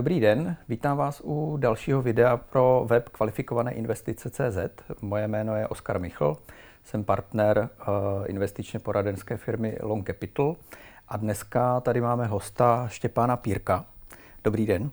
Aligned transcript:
Dobrý 0.00 0.20
den, 0.20 0.56
vítám 0.68 0.96
vás 0.96 1.20
u 1.24 1.56
dalšího 1.56 2.02
videa 2.02 2.36
pro 2.36 2.84
web 2.86 3.08
kvalifikované 3.08 3.72
investice.cz. 3.72 4.58
Moje 5.02 5.28
jméno 5.28 5.56
je 5.56 5.68
Oskar 5.68 5.98
Michl, 5.98 6.36
jsem 6.84 7.04
partner 7.04 7.68
eh, 7.80 7.84
investičně 8.26 8.78
poradenské 8.78 9.36
firmy 9.36 9.76
Long 9.82 10.06
Capital 10.06 10.56
a 11.08 11.16
dneska 11.16 11.80
tady 11.80 12.00
máme 12.00 12.26
hosta 12.26 12.88
Štěpána 12.88 13.36
Pírka. 13.36 13.84
Dobrý 14.44 14.66
den. 14.66 14.90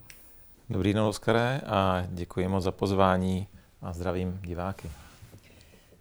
Dobrý 0.70 0.94
den, 0.94 1.04
Oskare, 1.04 1.62
a 1.66 2.04
děkuji 2.08 2.48
moc 2.48 2.64
za 2.64 2.72
pozvání 2.72 3.48
a 3.82 3.94
zdravím 3.94 4.40
diváky. 4.44 4.90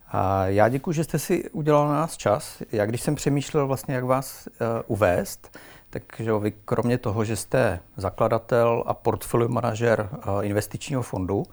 A 0.09 0.47
já 0.47 0.69
děkuji, 0.69 0.93
že 0.93 1.05
jste 1.05 1.19
si 1.19 1.51
udělal 1.51 1.89
na 1.89 1.95
nás 1.95 2.17
čas. 2.17 2.63
Já 2.73 2.87
když 2.87 3.01
jsem 3.01 3.15
přemýšlel 3.15 3.67
vlastně, 3.67 3.95
jak 3.95 4.05
vás 4.05 4.47
uh, 4.47 4.67
uvést, 4.87 5.59
takže 6.01 6.33
vy 6.33 6.53
kromě 6.65 6.99
toho, 6.99 7.25
že 7.25 7.37
jste 7.37 7.81
zakladatel 7.97 8.85
a 8.87 8.95
portfolio 8.95 9.49
manažer 9.49 10.09
uh, 10.13 10.47
investičního 10.47 11.03
fondu, 11.03 11.47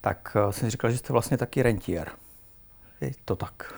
tak 0.00 0.36
uh, 0.44 0.50
jsem 0.50 0.70
říkal, 0.70 0.90
že 0.90 0.98
jste 0.98 1.12
vlastně 1.12 1.36
taky 1.36 1.62
rentier. 1.62 2.10
Je 3.00 3.10
to 3.24 3.36
tak? 3.36 3.74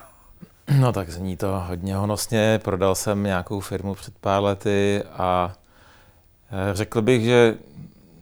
No 0.80 0.92
tak 0.92 1.10
zní 1.10 1.36
to 1.36 1.64
hodně 1.66 1.96
honosně. 1.96 2.60
Prodal 2.64 2.94
jsem 2.94 3.22
nějakou 3.22 3.60
firmu 3.60 3.94
před 3.94 4.18
pár 4.18 4.42
lety 4.42 5.02
a 5.12 5.54
řekl 6.72 7.02
bych, 7.02 7.24
že 7.24 7.56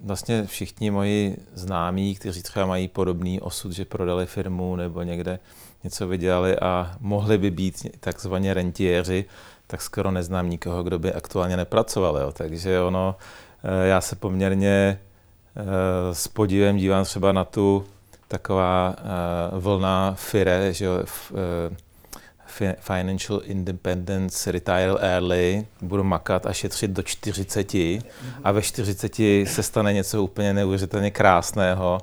vlastně 0.05 0.47
všichni 0.47 0.91
moji 0.91 1.37
známí, 1.55 2.15
kteří 2.15 2.43
třeba 2.43 2.67
mají 2.67 2.89
podobný 2.89 3.41
osud, 3.41 3.73
že 3.73 3.85
prodali 3.85 4.27
firmu 4.27 4.77
nebo 4.77 5.03
někde 5.03 5.39
něco 5.85 6.09
vydělali 6.09 6.59
a 6.59 6.97
mohli 7.01 7.39
by 7.39 7.51
být 7.51 7.87
takzvaně 8.01 8.55
rentiéři, 8.55 9.25
tak 9.67 9.83
skoro 9.83 10.11
neznám 10.11 10.51
nikoho, 10.51 10.83
kdo 10.83 10.99
by 10.99 11.13
aktuálně 11.13 11.57
nepracoval. 11.57 12.17
Jo. 12.17 12.33
Takže 12.33 12.81
ono, 12.81 13.17
eh, 13.65 13.89
já 13.89 14.01
se 14.01 14.17
poměrně 14.17 14.99
eh, 15.57 16.15
s 16.15 16.29
podívem 16.29 16.77
dívám 16.77 17.05
třeba 17.05 17.33
na 17.33 17.45
tu 17.45 17.87
taková 18.29 18.95
eh, 18.99 19.03
vlna 19.61 20.15
FIRE, 20.17 20.73
že 20.73 20.85
jo, 20.85 21.05
Financial 22.81 23.41
Independence 23.45 24.53
Retire 24.53 24.95
Early, 25.01 25.67
budu 25.81 26.05
makat 26.05 26.47
a 26.47 26.53
šetřit 26.53 26.91
do 26.91 27.03
40 27.03 27.75
a 28.45 28.53
ve 28.53 28.63
40 28.63 29.15
se 29.45 29.63
stane 29.63 29.93
něco 29.93 30.23
úplně 30.23 30.55
neuvěřitelně 30.55 31.11
krásného, 31.11 32.01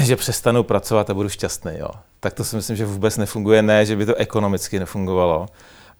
že 0.00 0.16
přestanu 0.16 0.62
pracovat 0.62 1.10
a 1.10 1.14
budu 1.14 1.28
šťastný. 1.28 1.72
Jo. 1.78 1.90
Tak 2.20 2.34
to 2.34 2.44
si 2.44 2.56
myslím, 2.56 2.76
že 2.76 2.86
vůbec 2.86 3.16
nefunguje. 3.16 3.62
Ne, 3.62 3.86
že 3.86 3.96
by 3.96 4.06
to 4.06 4.14
ekonomicky 4.14 4.78
nefungovalo, 4.78 5.46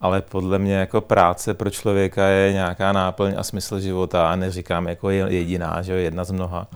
ale 0.00 0.22
podle 0.22 0.58
mě 0.58 0.74
jako 0.74 1.00
práce 1.00 1.54
pro 1.54 1.70
člověka 1.70 2.26
je 2.26 2.52
nějaká 2.52 2.92
náplň 2.92 3.34
a 3.36 3.42
smysl 3.42 3.80
života 3.80 4.30
a 4.30 4.36
neříkám 4.36 4.88
jako 4.88 5.10
jediná, 5.10 5.82
že 5.82 5.92
jo, 5.92 5.98
jedna 5.98 6.24
z 6.24 6.30
mnoha. 6.30 6.66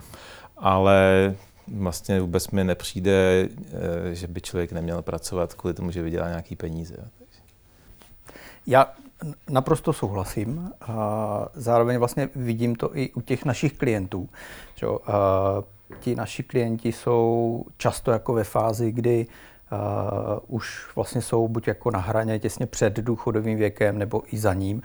Ale 0.56 1.34
vlastně 1.69 2.20
vůbec 2.20 2.51
mi 2.51 2.64
nepřijde, 2.64 3.48
eh, 4.11 4.14
že 4.14 4.27
by 4.27 4.41
člověk 4.41 4.73
neměl 4.73 5.03
pracovat 5.03 5.55
kvůli 5.55 5.75
tomu, 5.75 5.91
že 5.91 6.03
vydělá 6.03 6.29
nějaký 6.29 6.56
peníze. 6.56 6.97
Já 8.67 8.92
naprosto 9.51 9.92
souhlasím. 9.92 10.73
A 10.81 11.48
zároveň 11.55 11.98
vlastně 11.98 12.29
vidím 12.34 12.77
to 12.77 12.97
i 12.97 13.11
u 13.12 13.20
těch 13.20 13.45
našich 13.45 13.73
klientů. 13.73 14.29
Že? 14.75 14.86
Ti 16.01 16.14
naši 16.14 16.42
klienti 16.42 16.92
jsou 16.92 17.64
často 17.77 18.11
jako 18.11 18.33
ve 18.33 18.45
fázi, 18.45 18.92
kdy 18.92 19.27
už 20.47 20.87
vlastně 20.97 21.23
jsou 21.23 21.48
buď 21.48 21.69
jako 21.69 21.91
na 21.91 21.98
hraně 21.98 22.39
těsně 22.39 22.67
před 22.67 22.97
důchodovým 22.97 23.59
věkem 23.59 23.98
nebo 23.98 24.23
i 24.34 24.39
za 24.39 24.55
ním 24.55 24.83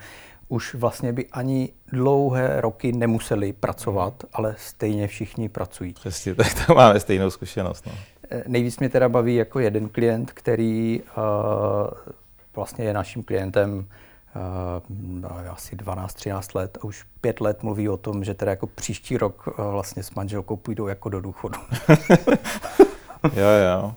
už 0.48 0.74
vlastně 0.74 1.12
by 1.12 1.26
ani 1.32 1.68
dlouhé 1.92 2.60
roky 2.60 2.92
nemuseli 2.92 3.52
pracovat, 3.52 4.24
ale 4.32 4.54
stejně 4.58 5.06
všichni 5.08 5.48
pracují. 5.48 5.92
Přesně, 5.92 6.34
tak 6.34 6.66
to 6.66 6.74
máme 6.74 7.00
stejnou 7.00 7.30
zkušenost. 7.30 7.86
No. 7.86 7.92
Eh, 8.30 8.42
nejvíc 8.46 8.78
mě 8.78 8.88
teda 8.88 9.08
baví 9.08 9.34
jako 9.34 9.60
jeden 9.60 9.88
klient, 9.88 10.32
který 10.32 11.02
uh, 11.02 11.24
vlastně 12.56 12.84
je 12.84 12.94
naším 12.94 13.22
klientem 13.22 13.86
uh, 14.36 15.50
asi 15.50 15.76
12-13 15.76 16.56
let 16.58 16.78
a 16.80 16.84
už 16.84 17.06
pět 17.20 17.40
let 17.40 17.62
mluví 17.62 17.88
o 17.88 17.96
tom, 17.96 18.24
že 18.24 18.34
teda 18.34 18.50
jako 18.50 18.66
příští 18.66 19.18
rok 19.18 19.46
uh, 19.46 19.64
vlastně 19.72 20.02
s 20.02 20.10
manželkou 20.10 20.56
půjdou 20.56 20.86
jako 20.86 21.08
do 21.08 21.20
důchodu. 21.20 21.60
jo, 23.36 23.48
jo. 23.70 23.94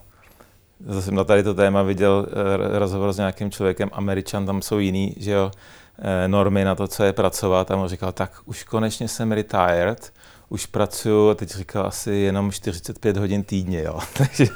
Zase 0.86 1.02
jsem 1.02 1.14
na 1.14 1.24
tady 1.24 1.42
to 1.42 1.54
téma 1.54 1.82
viděl 1.82 2.26
rozhovor 2.72 3.12
s 3.12 3.16
nějakým 3.16 3.50
člověkem, 3.50 3.90
Američan, 3.92 4.46
tam 4.46 4.62
jsou 4.62 4.78
jiný, 4.78 5.14
že 5.18 5.30
jo, 5.30 5.50
Eh, 5.98 6.28
normy 6.28 6.64
na 6.64 6.74
to, 6.74 6.88
co 6.88 7.04
je 7.04 7.12
pracovat 7.12 7.70
a 7.70 7.76
on 7.76 7.88
říkal, 7.88 8.12
tak 8.12 8.32
už 8.44 8.64
konečně 8.64 9.08
jsem 9.08 9.32
retired, 9.32 10.12
už 10.48 10.66
pracuju, 10.66 11.28
a 11.28 11.34
teď 11.34 11.48
říkal 11.48 11.86
asi 11.86 12.10
jenom 12.10 12.52
45 12.52 13.16
hodin 13.16 13.44
týdně, 13.44 13.82
jo. 13.82 13.98
takže, 14.18 14.46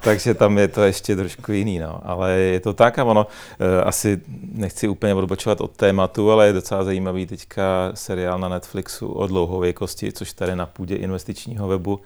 takže 0.00 0.34
tam 0.34 0.58
je 0.58 0.68
to 0.68 0.82
ještě 0.82 1.16
trošku 1.16 1.52
jiný, 1.52 1.78
no. 1.78 2.00
Ale 2.04 2.32
je 2.32 2.60
to 2.60 2.72
tak 2.72 2.98
a 2.98 3.04
ono, 3.04 3.26
eh, 3.60 3.84
asi 3.84 4.20
nechci 4.52 4.88
úplně 4.88 5.14
odbočovat 5.14 5.60
od 5.60 5.70
tématu, 5.70 6.32
ale 6.32 6.46
je 6.46 6.52
docela 6.52 6.84
zajímavý 6.84 7.26
teďka 7.26 7.90
seriál 7.94 8.38
na 8.38 8.48
Netflixu 8.48 9.08
o 9.08 9.26
dlouhověkosti, 9.26 10.12
což 10.12 10.32
tady 10.32 10.56
na 10.56 10.66
půdě 10.66 10.96
investičního 10.96 11.68
webu 11.68 12.00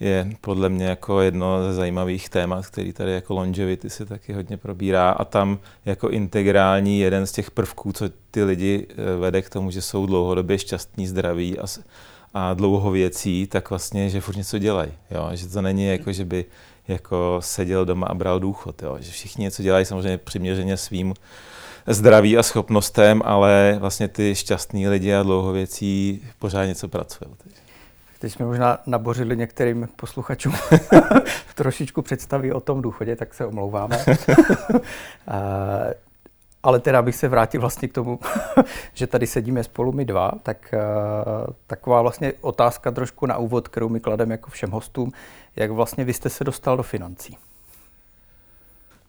je 0.00 0.30
podle 0.40 0.68
mě 0.68 0.86
jako 0.86 1.20
jedno 1.20 1.64
ze 1.64 1.74
zajímavých 1.74 2.28
témat, 2.28 2.66
který 2.66 2.92
tady 2.92 3.12
jako 3.12 3.34
longevity 3.34 3.90
se 3.90 4.06
taky 4.06 4.32
hodně 4.32 4.56
probírá 4.56 5.10
a 5.10 5.24
tam 5.24 5.58
jako 5.84 6.08
integrální 6.08 7.00
jeden 7.00 7.26
z 7.26 7.32
těch 7.32 7.50
prvků, 7.50 7.92
co 7.92 8.04
ty 8.30 8.44
lidi 8.44 8.86
eh, 8.90 9.16
vede 9.16 9.42
k 9.42 9.50
tomu, 9.50 9.70
že 9.70 9.82
jsou 9.82 10.06
dlouhodobě 10.06 10.58
šťastní, 10.58 11.06
zdraví 11.06 11.58
a, 11.58 11.64
a 12.34 12.54
dlouhověcí, 12.54 13.46
tak 13.46 13.70
vlastně, 13.70 14.10
že 14.10 14.20
furt 14.20 14.36
něco 14.36 14.58
dělají. 14.58 14.92
Jo? 15.10 15.30
Že 15.32 15.48
to 15.48 15.62
není 15.62 15.86
jako, 15.86 16.12
že 16.12 16.24
by 16.24 16.44
jako 16.88 17.36
seděl 17.40 17.84
doma 17.84 18.06
a 18.06 18.14
bral 18.14 18.40
důchod. 18.40 18.82
Jo? 18.82 18.96
Že 19.00 19.10
všichni 19.10 19.42
něco 19.42 19.62
dělají 19.62 19.84
samozřejmě 19.84 20.18
přiměřeně 20.18 20.76
svým 20.76 21.14
zdraví 21.86 22.38
a 22.38 22.42
schopnostem, 22.42 23.22
ale 23.24 23.76
vlastně 23.80 24.08
ty 24.08 24.34
šťastní 24.34 24.88
lidi 24.88 25.14
a 25.14 25.22
dlouhověcí 25.22 26.22
pořád 26.38 26.64
něco 26.64 26.88
pracují. 26.88 27.30
Teď 28.20 28.32
jsme 28.32 28.46
možná 28.46 28.78
nabořili 28.86 29.36
některým 29.36 29.88
posluchačům 29.96 30.52
trošičku 31.54 32.02
představí 32.02 32.52
o 32.52 32.60
tom 32.60 32.82
důchodě, 32.82 33.16
tak 33.16 33.34
se 33.34 33.46
omlouváme. 33.46 34.04
Ale 36.62 36.80
teda 36.80 37.02
bych 37.02 37.16
se 37.16 37.28
vrátil 37.28 37.60
vlastně 37.60 37.88
k 37.88 37.92
tomu, 37.92 38.20
že 38.94 39.06
tady 39.06 39.26
sedíme 39.26 39.64
spolu 39.64 39.92
my 39.92 40.04
dva, 40.04 40.32
tak 40.42 40.74
taková 41.66 42.02
vlastně 42.02 42.32
otázka 42.40 42.90
trošku 42.90 43.26
na 43.26 43.36
úvod, 43.36 43.68
kterou 43.68 43.88
mi 43.88 44.00
kladem 44.00 44.30
jako 44.30 44.50
všem 44.50 44.70
hostům, 44.70 45.12
jak 45.56 45.70
vlastně 45.70 46.04
vy 46.04 46.12
jste 46.12 46.28
se 46.28 46.44
dostal 46.44 46.76
do 46.76 46.82
financí? 46.82 47.38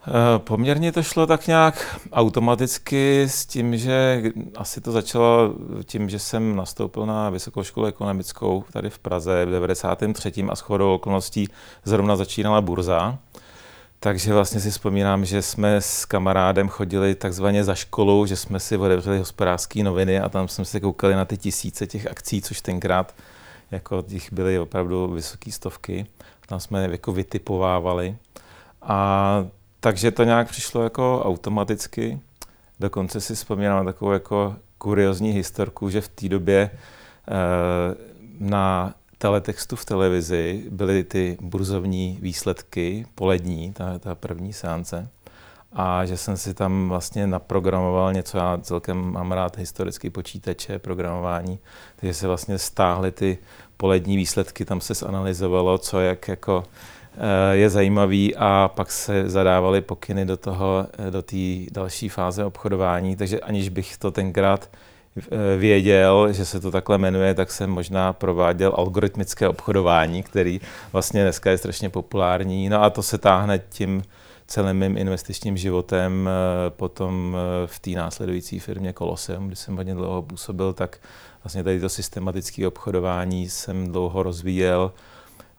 Eh, 0.07 0.39
poměrně 0.39 0.91
to 0.91 1.03
šlo 1.03 1.27
tak 1.27 1.47
nějak 1.47 1.99
automaticky 2.11 3.21
s 3.21 3.45
tím, 3.45 3.77
že 3.77 4.23
asi 4.55 4.81
to 4.81 4.91
začalo 4.91 5.53
tím, 5.83 6.09
že 6.09 6.19
jsem 6.19 6.55
nastoupil 6.55 7.05
na 7.05 7.29
Vysokou 7.29 7.63
školu 7.63 7.85
ekonomickou 7.85 8.63
tady 8.73 8.89
v 8.89 8.99
Praze 8.99 9.45
v 9.45 9.51
93. 9.51 10.33
a 10.49 10.55
shodou 10.55 10.95
okolností 10.95 11.47
zrovna 11.83 12.15
začínala 12.15 12.61
burza. 12.61 13.17
Takže 13.99 14.33
vlastně 14.33 14.59
si 14.59 14.71
vzpomínám, 14.71 15.25
že 15.25 15.41
jsme 15.41 15.81
s 15.81 16.05
kamarádem 16.05 16.69
chodili 16.69 17.15
takzvaně 17.15 17.63
za 17.63 17.75
školu, 17.75 18.25
že 18.25 18.35
jsme 18.35 18.59
si 18.59 18.77
otevřeli 18.77 19.17
hospodářské 19.17 19.83
noviny 19.83 20.19
a 20.19 20.29
tam 20.29 20.47
jsme 20.47 20.65
se 20.65 20.79
koukali 20.79 21.15
na 21.15 21.25
ty 21.25 21.37
tisíce 21.37 21.87
těch 21.87 22.07
akcí, 22.07 22.41
což 22.41 22.61
tenkrát 22.61 23.15
jako 23.71 24.01
těch 24.01 24.33
byly 24.33 24.59
opravdu 24.59 25.07
vysoké 25.07 25.51
stovky. 25.51 26.05
Tam 26.47 26.59
jsme 26.59 26.87
jako 26.91 27.11
vytipovávali. 27.11 28.15
A 28.81 29.45
takže 29.81 30.11
to 30.11 30.23
nějak 30.23 30.49
přišlo 30.49 30.83
jako 30.83 31.21
automaticky. 31.25 32.19
Dokonce 32.79 33.21
si 33.21 33.35
vzpomínám 33.35 33.77
na 33.77 33.91
takovou 33.91 34.11
jako 34.11 34.55
kuriozní 34.77 35.31
historku, 35.31 35.89
že 35.89 36.01
v 36.01 36.07
té 36.07 36.29
době 36.29 36.71
eh, 36.71 37.95
na 38.39 38.93
teletextu 39.17 39.75
v 39.75 39.85
televizi 39.85 40.65
byly 40.69 41.03
ty 41.03 41.37
burzovní 41.41 42.17
výsledky 42.21 43.05
polední, 43.15 43.73
ta, 43.73 43.99
ta 43.99 44.15
první 44.15 44.53
seance. 44.53 45.09
A 45.73 46.05
že 46.05 46.17
jsem 46.17 46.37
si 46.37 46.53
tam 46.53 46.89
vlastně 46.89 47.27
naprogramoval 47.27 48.13
něco, 48.13 48.37
já 48.37 48.57
celkem 48.61 48.97
mám 48.97 49.31
rád 49.31 49.57
historické 49.57 50.09
počítače, 50.09 50.79
programování, 50.79 51.59
takže 51.95 52.13
se 52.13 52.27
vlastně 52.27 52.57
stáhly 52.57 53.11
ty 53.11 53.37
polední 53.77 54.17
výsledky, 54.17 54.65
tam 54.65 54.81
se 54.81 54.93
zanalizovalo, 54.93 55.77
co 55.77 55.99
jak 55.99 56.27
jako 56.27 56.63
je 57.51 57.69
zajímavý 57.69 58.35
a 58.35 58.71
pak 58.75 58.91
se 58.91 59.29
zadávaly 59.29 59.81
pokyny 59.81 60.25
do 60.25 60.37
toho, 60.37 60.87
eh, 61.07 61.11
do 61.11 61.21
té 61.21 61.71
další 61.71 62.09
fáze 62.09 62.45
obchodování, 62.45 63.15
takže 63.15 63.39
aniž 63.39 63.69
bych 63.69 63.97
to 63.97 64.11
tenkrát 64.11 64.69
eh, 65.17 65.57
věděl, 65.57 66.33
že 66.33 66.45
se 66.45 66.59
to 66.59 66.71
takhle 66.71 66.97
jmenuje, 66.97 67.33
tak 67.33 67.51
jsem 67.51 67.69
možná 67.69 68.13
prováděl 68.13 68.73
algoritmické 68.77 69.47
obchodování, 69.47 70.23
který 70.23 70.61
vlastně 70.93 71.23
dneska 71.23 71.51
je 71.51 71.57
strašně 71.57 71.89
populární. 71.89 72.69
No 72.69 72.83
a 72.83 72.89
to 72.89 73.03
se 73.03 73.17
táhne 73.17 73.59
tím, 73.69 74.03
celým 74.51 74.79
mým 74.79 74.97
investičním 74.97 75.57
životem, 75.57 76.29
eh, 76.29 76.69
potom 76.69 77.37
eh, 77.37 77.67
v 77.67 77.79
té 77.79 77.89
následující 77.89 78.59
firmě 78.59 78.93
Kolosem, 78.93 79.47
kde 79.47 79.55
jsem 79.55 79.75
hodně 79.75 79.95
dlouho 79.95 80.21
působil, 80.21 80.73
tak 80.73 80.97
vlastně 81.43 81.63
tady 81.63 81.79
to 81.79 81.89
systematické 81.89 82.67
obchodování 82.67 83.49
jsem 83.49 83.91
dlouho 83.91 84.23
rozvíjel, 84.23 84.91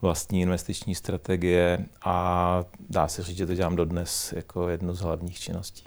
vlastní 0.03 0.41
investiční 0.41 0.95
strategie 0.95 1.79
a 2.05 2.65
dá 2.91 3.09
se 3.09 3.23
říct, 3.23 3.37
že 3.37 3.47
to 3.47 3.55
dělám 3.55 3.77
dodnes 3.77 4.33
jako 4.37 4.69
jednu 4.69 4.95
z 4.95 5.01
hlavních 5.01 5.41
činností. 5.41 5.85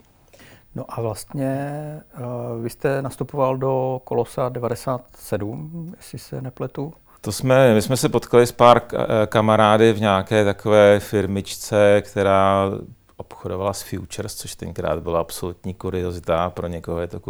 No 0.74 0.84
a 0.88 1.00
vlastně 1.00 1.80
uh, 2.18 2.62
vy 2.62 2.70
jste 2.70 3.02
nastupoval 3.02 3.56
do 3.56 4.00
Kolosa 4.04 4.48
97, 4.48 5.94
jestli 5.96 6.18
se 6.18 6.40
nepletu. 6.40 6.92
To 7.20 7.32
jsme, 7.32 7.74
my 7.74 7.82
jsme 7.82 7.96
se 7.96 8.08
potkali 8.08 8.46
s 8.46 8.52
pár 8.52 8.82
kamarády 9.26 9.92
v 9.92 10.00
nějaké 10.00 10.44
takové 10.44 11.00
firmičce, 11.00 12.02
která 12.02 12.70
obchodovala 13.16 13.72
s 13.72 13.82
Futures, 13.82 14.34
což 14.34 14.54
tenkrát 14.54 15.02
byla 15.02 15.20
absolutní 15.20 15.74
kuriozita, 15.74 16.50
pro 16.50 16.66
někoho 16.66 17.00
je 17.00 17.06
to 17.06 17.20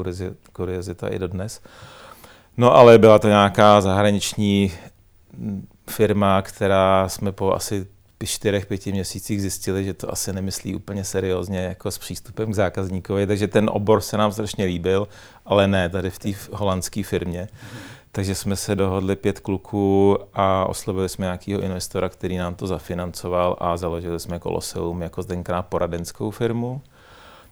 kuriozita 0.52 1.08
i 1.08 1.18
dodnes. 1.18 1.60
No 2.56 2.74
ale 2.74 2.98
byla 2.98 3.18
to 3.18 3.28
nějaká 3.28 3.80
zahraniční 3.80 4.72
firma, 5.90 6.42
která 6.42 7.08
jsme 7.08 7.32
po 7.32 7.52
asi 7.52 7.86
čtyřech, 8.24 8.66
pěti 8.66 8.92
měsících 8.92 9.40
zjistili, 9.40 9.84
že 9.84 9.94
to 9.94 10.12
asi 10.12 10.32
nemyslí 10.32 10.74
úplně 10.74 11.04
seriózně 11.04 11.58
jako 11.58 11.90
s 11.90 11.98
přístupem 11.98 12.52
k 12.52 12.54
zákazníkovi, 12.54 13.26
takže 13.26 13.48
ten 13.48 13.70
obor 13.72 14.00
se 14.00 14.16
nám 14.16 14.32
strašně 14.32 14.64
líbil, 14.64 15.08
ale 15.44 15.68
ne 15.68 15.88
tady 15.88 16.10
v 16.10 16.18
té 16.18 16.28
holandské 16.52 17.02
firmě. 17.02 17.48
Takže 18.12 18.34
jsme 18.34 18.56
se 18.56 18.76
dohodli 18.76 19.16
pět 19.16 19.40
kluků 19.40 20.18
a 20.34 20.66
oslovili 20.66 21.08
jsme 21.08 21.26
nějakého 21.26 21.60
investora, 21.60 22.08
který 22.08 22.36
nám 22.36 22.54
to 22.54 22.66
zafinancoval 22.66 23.56
a 23.60 23.76
založili 23.76 24.20
jsme 24.20 24.38
Koloseum 24.38 25.02
jako 25.02 25.22
tenkrát 25.22 25.62
poradenskou 25.62 26.30
firmu, 26.30 26.82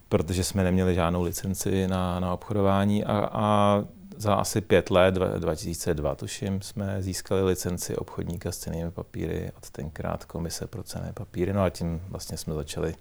protože 0.09 0.45
jsme 0.45 0.65
neměli 0.65 0.95
žádnou 0.95 1.23
licenci 1.23 1.89
na, 1.89 2.21
na 2.21 2.35
obchodování 2.35 3.05
a, 3.05 3.29
a 3.33 3.83
za 4.17 4.35
asi 4.35 4.61
pět 4.61 4.91
let, 4.91 5.15
2002 5.15 6.15
tuším, 6.15 6.63
jsme 6.63 7.03
získali 7.03 7.43
licenci 7.43 7.97
obchodníka 7.97 8.53
s 8.53 8.59
cenými 8.59 8.91
papíry 8.91 9.53
od 9.57 9.71
tenkrát 9.71 10.25
Komise 10.25 10.67
pro 10.67 10.83
cené 10.83 11.13
papíry. 11.13 11.53
No 11.53 11.63
a 11.63 11.71
tím 11.71 12.01
vlastně 12.09 12.37
jsme 12.37 12.55
začali 12.55 12.95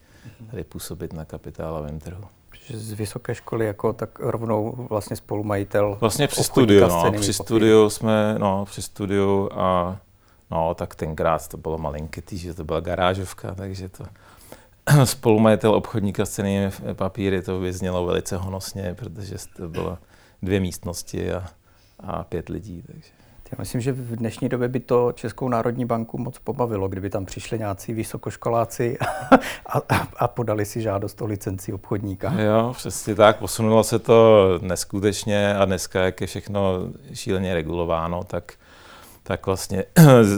tady 0.51 0.63
působit 0.63 1.13
na 1.13 1.25
kapitálovém 1.25 2.00
trhu. 2.00 2.24
Z 2.74 2.92
vysoké 2.92 3.36
školy 3.36 3.65
jako 3.65 3.94
tak 3.94 4.19
rovnou 4.19 4.88
vlastně 4.89 5.15
spolumajitel 5.15 5.98
Vlastně 6.00 6.27
při 6.27 6.44
studiu, 6.44 6.88
no, 6.88 7.12
při 7.12 7.33
studiu 7.33 7.89
jsme, 7.89 8.36
no, 8.38 8.65
při 8.65 8.81
studiu 8.81 9.50
a 9.54 9.98
no, 10.51 10.74
tak 10.74 10.95
tenkrát 10.95 11.48
to 11.48 11.57
bylo 11.57 11.77
malinký, 11.77 12.38
že 12.38 12.54
to 12.54 12.63
byla 12.63 12.80
garážovka, 12.80 13.56
takže 13.56 13.89
to 13.89 14.06
spolumajitel 15.06 15.75
obchodníka 15.75 16.25
s 16.25 16.30
cenými 16.30 16.71
papíry, 16.94 17.42
to 17.42 17.60
vyznělo 17.60 18.06
velice 18.06 18.38
honosně, 18.38 18.95
protože 18.98 19.36
to 19.56 19.69
bylo 19.69 19.98
dvě 20.43 20.59
místnosti 20.59 21.31
a, 21.31 21.45
a 21.99 22.23
pět 22.23 22.49
lidí. 22.49 22.83
Takže. 22.87 23.09
Já 23.51 23.55
myslím, 23.59 23.81
že 23.81 23.91
v 23.91 24.15
dnešní 24.15 24.49
době 24.49 24.67
by 24.67 24.79
to 24.79 25.11
Českou 25.11 25.49
národní 25.49 25.85
banku 25.85 26.17
moc 26.17 26.39
pobavilo, 26.39 26.87
kdyby 26.87 27.09
tam 27.09 27.25
přišli 27.25 27.59
nějací 27.59 27.93
vysokoškoláci 27.93 28.97
a, 29.65 29.77
a, 29.89 30.07
a 30.17 30.27
podali 30.27 30.65
si 30.65 30.81
žádost 30.81 31.21
o 31.21 31.25
licenci 31.25 31.73
obchodníka. 31.73 32.33
Jo, 32.33 32.73
přesně 32.77 33.15
tak. 33.15 33.37
Posunulo 33.37 33.83
se 33.83 33.99
to 33.99 34.49
neskutečně 34.61 35.55
a 35.55 35.65
dneska, 35.65 36.01
jak 36.01 36.21
je 36.21 36.27
všechno 36.27 36.79
šíleně 37.13 37.53
regulováno, 37.53 38.23
tak 38.23 38.53
tak 39.23 39.45
vlastně 39.45 39.83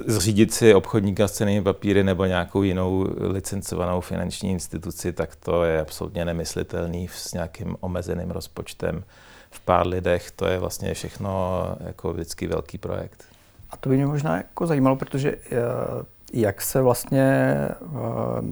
zřídit 0.05 0.53
si 0.53 0.73
obchodníka 0.73 1.27
s 1.27 1.31
cenými 1.31 1.63
papíry 1.63 2.03
nebo 2.03 2.25
nějakou 2.25 2.63
jinou 2.63 3.07
licencovanou 3.17 4.01
finanční 4.01 4.51
instituci, 4.51 5.13
tak 5.13 5.35
to 5.35 5.63
je 5.63 5.81
absolutně 5.81 6.25
nemyslitelný 6.25 7.07
s 7.07 7.33
nějakým 7.33 7.77
omezeným 7.79 8.31
rozpočtem 8.31 9.03
v 9.55 9.59
pár 9.59 9.87
lidech, 9.87 10.31
to 10.31 10.45
je 10.45 10.59
vlastně 10.59 10.93
všechno 10.93 11.61
jako 11.79 12.13
vždycky 12.13 12.47
velký 12.47 12.77
projekt. 12.77 13.23
A 13.69 13.77
to 13.77 13.89
by 13.89 13.95
mě 13.95 14.05
možná 14.05 14.37
jako 14.37 14.67
zajímalo, 14.67 14.95
protože 14.95 15.31
eh, 15.31 15.57
jak 16.33 16.61
se 16.61 16.81
vlastně 16.81 17.21
eh, 17.21 17.77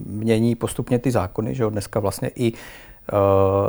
mění 0.06 0.56
postupně 0.56 1.00
ty 1.00 1.12
zákony, 1.12 1.56
že 1.56 1.66
dneska 1.70 2.00
vlastně 2.00 2.32
i 2.36 2.54
eh, 2.54 3.16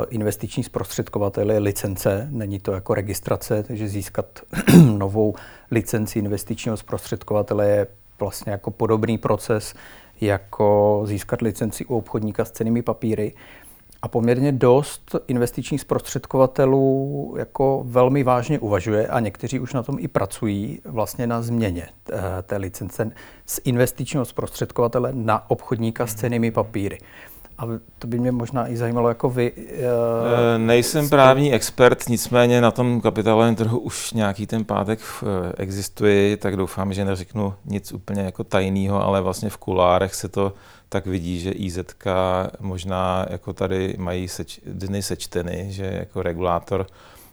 investiční 0.09 0.63
zprostředkovatel 0.63 1.51
je 1.51 1.59
licence, 1.59 2.27
není 2.31 2.59
to 2.59 2.71
jako 2.71 2.93
registrace, 2.93 3.63
takže 3.63 3.87
získat 3.87 4.25
novou 4.97 5.35
licenci 5.71 6.19
investičního 6.19 6.77
zprostředkovatele 6.77 7.69
je 7.69 7.87
vlastně 8.19 8.51
jako 8.51 8.71
podobný 8.71 9.17
proces, 9.17 9.73
jako 10.21 11.01
získat 11.05 11.41
licenci 11.41 11.85
u 11.85 11.97
obchodníka 11.97 12.45
s 12.45 12.51
cenými 12.51 12.81
papíry. 12.81 13.33
A 14.05 14.07
poměrně 14.07 14.51
dost 14.51 15.15
investičních 15.27 15.81
zprostředkovatelů 15.81 17.35
jako 17.37 17.83
velmi 17.85 18.23
vážně 18.23 18.59
uvažuje 18.59 19.07
a 19.07 19.19
někteří 19.19 19.59
už 19.59 19.73
na 19.73 19.83
tom 19.83 19.97
i 19.99 20.07
pracují 20.07 20.81
vlastně 20.85 21.27
na 21.27 21.41
změně 21.41 21.87
té 22.43 22.57
licence 22.57 23.11
z 23.45 23.59
investičního 23.63 24.25
zprostředkovatele 24.25 25.09
na 25.13 25.49
obchodníka 25.49 26.07
s 26.07 26.13
cenými 26.13 26.51
papíry. 26.51 26.97
A 27.57 27.63
to 27.99 28.07
by 28.07 28.19
mě 28.19 28.31
možná 28.31 28.67
i 28.67 28.77
zajímalo, 28.77 29.09
jako 29.09 29.29
vy. 29.29 29.51
Uh, 29.51 29.61
Nejsem 30.57 31.09
právní 31.09 31.53
expert, 31.53 32.09
nicméně 32.09 32.61
na 32.61 32.71
tom 32.71 33.01
kapitálovém 33.01 33.55
trhu 33.55 33.79
už 33.79 34.13
nějaký 34.13 34.47
ten 34.47 34.65
pátek 34.65 34.99
existuje, 35.57 36.37
tak 36.37 36.57
doufám, 36.57 36.93
že 36.93 37.05
neřeknu 37.05 37.53
nic 37.65 37.91
úplně 37.91 38.21
jako 38.21 38.43
tajného, 38.43 39.03
ale 39.03 39.21
vlastně 39.21 39.49
v 39.49 39.57
kulárech 39.57 40.15
se 40.15 40.29
to 40.29 40.53
tak 40.89 41.05
vidí, 41.05 41.39
že 41.39 41.51
IZ 41.51 41.79
možná 42.59 43.25
jako 43.29 43.53
tady 43.53 43.95
mají 43.97 44.27
seč, 44.27 44.59
dny 44.65 45.03
sečteny, 45.03 45.65
že 45.69 45.85
jako 45.85 46.23
regulátor 46.23 46.87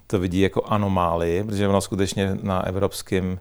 to 0.06 0.18
vidí 0.18 0.40
jako 0.40 0.62
anomálii, 0.64 1.44
protože 1.44 1.68
ono 1.68 1.80
skutečně 1.80 2.38
na 2.42 2.66
evropském 2.66 3.40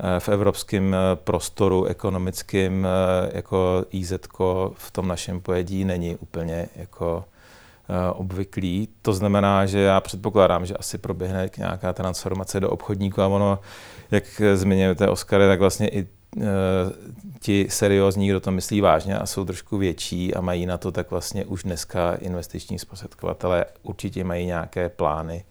eh, 0.00 0.20
v 0.20 0.28
evropském 0.28 0.94
eh, 0.94 0.98
prostoru 1.14 1.84
ekonomickém 1.84 2.86
eh, 2.86 3.30
jako 3.36 3.84
IZ 3.90 4.12
v 4.74 4.90
tom 4.92 5.08
našem 5.08 5.40
pojedí 5.40 5.84
není 5.84 6.16
úplně 6.16 6.68
jako 6.76 7.24
obvyklý. 8.12 8.88
To 9.02 9.12
znamená, 9.12 9.66
že 9.66 9.78
já 9.78 10.00
předpokládám, 10.00 10.66
že 10.66 10.74
asi 10.74 10.98
proběhne 10.98 11.50
nějaká 11.58 11.92
transformace 11.92 12.60
do 12.60 12.70
obchodníku 12.70 13.22
a 13.22 13.26
ono, 13.26 13.58
jak 14.10 14.42
zmiňujete 14.54 15.08
Oskary, 15.08 15.46
tak 15.46 15.60
vlastně 15.60 15.88
i 15.88 16.06
ti 17.40 17.66
seriózní, 17.70 18.28
kdo 18.28 18.40
to 18.40 18.50
myslí 18.50 18.80
vážně 18.80 19.18
a 19.18 19.26
jsou 19.26 19.44
trošku 19.44 19.78
větší 19.78 20.34
a 20.34 20.40
mají 20.40 20.66
na 20.66 20.78
to, 20.78 20.92
tak 20.92 21.10
vlastně 21.10 21.44
už 21.44 21.62
dneska 21.62 22.14
investiční 22.14 22.78
zprostředkovatelé 22.78 23.64
určitě 23.82 24.24
mají 24.24 24.46
nějaké 24.46 24.88
plány, 24.88 25.44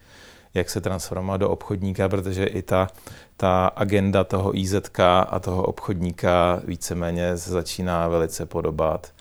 jak 0.54 0.70
se 0.70 0.80
transformovat 0.80 1.40
do 1.40 1.50
obchodníka, 1.50 2.08
protože 2.08 2.44
i 2.44 2.62
ta, 2.62 2.88
ta 3.36 3.66
agenda 3.66 4.24
toho 4.24 4.58
IZK 4.58 5.00
a 5.00 5.38
toho 5.40 5.62
obchodníka 5.62 6.60
víceméně 6.64 7.36
se 7.36 7.50
začíná 7.50 8.08
velice 8.08 8.46
podobat 8.46 9.12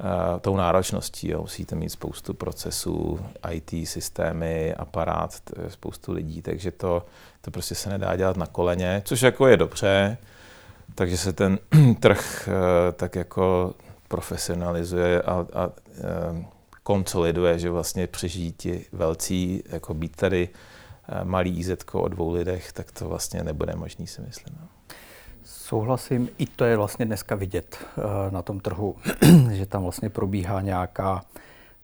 uh, 0.00 0.40
tou 0.40 0.56
náročností. 0.56 1.30
Jo. 1.30 1.40
Musíte 1.40 1.76
mít 1.76 1.90
spoustu 1.90 2.34
procesů, 2.34 3.20
IT 3.50 3.88
systémy, 3.88 4.74
aparát, 4.74 5.40
spoustu 5.68 6.12
lidí, 6.12 6.42
takže 6.42 6.70
to, 6.70 7.06
to 7.40 7.50
prostě 7.50 7.74
se 7.74 7.90
nedá 7.90 8.16
dělat 8.16 8.36
na 8.36 8.46
koleně, 8.46 9.02
což 9.04 9.22
jako 9.22 9.46
je 9.46 9.56
dobře, 9.56 10.16
takže 11.00 11.16
se 11.16 11.32
ten 11.32 11.58
trh 12.00 12.48
eh, 12.48 12.92
tak 12.92 13.16
jako 13.16 13.74
profesionalizuje 14.08 15.22
a, 15.22 15.46
a 15.54 15.70
eh, 15.98 16.44
konsoliduje, 16.82 17.58
že 17.58 17.70
vlastně 17.70 18.06
přežijí 18.06 18.52
ti 18.52 18.86
velcí, 18.92 19.62
jako 19.68 19.94
být 19.94 20.16
tady 20.16 20.48
eh, 21.08 21.24
malý 21.24 21.58
ízetko 21.58 22.02
o 22.02 22.08
dvou 22.08 22.32
lidech, 22.32 22.72
tak 22.72 22.92
to 22.92 23.08
vlastně 23.08 23.44
nebude 23.44 23.76
možný, 23.76 24.06
si 24.06 24.22
myslím. 24.22 24.58
Souhlasím, 25.44 26.28
i 26.38 26.46
to 26.46 26.64
je 26.64 26.76
vlastně 26.76 27.06
dneska 27.06 27.34
vidět 27.34 27.78
na 28.30 28.42
tom 28.42 28.60
trhu, 28.60 28.96
že 29.52 29.66
tam 29.66 29.82
vlastně 29.82 30.10
probíhá 30.10 30.60
nějaká, 30.60 31.22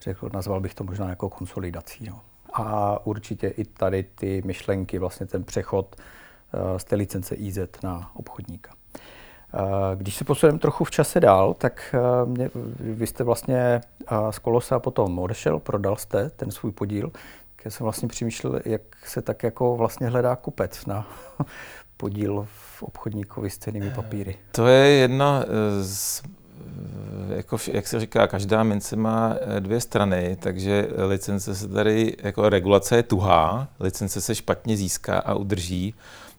řekl, 0.00 0.30
nazval 0.32 0.60
bych 0.60 0.74
to 0.74 0.84
možná 0.84 1.08
jako 1.08 1.28
konsolidací. 1.28 2.04
No. 2.08 2.20
A 2.52 2.98
určitě 3.06 3.48
i 3.48 3.64
tady 3.64 4.02
ty 4.02 4.42
myšlenky, 4.44 4.98
vlastně 4.98 5.26
ten 5.26 5.44
přechod 5.44 5.96
z 6.76 6.84
té 6.84 6.96
licence 6.96 7.34
IZ 7.34 7.58
na 7.82 8.10
obchodníka. 8.14 8.70
Když 9.94 10.14
se 10.14 10.24
posuneme 10.24 10.58
trochu 10.58 10.84
v 10.84 10.90
čase 10.90 11.20
dál, 11.20 11.54
tak 11.54 11.94
eh, 11.94 12.26
mě, 12.26 12.50
vy 12.80 13.06
jste 13.06 13.24
vlastně 13.24 13.58
eh, 13.58 14.14
z 14.30 14.38
Kolosa 14.38 14.78
potom 14.78 15.18
odešel, 15.18 15.58
prodal 15.58 15.96
jste 15.96 16.30
ten 16.30 16.50
svůj 16.50 16.72
podíl. 16.72 17.12
Já 17.64 17.70
jsem 17.70 17.84
vlastně 17.84 18.08
přemýšlel, 18.08 18.60
jak 18.64 18.82
se 19.06 19.22
tak 19.22 19.42
jako 19.42 19.76
vlastně 19.76 20.08
hledá 20.08 20.36
kupec 20.36 20.86
na 20.86 21.06
podíl 21.96 22.46
v 22.50 22.82
obchodníkovi 22.82 23.50
s 23.50 23.58
cenými 23.58 23.90
papíry. 23.90 24.36
To 24.52 24.66
je 24.66 24.88
jedna 24.88 25.44
z 25.82 26.22
jako, 27.28 27.56
jak 27.72 27.86
se 27.86 28.00
říká, 28.00 28.26
každá 28.26 28.62
mince 28.62 28.96
má 28.96 29.36
dvě 29.58 29.80
strany, 29.80 30.36
takže 30.40 30.88
licence 31.08 31.54
se 31.54 31.68
tady, 31.68 32.16
jako 32.22 32.48
regulace 32.48 32.96
je 32.96 33.02
tuhá, 33.02 33.68
licence 33.80 34.20
se 34.20 34.34
špatně 34.34 34.76
získá 34.76 35.18
a 35.18 35.34
udrží, 35.34 35.94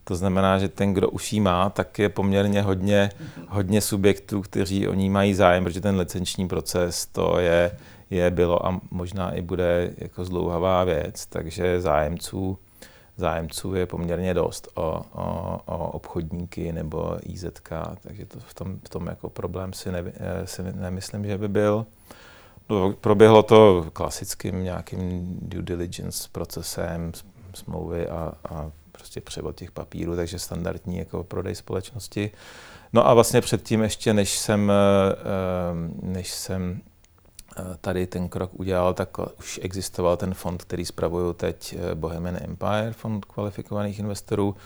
To 0.08 0.16
znamená, 0.16 0.58
že 0.58 0.68
ten, 0.68 0.94
kdo 0.94 1.10
už 1.10 1.32
ji 1.32 1.40
má, 1.40 1.70
tak 1.70 1.98
je 1.98 2.08
poměrně 2.08 2.62
hodně, 2.62 3.10
hodně 3.48 3.80
subjektů, 3.80 4.42
kteří 4.42 4.88
o 4.88 4.94
ní 4.94 5.10
mají 5.10 5.34
zájem, 5.34 5.64
protože 5.64 5.80
ten 5.80 5.96
licenční 5.96 6.48
proces 6.48 7.06
to 7.06 7.38
je, 7.38 7.70
je 8.10 8.30
bylo 8.30 8.66
a 8.66 8.80
možná 8.90 9.30
i 9.30 9.42
bude 9.42 9.92
jako 9.98 10.24
zdlouhavá 10.24 10.84
věc, 10.84 11.26
takže 11.26 11.80
zájemců, 11.80 12.58
zájemců 13.16 13.74
je 13.74 13.86
poměrně 13.86 14.34
dost 14.34 14.68
o, 14.74 15.02
o, 15.12 15.58
o 15.66 15.90
obchodníky 15.90 16.72
nebo 16.72 17.16
IZK, 17.22 17.70
takže 18.00 18.26
to 18.26 18.38
v 18.40 18.54
tom, 18.54 18.78
v 18.84 18.88
tom 18.88 19.06
jako 19.06 19.30
problém 19.30 19.72
si, 19.72 19.92
ne, 19.92 20.02
si 20.44 20.62
nemyslím, 20.62 21.26
že 21.26 21.38
by 21.38 21.48
byl. 21.48 21.86
No, 22.68 22.92
proběhlo 22.92 23.42
to 23.42 23.86
klasickým 23.92 24.64
nějakým 24.64 25.38
due 25.42 25.62
diligence 25.62 26.28
procesem, 26.32 27.12
smlouvy 27.54 28.08
a, 28.08 28.32
a 28.50 28.70
prostě 29.08 29.20
převod 29.20 29.56
těch 29.56 29.70
papírů, 29.70 30.16
takže 30.16 30.38
standardní 30.38 30.98
jako 30.98 31.24
prodej 31.24 31.54
společnosti. 31.54 32.30
No 32.92 33.08
a 33.08 33.14
vlastně 33.14 33.40
předtím 33.40 33.82
ještě, 33.82 34.14
než 34.14 34.38
jsem, 34.38 34.70
eh, 34.70 34.74
eh, 35.12 36.06
než 36.06 36.32
jsem 36.32 36.80
eh, 37.56 37.62
tady 37.80 38.06
ten 38.06 38.28
krok 38.28 38.50
udělal, 38.52 38.94
tak 38.94 39.18
už 39.38 39.60
existoval 39.62 40.16
ten 40.16 40.34
fond, 40.34 40.62
který 40.62 40.84
spravuju 40.84 41.32
teď 41.32 41.76
Bohemian 41.94 42.36
Empire, 42.36 42.92
fond 42.92 43.24
kvalifikovaných 43.24 43.98
investorů. 43.98 44.56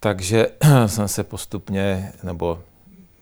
Takže 0.00 0.48
jsem 0.86 1.08
se 1.08 1.24
postupně, 1.24 2.12
nebo 2.22 2.60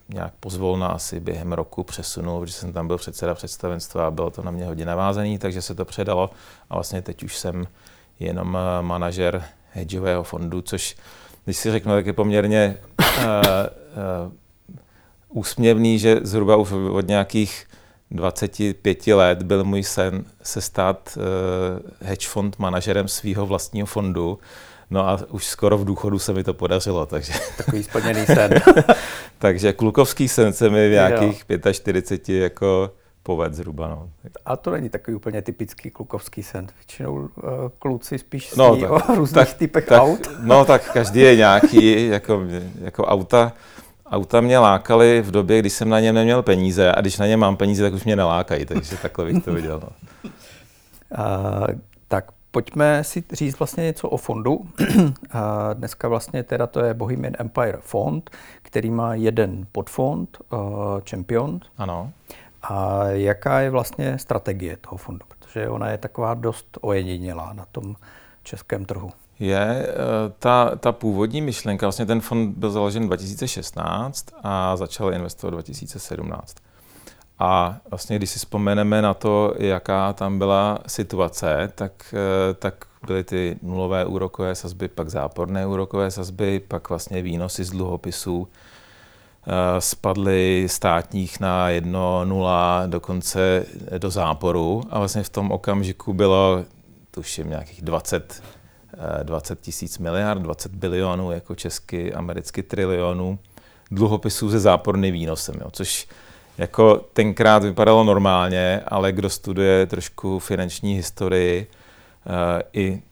nějak 0.08 0.32
pozvolna 0.40 0.88
asi 0.88 1.20
během 1.20 1.52
roku 1.52 1.82
přesunul, 1.82 2.40
protože 2.40 2.52
jsem 2.52 2.72
tam 2.72 2.86
byl 2.86 2.98
předseda 2.98 3.34
představenstva 3.34 4.06
a 4.06 4.10
bylo 4.10 4.30
to 4.30 4.42
na 4.42 4.50
mě 4.50 4.66
hodně 4.66 4.84
navázaný, 4.84 5.38
takže 5.38 5.62
se 5.62 5.74
to 5.74 5.84
předalo 5.84 6.30
a 6.70 6.74
vlastně 6.74 7.02
teď 7.02 7.22
už 7.22 7.36
jsem 7.36 7.66
jenom 8.20 8.58
manažer 8.80 9.44
hedžového 9.76 10.23
fondu, 10.23 10.62
což 10.62 10.97
když 11.45 11.56
si 11.56 11.71
řeknu, 11.71 11.92
tak 11.92 12.06
je 12.06 12.12
poměrně 12.12 12.76
uh, 13.00 13.06
uh, 14.26 14.33
úsměvný, 15.28 15.99
že 15.99 16.21
zhruba 16.23 16.56
už 16.56 16.73
od 16.73 17.09
nějakých 17.09 17.66
25 18.11 19.06
let 19.06 19.42
byl 19.42 19.64
můj 19.64 19.83
sen 19.83 20.25
se 20.42 20.61
stát 20.61 21.18
uh, 21.18 22.09
hedge 22.09 22.28
fond 22.28 22.59
manažerem 22.59 23.09
svého 23.09 23.47
vlastního 23.47 23.87
fondu. 23.87 24.38
No 24.90 25.09
a 25.09 25.21
už 25.30 25.47
skoro 25.47 25.78
v 25.78 25.85
důchodu 25.85 26.18
se 26.18 26.33
mi 26.33 26.45
to 26.45 26.54
podařilo, 26.54 27.06
takže... 27.06 27.33
Takový 27.56 27.83
splněný 27.83 28.26
sen. 28.26 28.50
takže 29.38 29.73
klukovský 29.73 30.28
sen 30.28 30.52
se 30.52 30.71
mi 30.71 30.88
v 30.88 30.92
nějakých 30.92 31.45
jo. 31.49 31.73
45 31.73 32.28
jako 32.28 32.90
poved 33.26 33.54
zhruba. 33.54 33.88
No. 33.88 34.09
A 34.45 34.56
to 34.56 34.71
není 34.71 34.88
takový 34.88 35.14
úplně 35.14 35.42
typický 35.42 35.90
klukovský 35.90 36.42
sen. 36.42 36.66
Většinou 36.76 37.14
uh, 37.14 37.28
kluci 37.78 38.18
spíš 38.18 38.54
no, 38.54 38.76
tak, 38.76 38.90
o 38.90 39.14
různých 39.14 39.49
tak, 39.49 39.59
typech 39.59 39.87
tak, 39.87 40.02
aut. 40.02 40.30
No 40.42 40.64
tak 40.64 40.92
každý 40.92 41.21
je 41.21 41.37
nějaký, 41.37 42.06
jako, 42.06 42.42
jako 42.80 43.04
auta. 43.04 43.52
Auta 44.06 44.40
mě 44.40 44.59
lákaly 44.59 45.23
v 45.23 45.30
době, 45.30 45.59
kdy 45.59 45.71
jsem 45.71 45.88
na 45.88 46.00
ně 46.00 46.12
neměl 46.12 46.42
peníze 46.42 46.92
a 46.92 47.00
když 47.00 47.18
na 47.18 47.26
ně 47.26 47.37
mám 47.37 47.56
peníze, 47.56 47.83
tak 47.83 47.95
už 47.95 48.04
mě 48.04 48.16
nelákají, 48.16 48.66
takže 48.66 48.97
takhle 48.97 49.25
bych 49.25 49.45
to 49.45 49.52
viděl. 49.52 49.80
No. 49.83 49.88
Uh, 51.18 51.66
tak 52.09 52.25
pojďme 52.50 53.04
si 53.04 53.25
říct 53.33 53.59
vlastně 53.59 53.85
něco 53.85 54.09
o 54.09 54.16
fondu. 54.16 54.61
A 55.30 55.73
dneska 55.73 56.09
vlastně 56.09 56.42
teda 56.42 56.66
to 56.66 56.80
je 56.80 56.95
Bohemian 56.95 57.33
Empire 57.38 57.78
fond, 57.80 58.30
který 58.62 58.90
má 58.90 59.14
jeden 59.14 59.66
podfond, 59.73 60.38
uh, 60.52 60.59
Champion. 61.11 61.61
Ano. 61.78 62.12
A 62.70 63.04
jaká 63.04 63.61
je 63.61 63.70
vlastně 63.70 64.18
strategie 64.18 64.76
toho 64.76 64.96
fondu? 64.96 65.26
Protože 65.28 65.68
ona 65.68 65.90
je 65.90 65.99
taková 65.99 66.35
dost 66.35 66.78
ojedinělá 66.80 67.52
na 67.52 67.64
tom 67.73 67.96
českém 68.42 68.85
trhu. 68.85 69.12
Je, 69.38 69.87
eh, 69.88 69.94
ta, 70.38 70.76
ta 70.76 70.92
původní 70.92 71.40
myšlenka, 71.40 71.87
vlastně 71.87 72.06
ten 72.06 72.20
fond 72.20 72.58
byl 72.58 72.70
založen 72.70 73.06
2016 73.06 74.26
a 74.42 74.76
začal 74.76 75.14
investovat 75.14 75.50
2017. 75.50 76.56
A 77.38 77.76
vlastně, 77.90 78.16
když 78.16 78.30
si 78.30 78.38
vzpomeneme 78.38 79.02
na 79.02 79.14
to, 79.14 79.54
jaká 79.58 80.12
tam 80.12 80.38
byla 80.38 80.78
situace, 80.87 81.73
tak, 81.75 82.14
eh, 82.14 82.54
tak 82.54 82.75
byly 83.06 83.25
ty 83.25 83.58
nulové 83.62 84.04
úrokové 84.04 84.54
sazby, 84.54 84.88
pak 84.88 85.08
záporné 85.08 85.66
úrokové 85.66 86.11
sazby, 86.11 86.61
pak 86.61 86.88
vlastně 86.88 87.23
výnosy 87.23 87.64
z 87.64 87.70
dluhopisů, 87.70 88.49
spadly 89.78 90.66
státních 90.68 91.40
na 91.40 91.70
1-0, 91.70 92.88
dokonce 92.88 93.66
do 93.98 94.10
záporu 94.10 94.82
a 94.90 94.98
vlastně 94.98 95.22
v 95.22 95.28
tom 95.28 95.50
okamžiku 95.50 96.14
bylo, 96.14 96.64
tuším, 97.10 97.50
nějakých 97.50 97.82
20, 97.82 98.42
20 99.22 99.58
eh, 99.58 99.62
tisíc 99.62 99.98
miliard, 99.98 100.42
20 100.42 100.74
bilionů, 100.74 101.32
jako 101.32 101.54
česky, 101.54 102.14
americky 102.14 102.62
trilionů 102.62 103.38
dluhopisů 103.90 104.50
se 104.50 104.58
záporným 104.58 105.14
výnosem, 105.14 105.54
jo, 105.60 105.70
což 105.70 106.08
jako 106.58 106.96
tenkrát 107.12 107.62
vypadalo 107.62 108.04
normálně, 108.04 108.82
ale 108.86 109.12
kdo 109.12 109.30
studuje 109.30 109.86
trošku 109.86 110.38
finanční 110.38 110.94
historii 110.94 111.66
uh, 112.26 112.32
i 112.72 113.02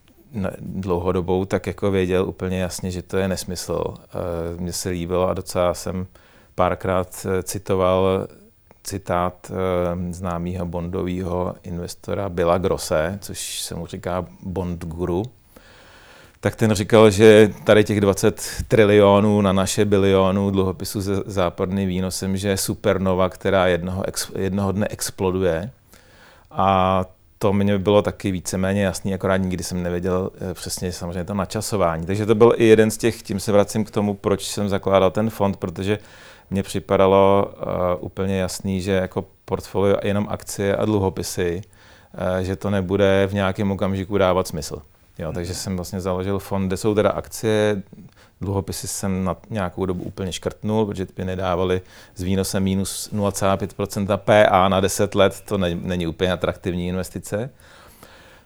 dlouhodobou, 0.60 1.44
tak 1.44 1.66
jako 1.66 1.90
věděl 1.90 2.28
úplně 2.28 2.58
jasně, 2.58 2.90
že 2.90 3.02
to 3.02 3.16
je 3.16 3.28
nesmysl. 3.28 3.84
Uh, 3.86 4.60
mně 4.60 4.72
se 4.72 4.88
líbilo 4.88 5.28
a 5.28 5.34
docela 5.34 5.74
jsem 5.74 6.06
párkrát 6.54 7.26
eh, 7.26 7.42
citoval 7.42 8.26
citát 8.82 9.50
eh, 9.50 10.12
známého 10.12 10.66
bondového 10.66 11.54
investora 11.62 12.28
Billa 12.28 12.58
Grosse, 12.58 13.18
což 13.22 13.62
se 13.62 13.74
mu 13.74 13.86
říká 13.86 14.26
bond 14.42 14.84
guru, 14.84 15.22
tak 16.40 16.56
ten 16.56 16.72
říkal, 16.72 17.10
že 17.10 17.52
tady 17.64 17.84
těch 17.84 18.00
20 18.00 18.42
trilionů 18.68 19.40
na 19.40 19.52
naše 19.52 19.84
bilionů 19.84 20.50
dluhopisů 20.50 21.02
se 21.02 21.16
západným 21.26 21.88
výnosem, 21.88 22.36
že 22.36 22.48
je 22.48 22.56
supernova, 22.56 23.28
která 23.28 23.66
jednoho, 23.66 24.04
jednoho 24.38 24.72
dne 24.72 24.86
exploduje. 24.90 25.70
A 26.50 27.04
to 27.38 27.52
mě 27.52 27.78
bylo 27.78 28.02
taky 28.02 28.30
víceméně 28.30 28.84
jasný, 28.84 29.14
akorát 29.14 29.36
nikdy 29.36 29.64
jsem 29.64 29.82
nevěděl 29.82 30.30
eh, 30.50 30.54
přesně 30.54 30.92
samozřejmě 30.92 31.24
to 31.24 31.34
načasování. 31.34 32.06
Takže 32.06 32.26
to 32.26 32.34
byl 32.34 32.52
i 32.56 32.64
jeden 32.64 32.90
z 32.90 32.96
těch, 32.96 33.22
tím 33.22 33.40
se 33.40 33.52
vracím 33.52 33.84
k 33.84 33.90
tomu, 33.90 34.14
proč 34.14 34.46
jsem 34.48 34.68
zakládal 34.68 35.10
ten 35.10 35.30
fond, 35.30 35.56
protože 35.56 35.98
mně 36.50 36.62
připadalo 36.62 37.52
uh, 37.56 38.04
úplně 38.04 38.36
jasný, 38.36 38.80
že 38.80 38.92
jako 38.92 39.24
portfolio 39.44 39.96
jenom 40.02 40.26
akcie 40.30 40.76
a 40.76 40.84
dluhopisy, 40.84 41.62
uh, 42.14 42.44
že 42.44 42.56
to 42.56 42.70
nebude 42.70 43.26
v 43.30 43.34
nějakém 43.34 43.70
okamžiku 43.70 44.18
dávat 44.18 44.48
smysl. 44.48 44.82
Jo, 45.18 45.32
takže 45.32 45.54
jsem 45.54 45.76
vlastně 45.76 46.00
založil 46.00 46.38
fond, 46.38 46.66
kde 46.66 46.76
jsou 46.76 46.94
teda 46.94 47.10
akcie, 47.10 47.82
dluhopisy 48.40 48.88
jsem 48.88 49.24
na 49.24 49.36
nějakou 49.50 49.86
dobu 49.86 50.04
úplně 50.04 50.32
škrtnul, 50.32 50.86
protože 50.86 51.06
by 51.16 51.24
nedávali 51.24 51.80
s 52.14 52.22
výnosem 52.22 52.62
minus 52.62 53.10
0,5% 53.12 54.16
PA 54.16 54.68
na 54.68 54.80
10 54.80 55.14
let, 55.14 55.40
to 55.44 55.58
ne, 55.58 55.74
není 55.74 56.06
úplně 56.06 56.32
atraktivní 56.32 56.88
investice. 56.88 57.50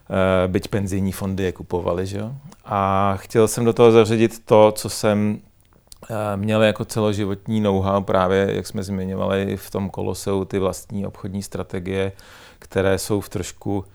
Uh, 0.09 0.51
byť 0.51 0.67
penzijní 0.67 1.11
fondy 1.11 1.43
je 1.43 1.51
kupovaly, 1.51 2.05
že 2.05 2.17
jo. 2.17 2.31
A 2.65 3.13
chtěl 3.19 3.47
jsem 3.47 3.65
do 3.65 3.73
toho 3.73 3.91
zařadit 3.91 4.45
to, 4.45 4.71
co 4.75 4.89
jsem 4.89 5.39
Eh, 5.39 5.48
měli 6.35 6.67
jako 6.67 6.85
celoživotní 6.85 7.61
know-how 7.61 8.03
právě, 8.03 8.55
jak 8.55 8.67
jsme 8.67 8.83
zmiňovali 8.83 9.57
v 9.57 9.69
tom 9.69 9.89
koloseu, 9.89 10.45
ty 10.45 10.59
vlastní 10.59 11.05
obchodní 11.05 11.43
strategie, 11.43 12.11
které 12.59 12.97
jsou 12.97 13.21
v 13.21 13.29
trošku 13.29 13.85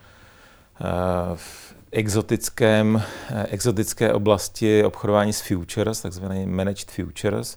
eh, 0.80 0.84
v 1.34 1.74
exotickém, 1.92 3.02
eh, 3.30 3.46
exotické 3.50 4.12
oblasti 4.12 4.84
obchodování 4.84 5.32
s 5.32 5.40
futures, 5.40 6.00
takzvané 6.00 6.46
managed 6.46 6.90
futures, 6.90 7.56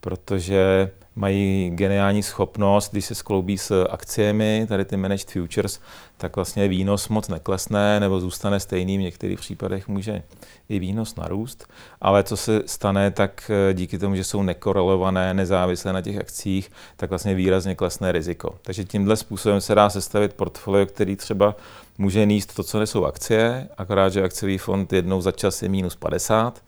protože 0.00 0.90
mají 1.16 1.70
geniální 1.70 2.22
schopnost, 2.22 2.92
když 2.92 3.04
se 3.04 3.14
skloubí 3.14 3.58
s 3.58 3.84
akciemi, 3.90 4.66
tady 4.68 4.84
ty 4.84 4.96
managed 4.96 5.30
futures, 5.30 5.80
tak 6.16 6.36
vlastně 6.36 6.68
výnos 6.68 7.08
moc 7.08 7.28
neklesne 7.28 8.00
nebo 8.00 8.20
zůstane 8.20 8.60
stejný, 8.60 8.98
v 8.98 9.00
některých 9.00 9.38
případech 9.38 9.88
může 9.88 10.22
i 10.68 10.78
výnos 10.78 11.16
narůst, 11.16 11.68
ale 12.00 12.22
co 12.22 12.36
se 12.36 12.62
stane, 12.66 13.10
tak 13.10 13.50
eh, 13.50 13.74
díky 13.74 13.98
tomu, 13.98 14.16
že 14.16 14.24
jsou 14.24 14.42
nekorelované, 14.42 15.34
nezávislé 15.34 15.92
na 15.92 16.02
těch 16.02 16.18
akcích, 16.18 16.70
tak 16.96 17.10
vlastně 17.10 17.34
výrazně 17.34 17.74
klesne 17.74 18.12
riziko. 18.12 18.54
Takže 18.62 18.84
tímhle 18.84 19.16
způsobem 19.16 19.60
se 19.60 19.74
dá 19.74 19.90
sestavit 19.90 20.32
portfolio, 20.32 20.86
který 20.86 21.16
třeba 21.16 21.56
může 21.98 22.26
níst 22.26 22.54
to, 22.54 22.62
co 22.62 22.78
nesou 22.78 23.04
akcie, 23.04 23.68
akorát, 23.78 24.12
že 24.12 24.24
akciový 24.24 24.58
fond 24.58 24.92
jednou 24.92 25.20
za 25.20 25.32
čas 25.32 25.62
je 25.62 25.68
minus 25.68 25.96
50 25.96 26.62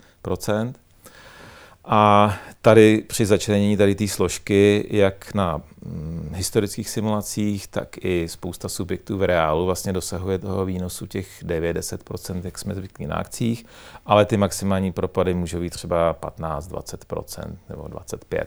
a 1.85 2.35
tady 2.63 3.05
při 3.07 3.27
začlenění 3.27 3.77
tady 3.77 3.95
té 3.95 4.09
složky, 4.09 4.87
jak 4.91 5.35
na 5.35 5.61
hm, 5.85 6.31
historických 6.35 6.91
simulacích, 6.91 7.67
tak 7.67 8.05
i 8.05 8.29
spousta 8.29 8.69
subjektů 8.69 9.19
v 9.19 9.23
reálu 9.23 9.67
vlastně 9.67 9.93
dosahuje 9.93 10.39
toho 10.39 10.65
výnosu 10.65 11.07
těch 11.07 11.45
9-10%, 11.45 12.41
jak 12.45 12.59
jsme 12.59 12.75
zvyklí 12.75 13.07
na 13.07 13.17
akcích, 13.17 13.67
ale 14.07 14.25
ty 14.25 14.37
maximální 14.37 14.93
propady 14.93 15.35
můžou 15.35 15.61
být 15.61 15.71
třeba 15.71 16.15
15-20% 16.15 17.57
nebo 17.69 17.83
25%. 17.83 18.45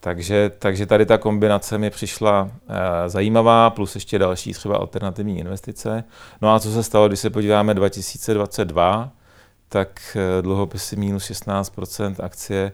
Takže, 0.00 0.50
takže 0.58 0.86
tady 0.86 1.06
ta 1.06 1.18
kombinace 1.18 1.78
mi 1.78 1.90
přišla 1.90 2.50
e, 2.68 3.08
zajímavá, 3.08 3.70
plus 3.70 3.94
ještě 3.94 4.18
další 4.18 4.52
třeba 4.52 4.76
alternativní 4.76 5.38
investice. 5.38 6.04
No 6.42 6.54
a 6.54 6.60
co 6.60 6.72
se 6.72 6.82
stalo, 6.82 7.08
když 7.08 7.20
se 7.20 7.30
podíváme 7.30 7.74
2022, 7.74 9.12
tak 9.70 10.16
dluhopisy 10.40 10.96
minus 10.96 11.30
16%, 11.30 12.14
akcie 12.22 12.72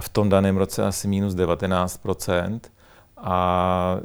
v 0.00 0.08
tom 0.08 0.28
daném 0.28 0.56
roce 0.56 0.86
asi 0.86 1.08
minus 1.08 1.34
19% 1.34 2.60
a 3.16 3.96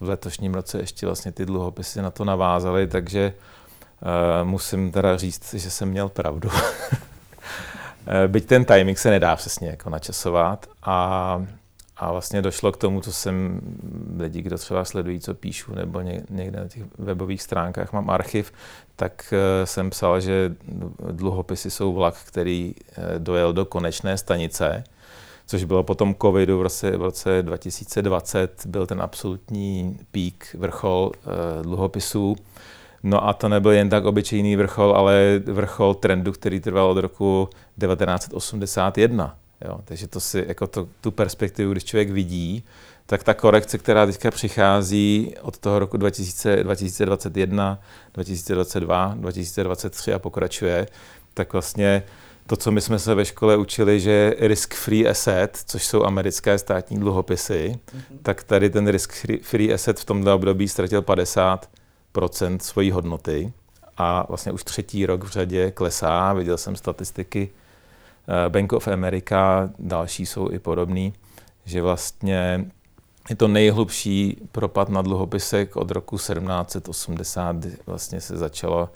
v 0.00 0.02
letošním 0.02 0.54
roce 0.54 0.78
ještě 0.78 1.06
vlastně 1.06 1.32
ty 1.32 1.46
dluhopisy 1.46 2.02
na 2.02 2.10
to 2.10 2.24
navázaly, 2.24 2.86
takže 2.86 3.32
uh, 4.02 4.48
musím 4.48 4.92
teda 4.92 5.16
říct, 5.16 5.54
že 5.54 5.70
jsem 5.70 5.88
měl 5.88 6.08
pravdu. 6.08 6.50
Eh, 8.10 8.28
byť 8.28 8.46
ten 8.46 8.64
timing 8.64 8.98
se 8.98 9.10
nedá 9.10 9.36
přesně 9.36 9.68
jako 9.68 9.90
načasovat 9.90 10.66
a, 10.82 11.46
a 11.98 12.12
vlastně 12.12 12.42
došlo 12.42 12.72
k 12.72 12.76
tomu, 12.76 13.00
co 13.00 13.12
jsem 13.12 13.60
lidi, 14.18 14.42
kdo 14.42 14.58
třeba 14.58 14.84
sledují, 14.84 15.20
co 15.20 15.34
píšu, 15.34 15.74
nebo 15.74 16.00
někde 16.30 16.60
na 16.60 16.68
těch 16.68 16.82
webových 16.98 17.42
stránkách 17.42 17.92
mám 17.92 18.10
archiv, 18.10 18.52
tak 18.96 19.32
uh, 19.32 19.64
jsem 19.64 19.90
psal, 19.90 20.20
že 20.20 20.54
dluhopisy 21.10 21.70
jsou 21.70 21.92
vlak, 21.92 22.14
který 22.24 22.74
uh, 22.74 23.04
dojel 23.18 23.52
do 23.52 23.64
konečné 23.64 24.18
stanice, 24.18 24.84
což 25.46 25.64
bylo 25.64 25.82
potom 25.82 26.14
covidu 26.22 26.58
v 26.58 26.62
roce, 26.62 26.96
v 26.96 27.02
roce 27.02 27.42
2020, 27.42 28.66
byl 28.66 28.86
ten 28.86 29.02
absolutní 29.02 29.98
pík, 30.10 30.56
vrchol 30.58 31.12
uh, 31.12 31.62
dluhopisů. 31.62 32.36
No 33.02 33.28
a 33.28 33.32
to 33.32 33.48
nebyl 33.48 33.70
jen 33.70 33.88
tak 33.88 34.04
obyčejný 34.04 34.56
vrchol, 34.56 34.96
ale 34.96 35.42
vrchol 35.46 35.94
trendu, 35.94 36.32
který 36.32 36.60
trval 36.60 36.90
od 36.90 36.98
roku 36.98 37.48
1981. 37.80 39.36
Jo, 39.64 39.80
takže 39.84 40.08
to 40.08 40.20
si, 40.20 40.44
jako 40.48 40.66
to, 40.66 40.88
tu 41.00 41.10
perspektivu, 41.10 41.72
když 41.72 41.84
člověk 41.84 42.10
vidí, 42.10 42.64
tak 43.06 43.24
ta 43.24 43.34
korekce, 43.34 43.78
která 43.78 44.06
teďka 44.06 44.30
přichází 44.30 45.34
od 45.42 45.58
toho 45.58 45.78
roku 45.78 45.96
2000, 45.96 46.62
2021, 46.62 47.78
2022, 48.14 49.14
2023 49.18 50.12
a 50.12 50.18
pokračuje, 50.18 50.86
tak 51.34 51.52
vlastně 51.52 52.02
to, 52.46 52.56
co 52.56 52.70
my 52.70 52.80
jsme 52.80 52.98
se 52.98 53.14
ve 53.14 53.24
škole 53.24 53.56
učili, 53.56 54.00
že 54.00 54.34
risk-free 54.38 55.10
asset, 55.10 55.58
což 55.66 55.86
jsou 55.86 56.04
americké 56.04 56.58
státní 56.58 56.98
dluhopisy, 56.98 57.74
mm-hmm. 57.74 58.18
tak 58.22 58.42
tady 58.42 58.70
ten 58.70 58.88
risk-free 58.88 59.74
asset 59.74 60.00
v 60.00 60.04
tomto 60.04 60.34
období 60.34 60.68
ztratil 60.68 61.02
50% 61.02 62.58
svojí 62.60 62.90
hodnoty 62.90 63.52
a 63.96 64.26
vlastně 64.28 64.52
už 64.52 64.64
třetí 64.64 65.06
rok 65.06 65.24
v 65.24 65.30
řadě 65.30 65.70
klesá. 65.70 66.32
Viděl 66.32 66.58
jsem 66.58 66.76
statistiky 66.76 67.50
Bank 68.48 68.72
of 68.72 68.88
America, 68.88 69.70
další 69.78 70.26
jsou 70.26 70.50
i 70.50 70.58
podobný, 70.58 71.12
že 71.64 71.82
vlastně 71.82 72.70
je 73.30 73.36
to 73.36 73.48
nejhlubší 73.48 74.48
propad 74.52 74.88
na 74.88 75.02
dluhopisek 75.02 75.76
od 75.76 75.90
roku 75.90 76.16
1780, 76.16 77.56
vlastně 77.86 78.20
se 78.20 78.36
začalo 78.36 78.88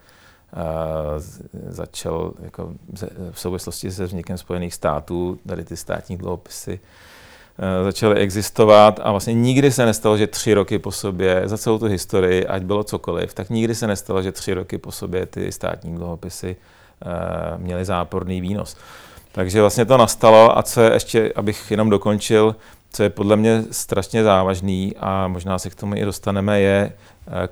začal 1.69 2.33
jako 2.43 2.73
v 3.33 3.41
souvislosti 3.41 3.91
se 3.91 4.05
vznikem 4.05 4.39
Spojených 4.39 4.75
států, 4.75 5.39
tady 5.47 5.65
ty 5.65 5.77
státní 5.77 6.17
dluhopisy 6.17 6.81
začaly 7.85 8.21
existovat 8.21 9.01
a 9.03 9.11
vlastně 9.11 9.35
nikdy 9.35 9.73
se 9.73 9.87
nestalo, 9.87 10.17
že 10.17 10.27
tři 10.27 10.55
roky 10.55 10.79
po 10.79 10.93
sobě, 10.93 11.43
za 11.45 11.59
celou 11.59 11.79
tu 11.79 11.87
historii, 11.87 12.47
ať 12.47 12.63
bylo 12.63 12.85
cokoliv, 12.85 13.35
tak 13.35 13.51
nikdy 13.51 13.75
se 13.75 13.87
nestalo, 13.87 14.23
že 14.23 14.33
tři 14.33 14.55
roky 14.55 14.79
po 14.79 14.93
sobě 14.93 15.27
ty 15.27 15.53
státní 15.53 15.95
dluhopisy 15.95 16.57
měly 17.57 17.85
záporný 17.85 18.41
výnos. 18.41 18.77
Takže 19.33 19.61
vlastně 19.61 19.85
to 19.85 19.97
nastalo 19.97 20.59
a 20.59 20.63
co 20.63 20.81
je 20.81 20.93
ještě, 20.93 21.33
abych 21.37 21.71
jenom 21.71 21.91
dokončil, 21.91 22.57
co 22.93 23.03
je 23.03 23.11
podle 23.11 23.37
mě 23.37 23.65
strašně 23.71 24.25
závažný 24.25 24.95
a 25.01 25.29
možná 25.29 25.59
se 25.59 25.71
k 25.71 25.75
tomu 25.75 25.95
i 25.95 26.05
dostaneme, 26.05 26.61
je 26.61 26.93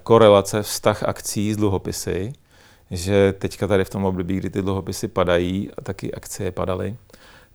korelace 0.02 0.62
vztah 0.62 1.02
akcí 1.02 1.52
s 1.52 1.56
dluhopisy 1.56 2.32
že 2.90 3.34
teďka 3.38 3.66
tady 3.66 3.84
v 3.84 3.90
tom 3.90 4.04
období, 4.04 4.36
kdy 4.36 4.50
ty 4.50 4.62
dluhopisy 4.62 5.08
padají 5.08 5.70
a 5.78 5.80
taky 5.80 6.14
akcie 6.14 6.50
padaly, 6.50 6.96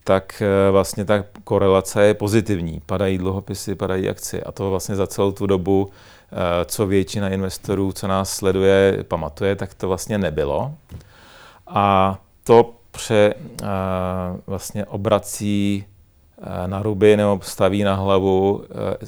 tak 0.04 0.42
eh, 0.42 0.72
vlastně 0.72 1.06
ta 1.06 1.24
korelace 1.44 2.06
je 2.06 2.14
pozitivní. 2.14 2.82
Padají 2.86 3.18
dluhopisy, 3.18 3.76
padají 3.76 4.10
akcie 4.10 4.44
a 4.44 4.52
to 4.52 4.70
vlastně 4.70 4.96
za 4.96 5.08
celou 5.08 5.32
tu 5.32 5.48
dobu, 5.48 5.90
eh, 6.32 6.66
co 6.66 6.88
většina 6.88 7.30
investorů, 7.30 7.92
co 7.92 8.08
nás 8.08 8.30
sleduje, 8.30 9.04
pamatuje, 9.08 9.56
tak 9.56 9.74
to 9.74 9.88
vlastně 9.88 10.18
nebylo. 10.18 10.74
A 11.68 12.18
to 12.44 12.74
pře 12.96 13.34
eh, 13.64 13.68
vlastně 14.48 14.86
obrací 14.86 15.86
na 16.68 16.82
ruby 16.82 17.18
nebo 17.18 17.40
staví 17.44 17.84
na 17.84 17.96
hlavu 17.96 18.64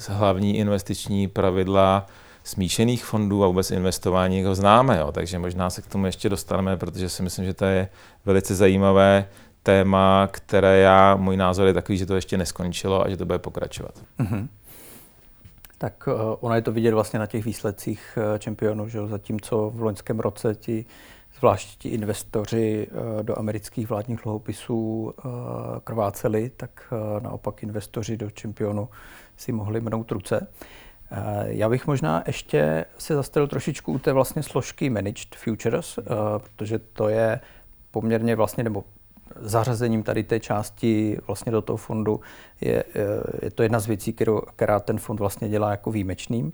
hlavní 0.08 0.58
investiční 0.58 1.28
pravidla 1.28 2.06
smíšených 2.44 3.04
fondů 3.04 3.44
a 3.44 3.46
vůbec 3.46 3.70
investování 3.70 4.44
ho 4.44 4.54
známe. 4.54 4.98
Jo. 4.98 5.12
Takže 5.12 5.38
možná 5.38 5.70
se 5.70 5.82
k 5.82 5.86
tomu 5.86 6.06
ještě 6.06 6.28
dostaneme, 6.28 6.76
protože 6.76 7.08
si 7.08 7.22
myslím, 7.22 7.44
že 7.44 7.54
to 7.54 7.64
je 7.64 7.88
velice 8.24 8.54
zajímavé 8.54 9.28
téma, 9.62 10.28
které 10.30 10.78
já, 10.78 11.16
můj 11.16 11.36
názor 11.36 11.66
je 11.66 11.74
takový, 11.74 11.98
že 11.98 12.06
to 12.06 12.14
ještě 12.14 12.36
neskončilo 12.38 13.04
a 13.04 13.10
že 13.10 13.16
to 13.16 13.26
bude 13.26 13.38
pokračovat. 13.38 13.94
Mm-hmm. 14.18 14.48
Tak 15.78 16.08
ono 16.40 16.54
je 16.54 16.62
to 16.62 16.72
vidět 16.72 16.94
vlastně 16.94 17.18
na 17.18 17.26
těch 17.26 17.44
výsledcích 17.44 18.18
čempionů, 18.38 18.88
že 18.88 19.06
zatímco 19.06 19.70
v 19.70 19.82
loňském 19.82 20.20
roce 20.20 20.54
ti 20.54 20.86
zvlášť 21.38 21.78
ti 21.78 21.88
investoři 21.88 22.88
uh, 22.90 23.22
do 23.22 23.38
amerických 23.38 23.88
vládních 23.88 24.20
dluhopisů 24.22 25.02
uh, 25.24 25.32
krváceli, 25.84 26.50
tak 26.56 26.92
uh, 26.92 27.22
naopak 27.22 27.62
investoři 27.62 28.16
do 28.16 28.30
čempionu 28.30 28.88
si 29.36 29.52
mohli 29.52 29.80
mnout 29.80 30.10
ruce. 30.10 30.46
Eh, 31.10 31.44
já 31.46 31.68
bych 31.68 31.86
možná 31.86 32.22
ještě 32.26 32.84
se 32.98 33.14
zastavil 33.14 33.46
trošičku 33.46 33.92
u 33.92 33.98
té 33.98 34.12
vlastně 34.12 34.42
složky 34.42 34.90
Managed 34.90 35.34
Futures, 35.34 35.98
eh, 35.98 36.02
protože 36.38 36.78
to 36.78 37.08
je 37.08 37.40
poměrně 37.90 38.36
vlastně, 38.36 38.64
nebo 38.64 38.84
zařazením 39.36 40.02
tady 40.02 40.22
té 40.22 40.40
části 40.40 41.18
vlastně 41.26 41.52
do 41.52 41.62
toho 41.62 41.76
fondu 41.76 42.20
je, 42.60 42.84
eh, 42.94 43.44
je 43.44 43.50
to 43.50 43.62
jedna 43.62 43.80
z 43.80 43.86
věcí, 43.86 44.12
kterou, 44.12 44.40
která 44.56 44.80
ten 44.80 44.98
fond 44.98 45.20
vlastně 45.20 45.48
dělá 45.48 45.70
jako 45.70 45.90
výjimečným. 45.90 46.52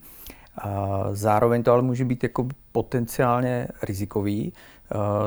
A 0.58 1.04
zároveň 1.12 1.62
to 1.62 1.72
ale 1.72 1.82
může 1.82 2.04
být 2.04 2.22
jako 2.22 2.48
potenciálně 2.72 3.68
rizikový, 3.82 4.52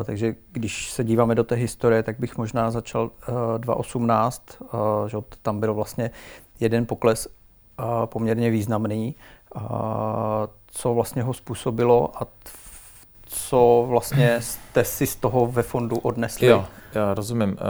takže 0.03 0.35
když 0.51 0.91
se 0.91 1.03
díváme 1.03 1.35
do 1.35 1.43
té 1.43 1.55
historie, 1.55 2.03
tak 2.03 2.19
bych 2.19 2.37
možná 2.37 2.71
začal 2.71 3.11
2018, 3.57 4.43
že 5.07 5.17
tam 5.41 5.59
byl 5.59 5.73
vlastně 5.73 6.11
jeden 6.59 6.85
pokles 6.85 7.27
poměrně 8.05 8.49
významný, 8.49 9.15
co 10.67 10.93
vlastně 10.93 11.23
ho 11.23 11.33
způsobilo 11.33 12.23
a 12.23 12.27
co 13.27 13.85
vlastně 13.89 14.41
jste 14.41 14.83
si 14.83 15.07
z 15.07 15.15
toho 15.15 15.47
ve 15.47 15.63
fondu 15.63 15.97
odnesli? 15.97 16.47
Jo, 16.47 16.65
já 16.93 17.13
rozumím. 17.13 17.57
Eh, 17.59 17.63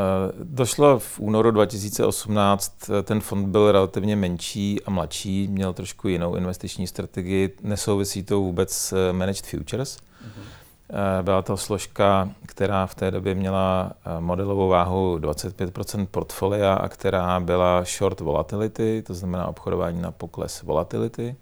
došlo 0.43 0.99
v 0.99 1.19
únoru 1.19 1.51
2018, 1.51 2.89
eh, 2.89 3.03
ten 3.03 3.19
fond 3.19 3.47
byl 3.47 3.71
relativně 3.71 4.15
menší 4.15 4.81
a 4.85 4.91
mladší, 4.91 5.47
měl 5.47 5.73
trošku 5.73 6.07
jinou 6.07 6.35
investiční 6.35 6.87
strategii, 6.87 7.55
nesouvisí 7.63 8.23
to 8.23 8.39
vůbec 8.39 8.73
s 8.73 9.11
Managed 9.11 9.45
Futures. 9.45 9.97
Mm-hmm. 9.97 10.56
Eh, 10.89 11.23
byla 11.23 11.41
to 11.41 11.57
složka, 11.57 12.29
která 12.45 12.85
v 12.85 12.95
té 12.95 13.11
době 13.11 13.35
měla 13.35 13.91
eh, 14.05 14.21
modelovou 14.21 14.67
váhu 14.67 15.17
25% 15.17 16.05
portfolia 16.05 16.73
a 16.73 16.87
která 16.87 17.39
byla 17.39 17.83
short 17.83 18.19
volatility, 18.19 19.03
to 19.07 19.13
znamená 19.13 19.47
obchodování 19.47 20.01
na 20.01 20.11
pokles 20.11 20.61
volatility, 20.61 21.35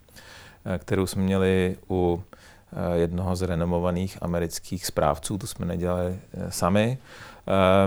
eh, 0.66 0.78
kterou 0.78 1.06
jsme 1.08 1.22
měli 1.22 1.78
u 1.90 2.24
jednoho 2.94 3.36
z 3.36 3.42
renomovaných 3.42 4.18
amerických 4.22 4.86
správců, 4.86 5.38
to 5.38 5.48
jsme 5.48 5.66
nedělali 5.66 6.20
sami. 6.50 6.98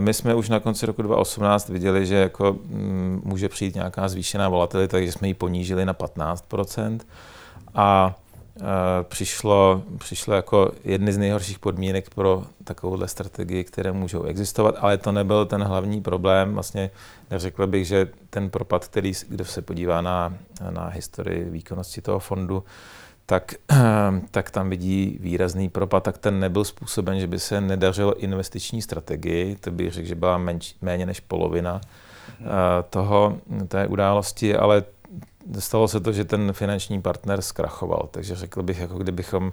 My 0.01 0.15
jsme 0.15 0.35
už 0.35 0.49
na 0.49 0.61
konci 0.61 0.87
roku 0.87 1.03
2018 1.03 1.69
viděli, 1.69 2.07
že 2.07 2.15
jako 2.15 2.53
mm, 2.53 3.23
může 3.25 3.49
přijít 3.49 3.75
nějaká 3.75 4.09
zvýšená 4.09 4.49
volatilita, 4.49 4.91
takže 4.91 5.13
jsme 5.13 5.29
ji 5.29 5.35
ponížili 5.35 5.85
na 5.85 5.95
15% 5.95 7.01
a 7.75 8.15
přišlo, 9.03 9.83
přišlo 9.99 10.35
jako 10.35 10.73
jedny 10.85 11.13
z 11.13 11.19
nejhorších 11.19 11.59
podmínek 11.59 12.11
pro 12.11 12.45
takovouhle 12.65 13.09
strategii, 13.09 13.65
které 13.65 13.93
můžou 13.93 14.23
existovat, 14.23 14.75
ale 14.79 14.99
to 14.99 15.13
nebyl 15.13 15.47
ten 15.47 15.63
hlavní 15.63 16.01
problém. 16.01 16.55
Vlastně 16.55 16.91
řekl 17.31 17.67
bych, 17.67 17.87
že 17.87 18.09
ten 18.31 18.51
propad, 18.51 18.85
který, 18.85 19.13
kdo 19.29 19.45
se 19.45 19.63
podívá 19.63 20.01
na, 20.01 20.35
na 20.71 20.87
historii 20.87 21.45
výkonnosti 21.45 22.03
toho 22.03 22.19
fondu, 22.19 22.65
tak, 23.27 23.55
tak 24.31 24.51
tam 24.51 24.71
vidí 24.71 25.19
výrazný 25.21 25.69
propad, 25.69 26.03
tak 26.03 26.19
ten 26.19 26.41
nebyl 26.41 26.65
způsoben, 26.65 27.21
že 27.21 27.27
by 27.27 27.39
se 27.39 27.61
nedařilo 27.61 28.19
investiční 28.19 28.83
strategii, 28.83 29.57
to 29.57 29.71
bych 29.71 29.93
řekl, 29.93 30.09
že 30.09 30.15
byla 30.15 30.39
menč, 30.39 30.75
méně 30.83 31.07
než 31.07 31.21
polovina 31.21 31.81
uh, 32.41 32.47
toho, 32.91 33.39
té 33.69 33.87
události, 33.87 34.57
ale 34.57 34.85
stalo 35.59 35.89
se 35.89 36.01
to, 36.01 36.13
že 36.13 36.25
ten 36.25 36.53
finanční 36.53 37.03
partner 37.03 37.43
zkrachoval, 37.43 38.09
takže 38.11 38.35
řekl 38.35 38.63
bych, 38.63 38.79
jako 38.79 38.99
kdybychom 38.99 39.53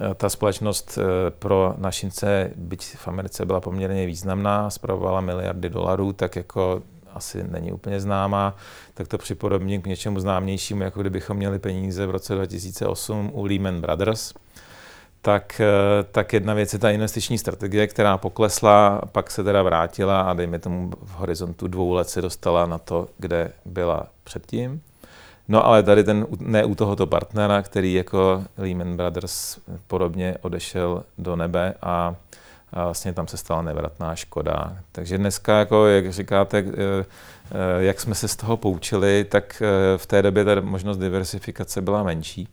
eh, 0.00 0.14
ta 0.14 0.28
společnost 0.28 0.98
eh, 0.98 1.30
pro 1.30 1.74
našince, 1.78 2.50
byť 2.56 2.96
v 2.96 3.08
Americe 3.08 3.44
byla 3.44 3.60
poměrně 3.60 4.06
významná, 4.06 4.70
spravovala 4.70 5.20
miliardy 5.20 5.70
dolarů, 5.70 6.12
tak 6.12 6.36
jako 6.36 6.82
asi 7.14 7.44
není 7.44 7.72
úplně 7.72 8.00
známá, 8.00 8.56
tak 8.94 9.08
to 9.08 9.18
připodobním 9.18 9.82
k 9.82 9.86
něčemu 9.86 10.20
známějšímu, 10.20 10.82
jako 10.82 11.00
kdybychom 11.00 11.36
měli 11.36 11.58
peníze 11.58 12.06
v 12.06 12.10
roce 12.10 12.34
2008 12.34 13.30
u 13.34 13.44
Lehman 13.44 13.80
Brothers. 13.80 14.34
Tak, 15.22 15.60
eh, 15.60 16.04
tak 16.12 16.32
jedna 16.32 16.54
věc 16.54 16.72
je 16.72 16.78
ta 16.78 16.90
investiční 16.90 17.38
strategie, 17.38 17.86
která 17.86 18.18
poklesla, 18.18 19.00
pak 19.12 19.30
se 19.30 19.44
teda 19.44 19.62
vrátila 19.62 20.20
a 20.20 20.34
dejme 20.34 20.58
tomu 20.58 20.90
v 21.02 21.14
horizontu 21.14 21.68
dvou 21.68 21.92
let 21.92 22.08
se 22.08 22.22
dostala 22.22 22.66
na 22.66 22.78
to, 22.78 23.08
kde 23.18 23.52
byla 23.64 24.06
předtím. 24.24 24.82
No 25.48 25.66
ale 25.66 25.82
tady 25.82 26.04
ten, 26.04 26.26
ne 26.40 26.64
u 26.64 26.74
tohoto 26.74 27.06
partnera, 27.06 27.62
který 27.62 27.94
jako 27.94 28.44
Lehman 28.58 28.96
Brothers 28.96 29.58
podobně 29.86 30.36
odešel 30.42 31.04
do 31.18 31.36
nebe 31.36 31.74
a, 31.82 32.14
a 32.72 32.84
vlastně 32.84 33.12
tam 33.12 33.26
se 33.26 33.36
stala 33.36 33.62
nevratná 33.62 34.16
škoda. 34.16 34.76
Takže 34.92 35.18
dneska, 35.18 35.58
jako, 35.58 35.86
jak 35.86 36.12
říkáte, 36.12 36.58
eh, 36.58 36.64
eh, 36.70 37.84
jak 37.84 38.00
jsme 38.00 38.14
se 38.14 38.28
z 38.28 38.36
toho 38.36 38.56
poučili, 38.56 39.24
tak 39.24 39.62
v 39.96 40.06
té 40.06 40.22
době 40.22 40.44
ta 40.44 40.60
možnost 40.60 40.98
diversifikace 40.98 41.82
byla 41.82 42.02
menší. 42.02 42.48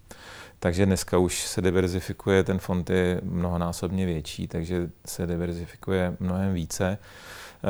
Takže 0.60 0.86
dneska 0.86 1.18
už 1.18 1.44
se 1.44 1.62
diverzifikuje, 1.62 2.44
ten 2.44 2.60
fond 2.60 2.90
je 2.90 3.22
mnohonásobně 3.24 4.06
větší, 4.06 4.48
takže 4.48 4.90
se 5.06 5.28
diverzifikuje 5.28 6.18
mnohem 6.20 6.54
více. 6.54 6.98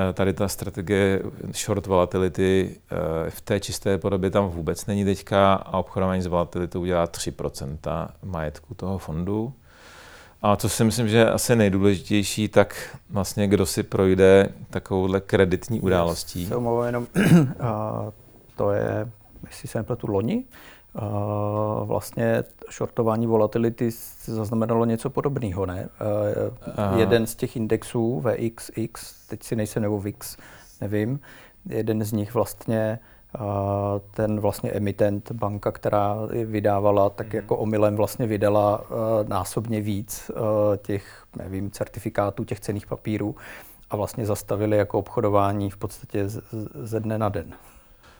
Eh, 0.09 0.13
tady 0.13 0.33
ta 0.33 0.47
strategie 0.47 1.21
short 1.53 1.85
volatility 1.85 2.79
eh, 2.91 3.29
v 3.29 3.41
té 3.41 3.59
čisté 3.59 3.97
podobě 3.97 4.29
tam 4.29 4.47
vůbec 4.49 4.85
není 4.85 5.05
teďka 5.05 5.53
a 5.53 5.77
obchodování 5.77 6.21
s 6.21 6.27
volatilitou 6.27 6.81
udělá 6.81 7.07
3% 7.07 8.07
majetku 8.23 8.73
toho 8.73 8.97
fondu. 8.97 9.53
A 10.41 10.55
co 10.55 10.69
si 10.69 10.83
myslím, 10.83 11.07
že 11.07 11.17
je 11.17 11.31
asi 11.31 11.55
nejdůležitější, 11.55 12.47
tak 12.47 12.97
vlastně 13.09 13.47
kdo 13.47 13.65
si 13.65 13.83
projde 13.83 14.49
takovouhle 14.69 15.21
kreditní 15.21 15.81
událostí. 15.81 16.45
Se 16.45 16.55
jenom, 16.85 17.07
to 18.55 18.71
je, 18.71 19.11
jestli 19.47 19.67
se 19.67 19.77
nepletu, 19.77 20.07
loni, 20.11 20.43
vlastně 21.83 22.43
shortování 22.71 23.27
volatility 23.27 23.89
zaznamenalo 24.25 24.85
něco 24.85 25.09
podobného, 25.09 25.65
ne? 25.65 25.89
Aha. 26.75 26.97
Jeden 26.97 27.27
z 27.27 27.35
těch 27.35 27.55
indexů 27.55 28.21
VXX, 28.21 29.27
teď 29.27 29.43
si 29.43 29.55
nejsem 29.55 29.81
nebo 29.81 29.99
VIX, 29.99 30.37
nevím, 30.81 31.19
jeden 31.69 32.03
z 32.03 32.11
nich 32.11 32.33
vlastně 32.33 32.99
ten 34.11 34.39
vlastně 34.39 34.71
emitent, 34.71 35.31
banka, 35.31 35.71
která 35.71 36.17
je 36.31 36.45
vydávala, 36.45 37.09
tak 37.09 37.27
mm. 37.27 37.35
jako 37.35 37.57
omylem 37.57 37.95
vlastně 37.95 38.27
vydala 38.27 38.81
násobně 39.27 39.81
víc 39.81 40.31
těch, 40.77 41.23
nevím, 41.37 41.71
certifikátů, 41.71 42.43
těch 42.43 42.59
cených 42.59 42.87
papírů 42.87 43.35
a 43.89 43.95
vlastně 43.95 44.25
zastavili 44.25 44.77
jako 44.77 44.99
obchodování 44.99 45.69
v 45.69 45.77
podstatě 45.77 46.29
ze 46.81 46.99
dne 46.99 47.17
na 47.17 47.29
den. 47.29 47.53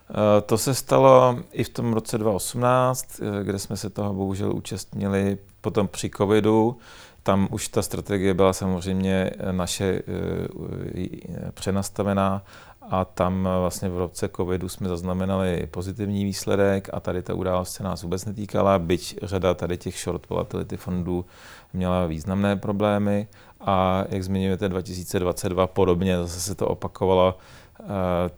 Eh, 0.10 0.42
to 0.42 0.58
se 0.58 0.74
stalo 0.74 1.40
i 1.52 1.64
v 1.64 1.70
tom 1.70 1.94
roce 1.94 2.18
2018, 2.18 3.22
eh, 3.22 3.44
kde 3.44 3.60
jsme 3.60 3.78
se 3.78 3.90
toho 3.90 4.14
bohužel 4.14 4.56
účastnili 4.56 5.38
potom 5.62 5.88
při 5.88 6.10
covidu. 6.10 6.78
Tam 7.24 7.48
už 7.52 7.68
ta 7.68 7.82
strategie 7.82 8.34
byla 8.34 8.54
samozřejmě 8.54 9.32
naše 9.52 10.02
eh, 10.08 11.52
přenastavená 11.52 12.44
a 12.90 13.06
tam 13.06 13.50
vlastně 13.60 13.90
v 13.90 13.98
roce 13.98 14.30
covidu 14.36 14.70
jsme 14.70 14.90
zaznamenali 14.90 15.68
pozitivní 15.72 16.26
výsledek 16.26 16.90
a 16.94 17.00
tady 17.00 17.22
ta 17.22 17.34
událost 17.34 17.74
se 17.74 17.84
nás 17.84 18.04
vůbec 18.04 18.26
netýkala, 18.26 18.80
byť 18.80 19.20
řada 19.24 19.54
tady 19.54 19.78
těch 19.78 20.00
short 20.00 20.30
volatility 20.30 20.78
fondů 20.78 21.26
měla 21.74 22.06
významné 22.06 22.56
problémy 22.56 23.28
a 23.62 24.04
jak 24.10 24.24
zmiňujete 24.24 24.70
2022 24.70 25.68
podobně, 25.68 26.18
zase 26.18 26.40
se 26.40 26.56
to 26.56 26.68
opakovalo 26.68 27.38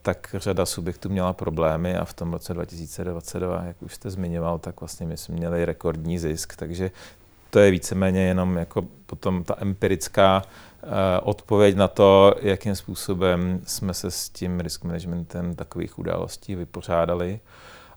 tak 0.02 0.36
řada 0.38 0.66
subjektů 0.66 1.10
měla 1.10 1.34
problémy 1.34 1.98
a 1.98 2.06
v 2.06 2.14
tom 2.14 2.34
roce 2.34 2.54
2022, 2.54 3.64
jak 3.64 3.82
už 3.82 3.94
jste 3.96 4.10
zmiňoval, 4.10 4.60
tak 4.60 4.80
vlastně 4.80 5.08
my 5.08 5.18
jsme 5.18 5.36
měli 5.36 5.66
rekordní 5.66 6.20
zisk, 6.20 6.56
takže 6.56 6.92
to 7.50 7.60
je 7.60 7.72
víceméně 7.72 8.22
jenom 8.22 8.58
jako 8.58 8.86
potom 9.06 9.44
ta 9.44 9.56
empirická 9.58 10.42
uh, 10.84 10.90
odpověď 11.24 11.76
na 11.76 11.88
to, 11.88 12.36
jakým 12.42 12.76
způsobem 12.76 13.62
jsme 13.66 13.94
se 13.94 14.12
s 14.12 14.30
tím 14.30 14.60
risk 14.60 14.84
managementem 14.84 15.56
takových 15.56 16.00
událostí 16.00 16.56
vypořádali. 16.56 17.40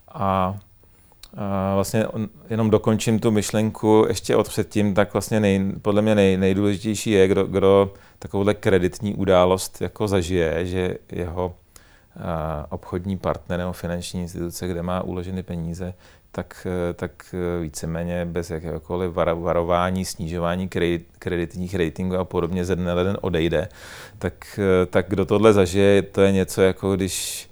A 0.08 0.58
a 1.34 1.74
vlastně 1.74 2.06
jenom 2.50 2.70
dokončím 2.70 3.18
tu 3.18 3.30
myšlenku 3.30 4.04
ještě 4.08 4.36
od 4.36 4.48
předtím, 4.48 4.94
tak 4.94 5.12
vlastně 5.12 5.40
nej, 5.40 5.72
podle 5.82 6.02
mě 6.02 6.14
nej, 6.14 6.36
nejdůležitější 6.36 7.10
je, 7.10 7.28
kdo, 7.28 7.44
kdo 7.44 7.92
takovouhle 8.18 8.54
kreditní 8.54 9.14
událost 9.14 9.80
jako 9.80 10.08
zažije, 10.08 10.66
že 10.66 10.96
jeho 11.12 11.54
a, 12.20 12.66
obchodní 12.70 13.18
partner 13.18 13.58
nebo 13.58 13.72
finanční 13.72 14.20
instituce, 14.20 14.68
kde 14.68 14.82
má 14.82 15.02
uloženy 15.02 15.42
peníze, 15.42 15.94
tak, 16.32 16.66
tak 16.94 17.34
víceméně 17.60 18.24
bez 18.24 18.50
jakéhokoliv 18.50 19.12
varování, 19.12 20.04
snižování 20.04 20.68
kredit, 20.68 21.06
kreditních 21.18 21.74
ratingů 21.74 22.16
a 22.16 22.24
podobně 22.24 22.64
ze 22.64 22.76
dne 22.76 22.94
den 22.94 23.18
odejde, 23.20 23.68
tak, 24.18 24.60
tak 24.90 25.06
kdo 25.08 25.24
tohle 25.24 25.52
zažije, 25.52 26.02
to 26.02 26.20
je 26.20 26.32
něco 26.32 26.62
jako 26.62 26.96
když 26.96 27.49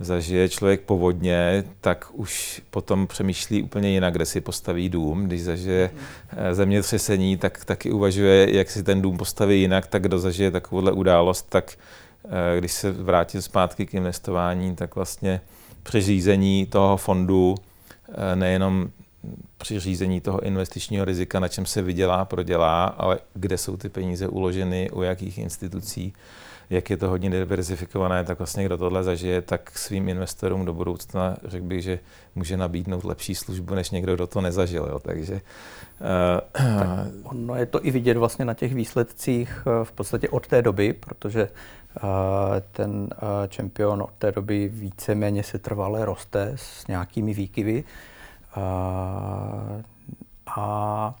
zažije 0.00 0.48
člověk 0.48 0.80
povodně, 0.80 1.64
tak 1.80 2.06
už 2.12 2.62
potom 2.70 3.06
přemýšlí 3.06 3.62
úplně 3.62 3.90
jinak, 3.90 4.12
kde 4.12 4.26
si 4.26 4.40
postaví 4.40 4.88
dům. 4.88 5.24
Když 5.24 5.42
zažije 5.42 5.90
eh, 6.30 6.54
zemětřesení, 6.54 7.36
tak 7.36 7.64
taky 7.64 7.90
uvažuje, 7.90 8.56
jak 8.56 8.70
si 8.70 8.82
ten 8.82 9.02
dům 9.02 9.16
postaví 9.16 9.60
jinak, 9.60 9.86
tak 9.86 10.02
kdo 10.02 10.18
zažije 10.18 10.50
takovouhle 10.50 10.92
událost, 10.92 11.46
tak 11.48 11.72
eh, 12.24 12.58
když 12.58 12.72
se 12.72 12.92
vrátí 12.92 13.42
zpátky 13.42 13.86
k 13.86 13.94
investování, 13.94 14.76
tak 14.76 14.94
vlastně 14.94 15.40
při 15.82 16.00
řízení 16.00 16.66
toho 16.66 16.96
fondu 16.96 17.54
eh, 18.08 18.36
nejenom 18.36 18.90
při 19.58 19.80
řízení 19.80 20.20
toho 20.20 20.40
investičního 20.40 21.04
rizika, 21.04 21.40
na 21.40 21.48
čem 21.48 21.66
se 21.66 21.82
vydělá, 21.82 22.24
prodělá, 22.24 22.84
ale 22.84 23.18
kde 23.34 23.58
jsou 23.58 23.76
ty 23.76 23.88
peníze 23.88 24.28
uloženy, 24.28 24.90
u 24.90 25.02
jakých 25.02 25.38
institucí, 25.38 26.12
jak 26.70 26.90
je 26.90 26.96
to 26.96 27.08
hodně 27.08 27.30
diverzifikované, 27.30 28.24
tak 28.24 28.38
vlastně 28.38 28.64
kdo 28.64 28.76
tohle 28.76 29.02
zažije, 29.02 29.42
tak 29.42 29.78
svým 29.78 30.08
investorům 30.08 30.64
do 30.64 30.72
budoucna 30.72 31.36
řekl 31.44 31.66
bych, 31.66 31.82
že 31.82 31.98
může 32.34 32.56
nabídnout 32.56 33.04
lepší 33.04 33.34
službu, 33.34 33.74
než 33.74 33.90
někdo, 33.90 34.14
kdo 34.14 34.26
to 34.26 34.40
nezažil. 34.40 34.86
Jo. 34.90 34.98
Takže 34.98 35.34
uh, 35.34 35.40
tak 36.78 36.88
ono 37.22 37.54
je 37.54 37.66
to 37.66 37.86
i 37.86 37.90
vidět 37.90 38.16
vlastně 38.16 38.44
na 38.44 38.54
těch 38.54 38.74
výsledcích 38.74 39.62
eh, 39.66 39.84
v 39.84 39.92
podstatě 39.92 40.28
od 40.28 40.46
té 40.46 40.62
doby, 40.62 40.92
protože 40.92 41.48
uh, 41.48 42.10
ten 42.72 42.90
uh, 42.90 43.08
čempion 43.48 44.02
od 44.02 44.12
té 44.18 44.32
doby 44.32 44.68
víceméně 44.68 45.42
se 45.42 45.58
trvale 45.58 46.04
roste 46.04 46.52
s 46.56 46.86
nějakými 46.86 47.34
výkyvy. 47.34 47.84
Uh, 48.56 48.62
a 50.56 51.14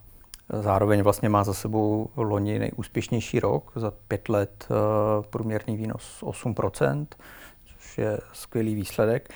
Zároveň 0.52 1.02
vlastně 1.02 1.28
má 1.28 1.44
za 1.44 1.54
sebou 1.54 2.10
loni 2.16 2.58
nejúspěšnější 2.58 3.40
rok, 3.40 3.72
za 3.76 3.92
pět 4.08 4.28
let 4.28 4.66
eh, 4.70 4.74
průměrný 5.30 5.76
výnos 5.76 6.22
8%, 6.22 7.06
což 7.64 7.98
je 7.98 8.18
skvělý 8.32 8.74
výsledek. 8.74 9.34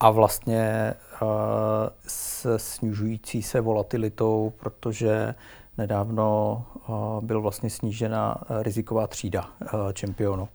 A 0.00 0.10
vlastně 0.10 0.60
eh, 0.62 1.26
se 2.06 2.58
snižující 2.58 3.42
se 3.42 3.60
volatilitou, 3.60 4.52
protože 4.56 5.34
nedávno 5.78 6.64
eh, 6.76 6.92
byl 7.26 7.40
vlastně 7.40 7.70
snížena 7.70 8.36
riziková 8.62 9.06
třída 9.06 9.48
čempionu. 9.92 10.48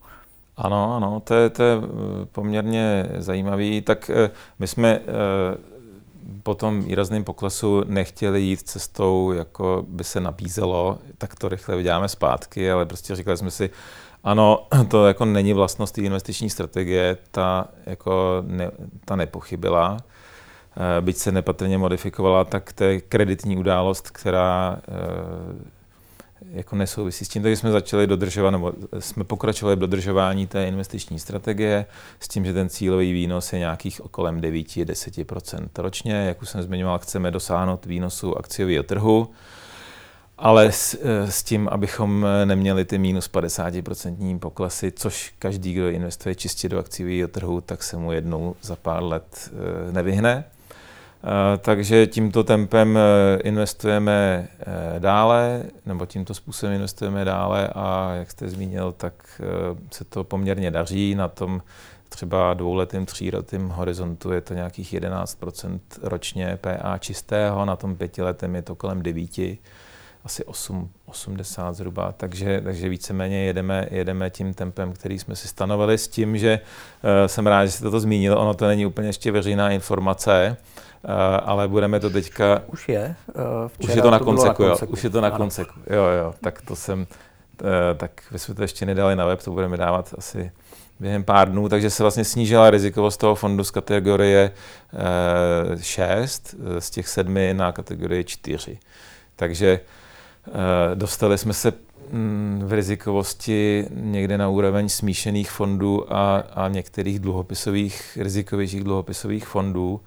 Ano, 0.58 0.96
ano, 0.96 1.20
to 1.20 1.34
je, 1.34 1.50
to 1.50 1.64
je 1.64 1.76
poměrně 2.32 3.10
zajímavý. 3.18 3.82
Tak 3.82 4.12
my 4.60 4.68
jsme 4.68 5.00
po 6.44 6.56
tom 6.56 6.82
výrazném 6.82 7.24
poklesu 7.24 7.84
nechtěli 7.88 8.42
jít 8.42 8.62
cestou, 8.62 9.32
jako 9.32 9.86
by 9.88 10.04
se 10.04 10.20
nabízelo, 10.20 10.98
tak 11.18 11.36
to 11.36 11.50
rychle 11.50 11.76
vyděláme 11.76 12.08
zpátky, 12.08 12.72
ale 12.72 12.86
prostě 12.86 13.16
říkali 13.16 13.38
jsme 13.38 13.52
si, 13.52 13.70
ano, 14.24 14.68
to 14.88 15.08
jako 15.08 15.26
není 15.26 15.54
vlastnost 15.54 15.96
té 15.96 16.02
investiční 16.02 16.50
strategie, 16.50 17.18
ta, 17.32 17.68
jako 17.86 18.44
ne, 18.48 18.72
ta 19.06 19.16
nepochybila, 19.16 19.98
eh, 19.98 21.02
byť 21.02 21.18
se 21.18 21.32
nepatrně 21.32 21.78
modifikovala, 21.78 22.44
tak 22.44 22.74
to 22.74 22.84
je 22.84 23.02
kreditní 23.02 23.58
událost, 23.58 24.12
která 24.12 24.78
eh, 24.78 25.77
jako 26.52 26.76
nesouvisí 26.76 27.26
s 27.26 27.30
tím, 27.30 27.44
takže 27.44 27.56
jsme 27.56 27.72
začali 27.72 28.08
dodržovat, 28.08 28.52
nebo 28.52 28.74
jsme 29.00 29.24
pokračovali 29.24 29.76
v 29.76 29.80
dodržování 29.80 30.48
té 30.48 30.68
investiční 30.68 31.20
strategie 31.20 31.86
s 32.20 32.28
tím, 32.28 32.46
že 32.46 32.54
ten 32.54 32.70
cílový 32.70 33.14
výnos 33.14 33.54
je 33.54 33.60
nějakých 33.60 34.02
okolem 34.02 34.42
9-10% 34.42 35.68
ročně. 35.78 36.14
Jak 36.14 36.42
už 36.42 36.50
jsem 36.50 36.62
zmiňoval, 36.62 37.00
chceme 37.00 37.32
dosáhnout 37.32 37.86
výnosu 37.86 38.38
akciového 38.38 38.84
trhu, 38.84 39.30
ale 40.38 40.72
s, 40.72 40.98
s 41.30 41.44
tím, 41.44 41.68
abychom 41.72 42.26
neměli 42.46 42.86
ty 42.86 42.98
minus 42.98 43.30
50% 43.32 44.40
poklesy, 44.40 44.92
což 44.92 45.34
každý, 45.40 45.74
kdo 45.74 45.90
investuje 45.90 46.36
čistě 46.36 46.70
do 46.70 46.80
akciového 46.80 47.28
trhu, 47.28 47.62
tak 47.62 47.84
se 47.84 47.98
mu 47.98 48.12
jednou 48.12 48.56
za 48.62 48.76
pár 48.76 49.04
let 49.04 49.52
eh, 49.54 49.92
nevyhne. 49.92 50.46
Eh, 51.24 51.58
takže 51.58 52.08
tímto 52.08 52.44
tempem 52.44 52.98
eh, 52.98 53.40
investujeme 53.44 54.48
eh, 54.60 55.00
dále, 55.00 55.64
nebo 55.86 56.06
tímto 56.06 56.34
způsobem 56.34 56.76
investujeme 56.76 57.26
dále 57.26 57.68
a 57.76 58.12
jak 58.14 58.32
jste 58.32 58.50
zmínil, 58.50 58.92
tak 58.92 59.42
se 59.92 60.04
to 60.06 60.24
poměrně 60.24 60.72
daří. 60.72 61.16
Na 61.16 61.28
tom 61.28 61.62
třeba 62.10 62.54
dvouletým, 62.54 63.06
tříletým 63.06 63.70
horizontu 63.70 64.32
je 64.32 64.42
to 64.42 64.54
nějakých 64.54 64.94
11% 64.94 65.80
ročně 66.02 66.58
PA 66.62 66.98
čistého, 66.98 67.66
na 67.66 67.76
tom 67.76 67.96
pětiletém 67.96 68.56
je 68.56 68.62
to 68.62 68.76
kolem 68.76 69.02
9 69.04 69.40
a 69.40 69.60
asi 70.26 70.46
8, 70.46 70.90
80 71.06 71.74
zhruba, 71.74 72.12
takže, 72.18 72.62
takže 72.64 72.90
víceméně 72.90 73.46
jedeme, 73.46 73.88
jedeme 73.92 74.30
tím 74.30 74.54
tempem, 74.54 74.94
který 74.94 75.20
jsme 75.20 75.36
si 75.36 75.48
stanovili 75.48 75.98
s 75.98 76.08
tím, 76.08 76.38
že 76.38 76.60
uh, 76.60 77.10
jsem 77.28 77.48
rád, 77.48 77.66
že 77.66 77.72
jste 77.72 77.90
to 77.90 78.00
zmínil, 78.00 78.38
ono 78.38 78.54
to 78.54 78.68
není 78.68 78.86
úplně 78.86 79.10
ještě 79.10 79.32
veřejná 79.32 79.70
informace, 79.70 80.58
uh, 80.60 80.87
ale 81.46 81.68
budeme 81.68 82.00
to 82.00 82.10
teďka... 82.10 82.62
Už 82.68 82.90
je. 82.90 83.16
Uh, 83.36 83.90
už 83.90 83.96
je 83.96 84.02
to 84.02 84.12
na 84.12 84.20
konceku, 84.20 84.64
jo. 84.64 84.76
Už 84.88 85.04
je 85.04 85.10
to 85.10 85.22
na 85.22 85.32
konceku, 85.32 85.80
jo, 85.90 86.04
jo. 86.04 86.34
Tak 86.42 86.62
to 86.62 86.76
jsem, 86.76 87.00
uh, 87.00 87.68
tak 87.98 88.12
vy 88.32 88.40
jsme 88.40 88.56
to 88.56 88.62
ještě 88.62 88.86
nedali 88.86 89.16
na 89.16 89.26
web, 89.26 89.44
to 89.44 89.52
budeme 89.52 89.78
dávat 89.78 90.14
asi 90.18 90.52
během 91.00 91.24
pár 91.24 91.52
dnů, 91.52 91.70
takže 91.70 91.90
se 91.90 92.04
vlastně 92.04 92.24
snížila 92.24 92.70
rizikovost 92.70 93.20
toho 93.20 93.36
fondu 93.36 93.64
z 93.64 93.72
kategorie 93.72 94.52
6 95.82 96.56
z 96.80 96.90
těch 96.90 97.08
sedmi 97.08 97.54
na 97.54 97.72
kategorii 97.72 98.24
4. 98.24 98.78
Takže 99.36 99.80
Eh, 100.48 100.96
dostali 100.96 101.38
jsme 101.38 101.54
se 101.54 101.74
mm, 102.12 102.62
v 102.66 102.74
rizikovosti 102.74 103.86
někde 103.92 104.38
na 104.38 104.50
úroveň 104.50 104.90
smíšených 104.90 105.52
fondů 105.52 106.14
a, 106.14 106.44
a 106.54 106.68
některých 106.68 107.20
dluhopisových, 107.20 108.18
rizikovějších 108.22 108.84
dluhopisových 108.84 109.48
fondů, 109.48 110.02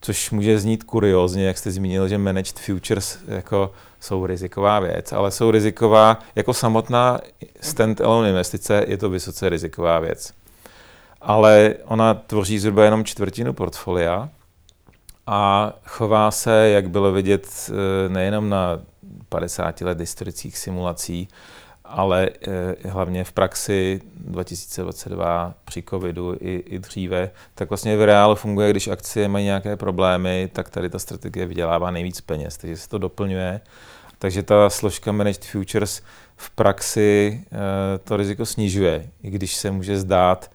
což 0.00 0.30
může 0.30 0.58
znít 0.58 0.84
kuriozně, 0.84 1.46
jak 1.46 1.58
jste 1.58 1.70
zmínil, 1.70 2.08
že 2.08 2.18
managed 2.18 2.58
futures 2.58 3.18
jako 3.28 3.72
jsou 4.00 4.26
riziková 4.26 4.80
věc, 4.80 5.12
ale 5.12 5.30
jsou 5.30 5.50
riziková 5.50 6.18
jako 6.34 6.54
samotná 6.54 7.20
stand-alone 7.60 8.28
investice, 8.28 8.84
je 8.88 8.96
to 8.96 9.10
vysoce 9.10 9.48
riziková 9.48 9.98
věc. 9.98 10.32
Ale 11.20 11.74
ona 11.84 12.14
tvoří 12.14 12.58
zhruba 12.58 12.84
jenom 12.84 13.04
čtvrtinu 13.04 13.52
portfolia 13.52 14.28
a 15.26 15.72
chová 15.84 16.30
se, 16.30 16.68
jak 16.68 16.90
bylo 16.90 17.12
vidět, 17.12 17.70
eh, 17.70 18.08
nejenom 18.08 18.48
na 18.48 18.80
50 19.28 19.80
let 19.80 20.00
historických 20.00 20.58
simulací, 20.58 21.28
ale 21.90 22.28
eh, 22.48 22.88
hlavně 22.88 23.24
v 23.24 23.32
praxi 23.32 24.00
2022 24.14 25.54
při 25.64 25.82
covidu 25.82 26.36
i, 26.40 26.54
i 26.66 26.78
dříve, 26.78 27.30
tak 27.54 27.70
vlastně 27.70 27.96
v 27.96 28.04
reálu 28.04 28.34
funguje, 28.34 28.70
když 28.70 28.88
akcie 28.88 29.28
mají 29.28 29.44
nějaké 29.44 29.76
problémy, 29.76 30.50
tak 30.52 30.68
tady 30.68 30.90
ta 30.90 30.98
strategie 30.98 31.46
vydělává 31.46 31.90
nejvíc 31.90 32.20
peněz, 32.20 32.56
takže 32.56 32.76
se 32.76 32.88
to 32.88 32.98
doplňuje. 32.98 33.60
Takže 34.18 34.42
ta 34.42 34.70
složka 34.70 35.12
Managed 35.12 35.44
Futures 35.44 36.02
v 36.36 36.50
praxi 36.50 37.40
eh, 37.46 37.98
to 37.98 38.16
riziko 38.16 38.46
snižuje, 38.46 39.06
i 39.22 39.30
když 39.30 39.54
se 39.54 39.70
může 39.70 39.98
zdát 39.98 40.50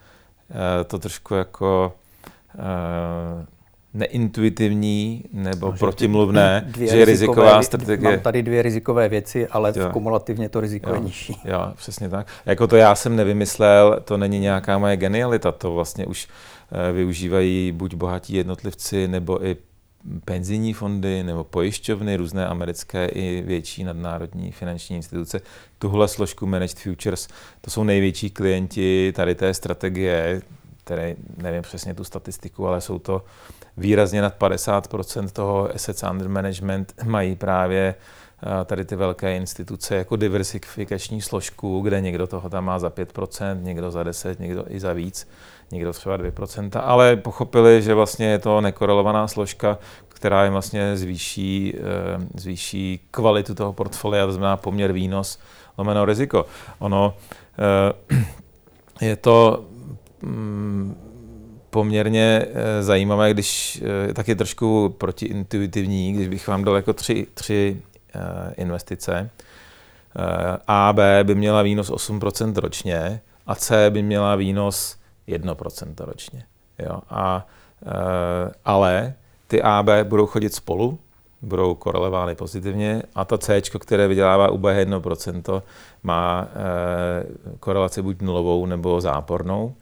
eh, 0.50 0.84
to 0.84 1.00
trošku 1.00 1.34
jako 1.34 1.94
neintuitivní 3.96 5.24
nebo 5.34 5.72
no, 5.72 5.78
protimluvné, 5.78 6.64
dvě 6.68 6.88
že 6.88 6.98
je 6.98 7.06
riziková 7.06 7.64
strategie. 7.64 8.12
Mám 8.12 8.20
tady 8.20 8.44
dvě 8.44 8.62
rizikové 8.62 9.10
věci, 9.10 9.48
ale 9.48 9.74
jo. 9.76 9.90
kumulativně 9.94 10.50
to 10.50 10.60
riziko 10.60 10.90
jo. 10.90 10.96
je 10.96 11.02
nižší. 11.02 11.38
Jo, 11.46 11.74
přesně 11.76 12.10
tak. 12.10 12.28
Jako 12.46 12.68
to 12.68 12.76
já 12.76 12.96
jsem 12.96 13.16
nevymyslel, 13.16 14.00
to 14.06 14.18
není 14.18 14.40
nějaká 14.40 14.78
moje 14.78 14.98
genialita, 14.98 15.52
to 15.52 15.74
vlastně 15.74 16.06
už 16.06 16.28
eh, 16.72 16.92
využívají 16.92 17.72
buď 17.72 17.96
bohatí 17.96 18.34
jednotlivci, 18.36 19.08
nebo 19.08 19.46
i 19.46 19.58
penzijní 20.26 20.74
fondy 20.74 21.24
nebo 21.24 21.44
pojišťovny, 21.44 22.18
různé 22.18 22.48
americké 22.48 23.06
i 23.06 23.42
větší 23.42 23.84
nadnárodní 23.84 24.52
finanční 24.52 24.96
instituce. 24.96 25.42
Tuhle 25.80 26.08
složku 26.08 26.46
Managed 26.46 26.80
Futures, 26.80 27.28
to 27.62 27.72
jsou 27.72 27.84
největší 27.84 28.30
klienti 28.30 29.14
tady 29.16 29.36
té 29.36 29.54
strategie, 29.54 30.42
které 30.84 31.16
nevím 31.38 31.62
přesně 31.62 31.94
tu 31.94 32.04
statistiku, 32.04 32.68
ale 32.68 32.82
jsou 32.82 33.00
to 33.00 33.22
výrazně 33.78 34.22
nad 34.22 34.40
50% 34.40 35.30
toho 35.30 35.70
assets 35.76 36.04
under 36.12 36.30
management 36.30 36.94
mají 37.04 37.36
právě 37.36 37.96
eh, 38.62 38.66
tady 38.66 38.86
ty 38.86 38.96
velké 38.96 39.36
instituce 39.36 39.96
jako 39.96 40.16
diversifikační 40.16 41.22
složku, 41.22 41.82
kde 41.82 42.02
někdo 42.02 42.28
toho 42.28 42.50
tam 42.50 42.66
má 42.66 42.80
za 42.80 42.90
5%, 42.90 43.62
někdo 43.62 43.92
za 43.92 44.04
10%, 44.04 44.36
někdo 44.40 44.66
i 44.70 44.80
za 44.80 44.94
víc, 44.94 45.28
někdo 45.72 45.94
třeba 45.94 46.18
2%, 46.18 46.82
ale 46.84 47.16
pochopili, 47.16 47.82
že 47.82 47.94
vlastně 47.94 48.26
je 48.26 48.40
to 48.40 48.62
nekorelovaná 48.62 49.28
složka, 49.28 49.78
která 50.08 50.44
jim 50.44 50.54
vlastně 50.54 50.98
zvýší, 50.98 51.76
eh, 51.78 51.82
zvýší 52.36 53.00
kvalitu 53.12 53.56
toho 53.56 53.74
portfolia, 53.74 54.26
to 54.26 54.32
znamená 54.32 54.58
poměr 54.58 54.92
výnos 54.92 55.40
lomeno 55.78 56.06
riziko. 56.06 56.46
Ono 56.80 57.14
eh, 57.60 58.26
je 59.06 59.16
to 59.16 59.66
mm, 60.22 61.05
poměrně 61.76 62.46
eh, 62.46 62.84
zajímavé, 62.84 63.34
když 63.34 63.84
eh, 64.10 64.14
taky 64.14 64.36
trošku 64.36 64.96
protiintuitivní, 64.98 66.14
když 66.14 66.28
bych 66.28 66.48
vám 66.48 66.64
dal 66.64 66.76
jako 66.76 66.94
tři, 66.94 67.28
tři 67.34 67.82
eh, 68.16 68.54
investice. 68.58 69.30
A, 70.68 70.94
B 70.94 71.24
by 71.24 71.36
měla 71.36 71.62
výnos 71.62 71.92
8% 71.92 72.56
ročně 72.56 73.22
a 73.48 73.56
C 73.56 73.90
by 73.90 74.04
měla 74.04 74.36
výnos 74.36 74.98
1% 75.28 75.94
ročně. 75.98 76.44
Jo? 76.80 77.00
A, 77.10 77.48
ale 78.66 79.14
ty 79.48 79.62
A, 79.62 79.84
B 79.84 80.04
budou 80.04 80.26
chodit 80.26 80.54
spolu, 80.54 81.00
budou 81.42 81.76
korelovány 81.76 82.36
pozitivně 82.36 83.04
a 83.16 83.26
ta 83.26 83.38
C, 83.38 83.62
které 83.62 84.08
vydělává 84.08 84.50
UB 84.50 84.62
1%, 84.62 85.62
má 86.04 86.48
korelaci 87.60 88.02
buď 88.02 88.22
nulovou 88.22 88.66
nebo 88.66 89.02
zápornou 89.02 89.76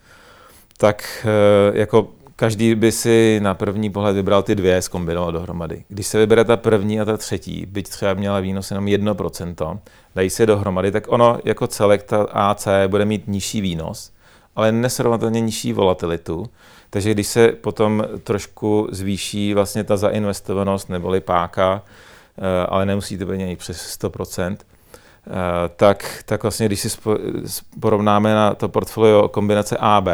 tak 0.78 1.26
eh, 1.26 1.80
jako 1.80 2.08
každý 2.36 2.76
by 2.76 2.92
si 2.92 3.40
na 3.44 3.54
první 3.54 3.90
pohled 3.90 4.16
vybral 4.16 4.44
ty 4.44 4.56
dvě, 4.56 4.82
zkombinoval 4.82 5.32
dohromady. 5.32 5.84
Když 5.88 6.08
se 6.08 6.18
vybere 6.18 6.44
ta 6.44 6.58
první 6.58 7.02
a 7.02 7.06
ta 7.06 7.18
třetí, 7.18 7.66
byť 7.66 7.90
třeba 7.90 8.14
měla 8.14 8.40
výnos 8.40 8.72
jenom 8.72 8.86
1%, 8.86 9.80
dají 10.16 10.30
se 10.30 10.46
dohromady, 10.46 10.92
tak 10.92 11.04
ono 11.08 11.40
jako 11.46 11.68
celek 11.68 12.04
ta 12.04 12.24
AC 12.32 12.68
bude 12.88 13.06
mít 13.06 13.24
nižší 13.28 13.62
výnos, 13.62 14.12
ale 14.56 14.72
nesrovnatelně 14.72 15.42
nižší 15.42 15.74
volatilitu. 15.74 16.46
Takže 16.90 17.12
když 17.12 17.28
se 17.28 17.48
potom 17.48 18.04
trošku 18.24 18.88
zvýší 18.92 19.54
vlastně 19.54 19.84
ta 19.84 19.98
zainvestovanost 19.98 20.90
neboli 20.90 21.22
páka, 21.22 21.82
eh, 22.38 22.66
ale 22.70 22.86
nemusí 22.86 23.18
to 23.18 23.26
být 23.26 23.60
přes 23.60 23.78
100%, 23.88 24.58
eh, 24.60 25.32
tak, 25.76 26.24
tak 26.26 26.44
vlastně 26.44 26.66
když 26.66 26.80
si 26.80 26.90
porovnáme 27.80 28.34
na 28.34 28.54
to 28.54 28.70
portfolio 28.70 29.28
kombinace 29.30 29.78
AB, 29.80 30.08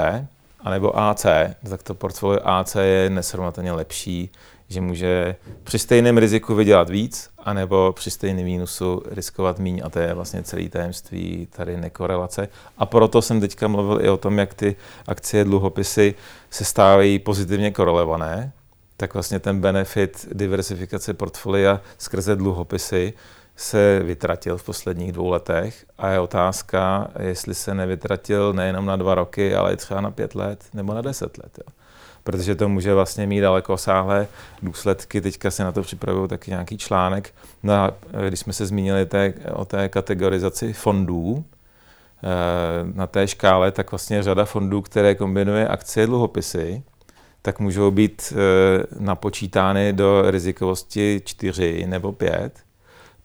anebo 0.60 1.00
AC, 1.00 1.26
tak 1.70 1.84
to 1.84 1.94
portfolio 1.94 2.40
AC 2.44 2.76
je 2.76 3.10
nesrovnatelně 3.10 3.72
lepší, 3.72 4.32
že 4.70 4.82
může 4.82 5.36
při 5.64 5.80
stejném 5.80 6.18
riziku 6.18 6.56
vydělat 6.56 6.90
víc, 6.90 7.30
anebo 7.38 7.94
při 7.94 8.12
stejném 8.12 8.46
mínusu 8.46 9.04
riskovat 9.12 9.60
méně 9.60 9.82
a 9.82 9.90
to 9.90 10.00
je 10.00 10.14
vlastně 10.14 10.44
celý 10.44 10.70
tajemství 10.70 11.48
tady 11.52 11.78
nekorelace. 11.78 12.48
A 12.78 12.86
proto 12.86 13.22
jsem 13.22 13.40
teďka 13.40 13.68
mluvil 13.68 14.06
i 14.06 14.10
o 14.10 14.18
tom, 14.18 14.40
jak 14.40 14.54
ty 14.54 14.76
akcie, 15.08 15.44
dluhopisy 15.44 16.16
se 16.50 16.66
stávají 16.66 17.20
pozitivně 17.20 17.72
korelované, 17.72 18.52
tak 18.98 19.14
vlastně 19.14 19.40
ten 19.40 19.62
benefit 19.62 20.28
diversifikace 20.32 21.14
portfolia 21.14 21.82
skrze 21.98 22.36
dluhopisy 22.36 23.14
se 23.60 24.00
vytratil 24.04 24.58
v 24.58 24.64
posledních 24.64 25.12
dvou 25.12 25.30
letech 25.30 25.86
a 25.98 26.10
je 26.10 26.20
otázka, 26.20 27.08
jestli 27.20 27.56
se 27.56 27.76
nevytratil 27.76 28.54
nejenom 28.54 28.86
na 28.86 28.96
dva 28.96 29.16
roky, 29.16 29.56
ale 29.56 29.74
i 29.74 29.78
třeba 29.78 30.02
na 30.02 30.12
pět 30.12 30.36
let 30.36 30.66
nebo 30.74 30.94
na 30.94 31.02
deset 31.02 31.38
let. 31.38 31.58
Jo. 31.58 31.74
Protože 32.24 32.56
to 32.56 32.70
může 32.70 32.94
vlastně 32.94 33.28
mít 33.28 33.42
daleko 33.42 33.78
sáhlé 33.78 34.28
důsledky. 34.62 35.22
Teďka 35.22 35.52
se 35.52 35.64
na 35.64 35.72
to 35.72 35.82
připravují 35.82 36.30
taky 36.30 36.52
nějaký 36.52 36.78
článek, 36.78 37.34
na, 37.64 37.92
když 38.28 38.40
jsme 38.40 38.54
se 38.54 38.66
zmínili 38.66 39.06
té, 39.06 39.34
o 39.54 39.66
té 39.66 39.90
kategorizaci 39.90 40.74
fondů, 40.74 41.46
eh, 42.24 42.28
na 42.94 43.08
té 43.08 43.28
škále, 43.28 43.72
tak 43.72 43.92
vlastně 43.92 44.24
řada 44.24 44.46
fondů, 44.46 44.82
které 44.82 45.16
kombinuje 45.16 45.68
akcie 45.68 46.08
dluhopisy, 46.08 46.84
tak 47.42 47.60
můžou 47.60 47.92
být 47.92 48.34
eh, 48.36 48.84
napočítány 49.00 49.94
do 49.94 50.32
rizikovosti 50.32 51.22
4 51.26 51.86
nebo 51.88 52.12
5 52.12 52.69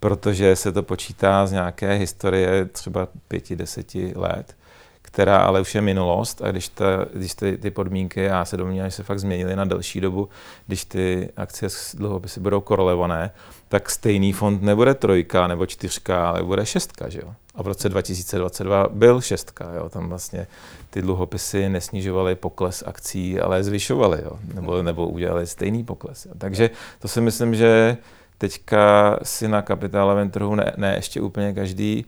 protože 0.05 0.57
se 0.57 0.73
to 0.73 0.83
počítá 0.83 1.47
z 1.47 1.53
nějaké 1.53 1.95
historie 1.95 2.65
třeba 2.65 3.09
pěti, 3.29 3.57
deseti 3.57 4.13
let, 4.17 4.57
která 5.03 5.39
ale 5.39 5.61
už 5.61 5.75
je 5.75 5.81
minulost 5.81 6.43
a 6.43 6.51
když, 6.51 6.69
ta, 6.69 6.85
když 7.15 7.35
ty, 7.35 7.59
ty 7.59 7.71
podmínky, 7.71 8.21
já 8.21 8.45
se 8.45 8.57
domnívám, 8.57 8.91
že 8.91 8.97
se 8.97 9.03
fakt 9.03 9.19
změnily 9.19 9.57
na 9.57 9.65
delší 9.65 10.01
dobu, 10.01 10.29
když 10.67 10.85
ty 10.85 11.29
akcie 11.37 11.71
s 11.71 11.95
dluhopisy 11.95 12.41
budou 12.41 12.61
korelované, 12.61 13.31
tak 13.69 13.91
stejný 13.91 14.33
fond 14.33 14.63
nebude 14.63 14.95
trojka 14.95 15.47
nebo 15.47 15.67
čtyřka, 15.67 16.29
ale 16.29 16.43
bude 16.43 16.67
šestka, 16.67 17.09
že 17.09 17.21
jo? 17.23 17.35
A 17.55 17.63
v 17.63 17.67
roce 17.67 17.89
2022 17.89 18.89
byl 18.91 19.21
šestka, 19.21 19.73
jo? 19.75 19.89
Tam 19.89 20.09
vlastně 20.09 20.47
ty 20.91 21.03
dluhopisy 21.03 21.69
nesnižovaly 21.69 22.35
pokles 22.35 22.83
akcí, 22.87 23.41
ale 23.41 23.65
zvyšovaly, 23.65 24.21
jo? 24.25 24.39
Nebo, 24.55 24.83
nebo 24.83 25.09
udělali 25.09 25.47
stejný 25.47 25.85
pokles. 25.85 26.27
Jo? 26.27 26.33
Takže 26.39 26.71
to 26.99 27.09
si 27.09 27.21
myslím, 27.21 27.55
že 27.55 27.97
teďka 28.39 29.17
si 29.23 29.49
na 29.49 29.63
kapitálovém 29.63 30.31
trhu 30.31 30.55
ne, 30.55 30.73
ne 30.77 30.95
ještě 30.95 31.21
úplně 31.21 31.53
každý 31.53 32.05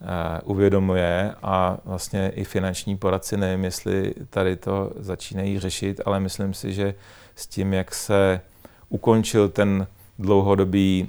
uh, 0.00 0.06
uvědomuje 0.50 1.34
a 1.42 1.78
vlastně 1.84 2.32
i 2.34 2.44
finanční 2.44 2.96
poradci, 2.96 3.36
nevím, 3.36 3.64
jestli 3.64 4.14
tady 4.30 4.56
to 4.56 4.92
začínají 4.98 5.58
řešit, 5.58 6.00
ale 6.06 6.20
myslím 6.20 6.54
si, 6.54 6.72
že 6.72 6.94
s 7.34 7.46
tím, 7.46 7.72
jak 7.72 7.94
se 7.94 8.40
ukončil 8.88 9.48
ten 9.48 9.86
dlouhodobý 10.18 11.08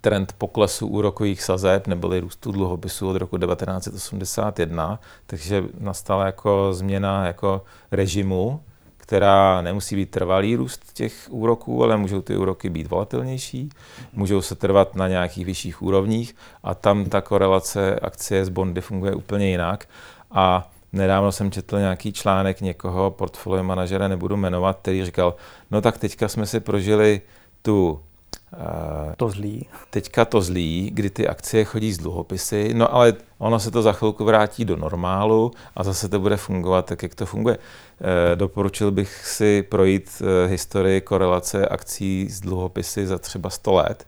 trend 0.00 0.32
poklesu 0.38 0.86
úrokových 0.86 1.42
sazeb 1.42 1.86
neboli 1.86 2.20
růstu 2.20 2.52
dluhopisů 2.52 3.08
od 3.08 3.16
roku 3.16 3.38
1981, 3.38 5.00
takže 5.26 5.64
nastala 5.80 6.26
jako 6.26 6.68
změna 6.72 7.26
jako 7.26 7.64
režimu, 7.90 8.60
která 9.08 9.62
nemusí 9.62 9.96
být 9.96 10.10
trvalý 10.10 10.56
růst 10.56 10.92
těch 10.92 11.26
úroků, 11.30 11.84
ale 11.84 11.96
můžou 11.96 12.22
ty 12.22 12.36
úroky 12.36 12.70
být 12.70 12.86
volatilnější, 12.86 13.70
můžou 14.12 14.42
se 14.42 14.54
trvat 14.54 14.94
na 14.94 15.08
nějakých 15.08 15.46
vyšších 15.46 15.82
úrovních 15.82 16.36
a 16.62 16.74
tam 16.74 17.04
ta 17.04 17.20
korelace 17.20 18.00
akcie 18.00 18.44
s 18.44 18.48
bondy 18.48 18.80
funguje 18.80 19.14
úplně 19.14 19.50
jinak. 19.50 19.88
A 20.30 20.70
nedávno 20.92 21.32
jsem 21.32 21.50
četl 21.50 21.78
nějaký 21.78 22.12
článek 22.12 22.60
někoho, 22.60 23.10
portfolio 23.10 23.62
manažera 23.62 24.08
nebudu 24.08 24.36
jmenovat, 24.36 24.78
který 24.82 25.04
říkal, 25.04 25.34
no 25.70 25.80
tak 25.80 25.98
teďka 25.98 26.28
jsme 26.28 26.46
si 26.46 26.60
prožili 26.60 27.20
tu 27.62 28.00
to 29.16 29.28
zlý. 29.28 29.66
Teďka 29.90 30.24
to 30.24 30.40
zlý, 30.40 30.90
kdy 30.94 31.10
ty 31.10 31.28
akcie 31.28 31.64
chodí 31.64 31.92
z 31.92 31.98
dluhopisy, 31.98 32.74
no 32.74 32.94
ale 32.94 33.14
ono 33.38 33.60
se 33.60 33.70
to 33.70 33.82
za 33.82 33.92
chvilku 33.92 34.24
vrátí 34.24 34.64
do 34.64 34.76
normálu 34.76 35.52
a 35.76 35.84
zase 35.84 36.08
to 36.08 36.20
bude 36.20 36.36
fungovat 36.36 36.86
tak, 36.86 37.02
jak 37.02 37.14
to 37.14 37.26
funguje. 37.26 37.58
E, 38.32 38.36
doporučil 38.36 38.90
bych 38.90 39.26
si 39.26 39.62
projít 39.62 40.22
e, 40.22 40.46
historii 40.48 41.00
korelace 41.00 41.68
akcí 41.68 42.26
z 42.30 42.40
dluhopisy 42.40 43.06
za 43.06 43.18
třeba 43.18 43.50
100 43.50 43.72
let 43.74 44.06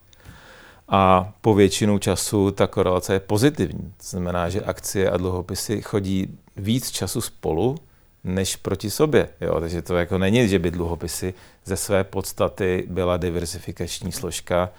a 0.90 1.32
po 1.40 1.54
většinu 1.54 1.98
času 1.98 2.50
ta 2.50 2.66
korelace 2.66 3.12
je 3.12 3.20
pozitivní. 3.20 3.92
To 3.96 4.04
znamená, 4.04 4.48
že 4.48 4.60
akcie 4.60 5.10
a 5.10 5.16
dluhopisy 5.16 5.82
chodí 5.82 6.38
víc 6.56 6.90
času 6.90 7.20
spolu, 7.20 7.76
než 8.24 8.56
proti 8.56 8.90
sobě. 8.90 9.28
Jo? 9.40 9.60
Takže 9.60 9.82
to 9.82 9.96
jako 9.96 10.18
není, 10.18 10.48
že 10.48 10.58
by 10.58 10.70
dluhopisy 10.70 11.34
ze 11.64 11.76
své 11.76 12.04
podstaty 12.04 12.86
byla 12.88 13.16
diversifikační 13.16 14.12
složka 14.12 14.70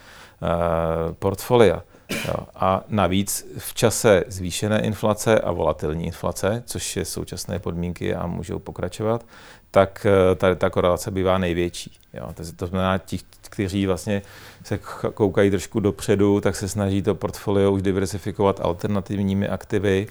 uh, 0.42 1.14
portfolia. 1.14 1.84
Jo? 2.28 2.36
A 2.56 2.84
navíc 2.88 3.48
v 3.58 3.74
čase 3.74 4.24
zvýšené 4.28 4.82
inflace 4.82 5.40
a 5.40 5.52
volatilní 5.52 6.06
inflace, 6.06 6.64
což 6.66 6.98
je 6.98 7.06
současné 7.06 7.60
podmínky 7.60 8.16
a 8.16 8.28
můžou 8.28 8.60
pokračovat, 8.60 9.26
tak 9.72 10.06
eh, 10.06 10.36
ta, 10.36 10.56
ta 10.56 10.70
korelace 10.70 11.12
bývá 11.12 11.38
největší. 11.38 11.92
Jo? 12.14 12.34
To 12.56 12.68
znamená, 12.68 12.98
ti, 12.98 13.20
kteří 13.42 13.86
vlastně 13.86 14.22
se 14.64 14.80
koukají 15.14 15.50
trošku 15.50 15.80
dopředu, 15.80 16.42
tak 16.42 16.56
se 16.56 16.70
snaží 16.70 17.02
to 17.02 17.16
portfolio 17.16 17.72
už 17.72 17.82
diversifikovat 17.82 18.60
alternativními 18.64 19.48
aktivy, 19.48 20.08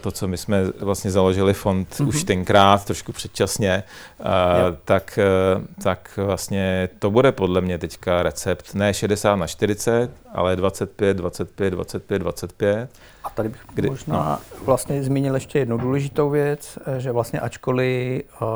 to, 0.00 0.10
co 0.10 0.28
my 0.28 0.36
jsme 0.36 0.64
vlastně 0.80 1.10
založili 1.10 1.54
fond 1.54 1.88
mm-hmm. 1.88 2.08
už 2.08 2.24
tenkrát, 2.24 2.84
trošku 2.84 3.12
předčasně, 3.12 3.68
yep. 3.68 3.84
Eh, 4.20 4.76
tak, 4.84 5.18
eh, 5.18 5.82
tak 5.82 6.18
vlastně 6.24 6.88
to 6.98 7.10
bude 7.10 7.32
podle 7.32 7.60
mě 7.60 7.78
teďka 7.78 8.22
recept 8.22 8.74
ne 8.74 8.94
60 8.94 9.36
na 9.36 9.46
40, 9.46 10.10
ale 10.32 10.56
25, 10.56 11.16
25, 11.16 11.70
25, 11.70 12.18
25. 12.18 12.88
A 13.24 13.30
tady 13.30 13.48
bych 13.48 13.60
kdy, 13.74 13.90
možná 13.90 14.40
no. 14.52 14.64
vlastně 14.64 15.02
zmínil 15.02 15.34
ještě 15.34 15.58
jednu 15.58 15.78
důležitou 15.78 16.30
věc, 16.30 16.78
že 16.98 17.12
vlastně 17.12 17.40
ačkoliv 17.40 18.22
uh, 18.22 18.48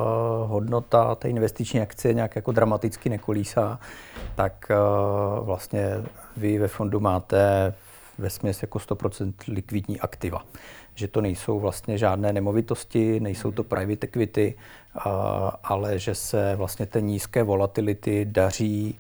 hodnota 0.51 1.15
té 1.15 1.29
investiční 1.29 1.81
akcie 1.81 2.15
nějak 2.15 2.37
jako 2.37 2.53
dramaticky 2.53 3.09
nekolísá, 3.09 3.79
tak 4.35 4.71
uh, 4.71 5.47
vlastně 5.47 5.91
vy 6.37 6.59
ve 6.59 6.69
fondu 6.69 7.01
máte 7.01 7.75
ve 8.19 8.31
směs 8.31 8.63
jako 8.63 8.79
100% 8.79 9.33
likvidní 9.49 10.01
aktiva 10.01 10.45
že 10.97 11.09
to 11.09 11.21
nejsou 11.21 11.61
vlastně 11.61 11.99
žádné 11.99 12.33
nemovitosti, 12.33 13.21
nejsou 13.21 13.53
to 13.53 13.65
private 13.65 14.07
equity, 14.07 14.55
ale 15.63 15.99
že 15.99 16.15
se 16.15 16.57
vlastně 16.57 16.87
té 16.87 17.01
nízké 17.01 17.43
volatility 17.43 18.25
daří 18.25 18.99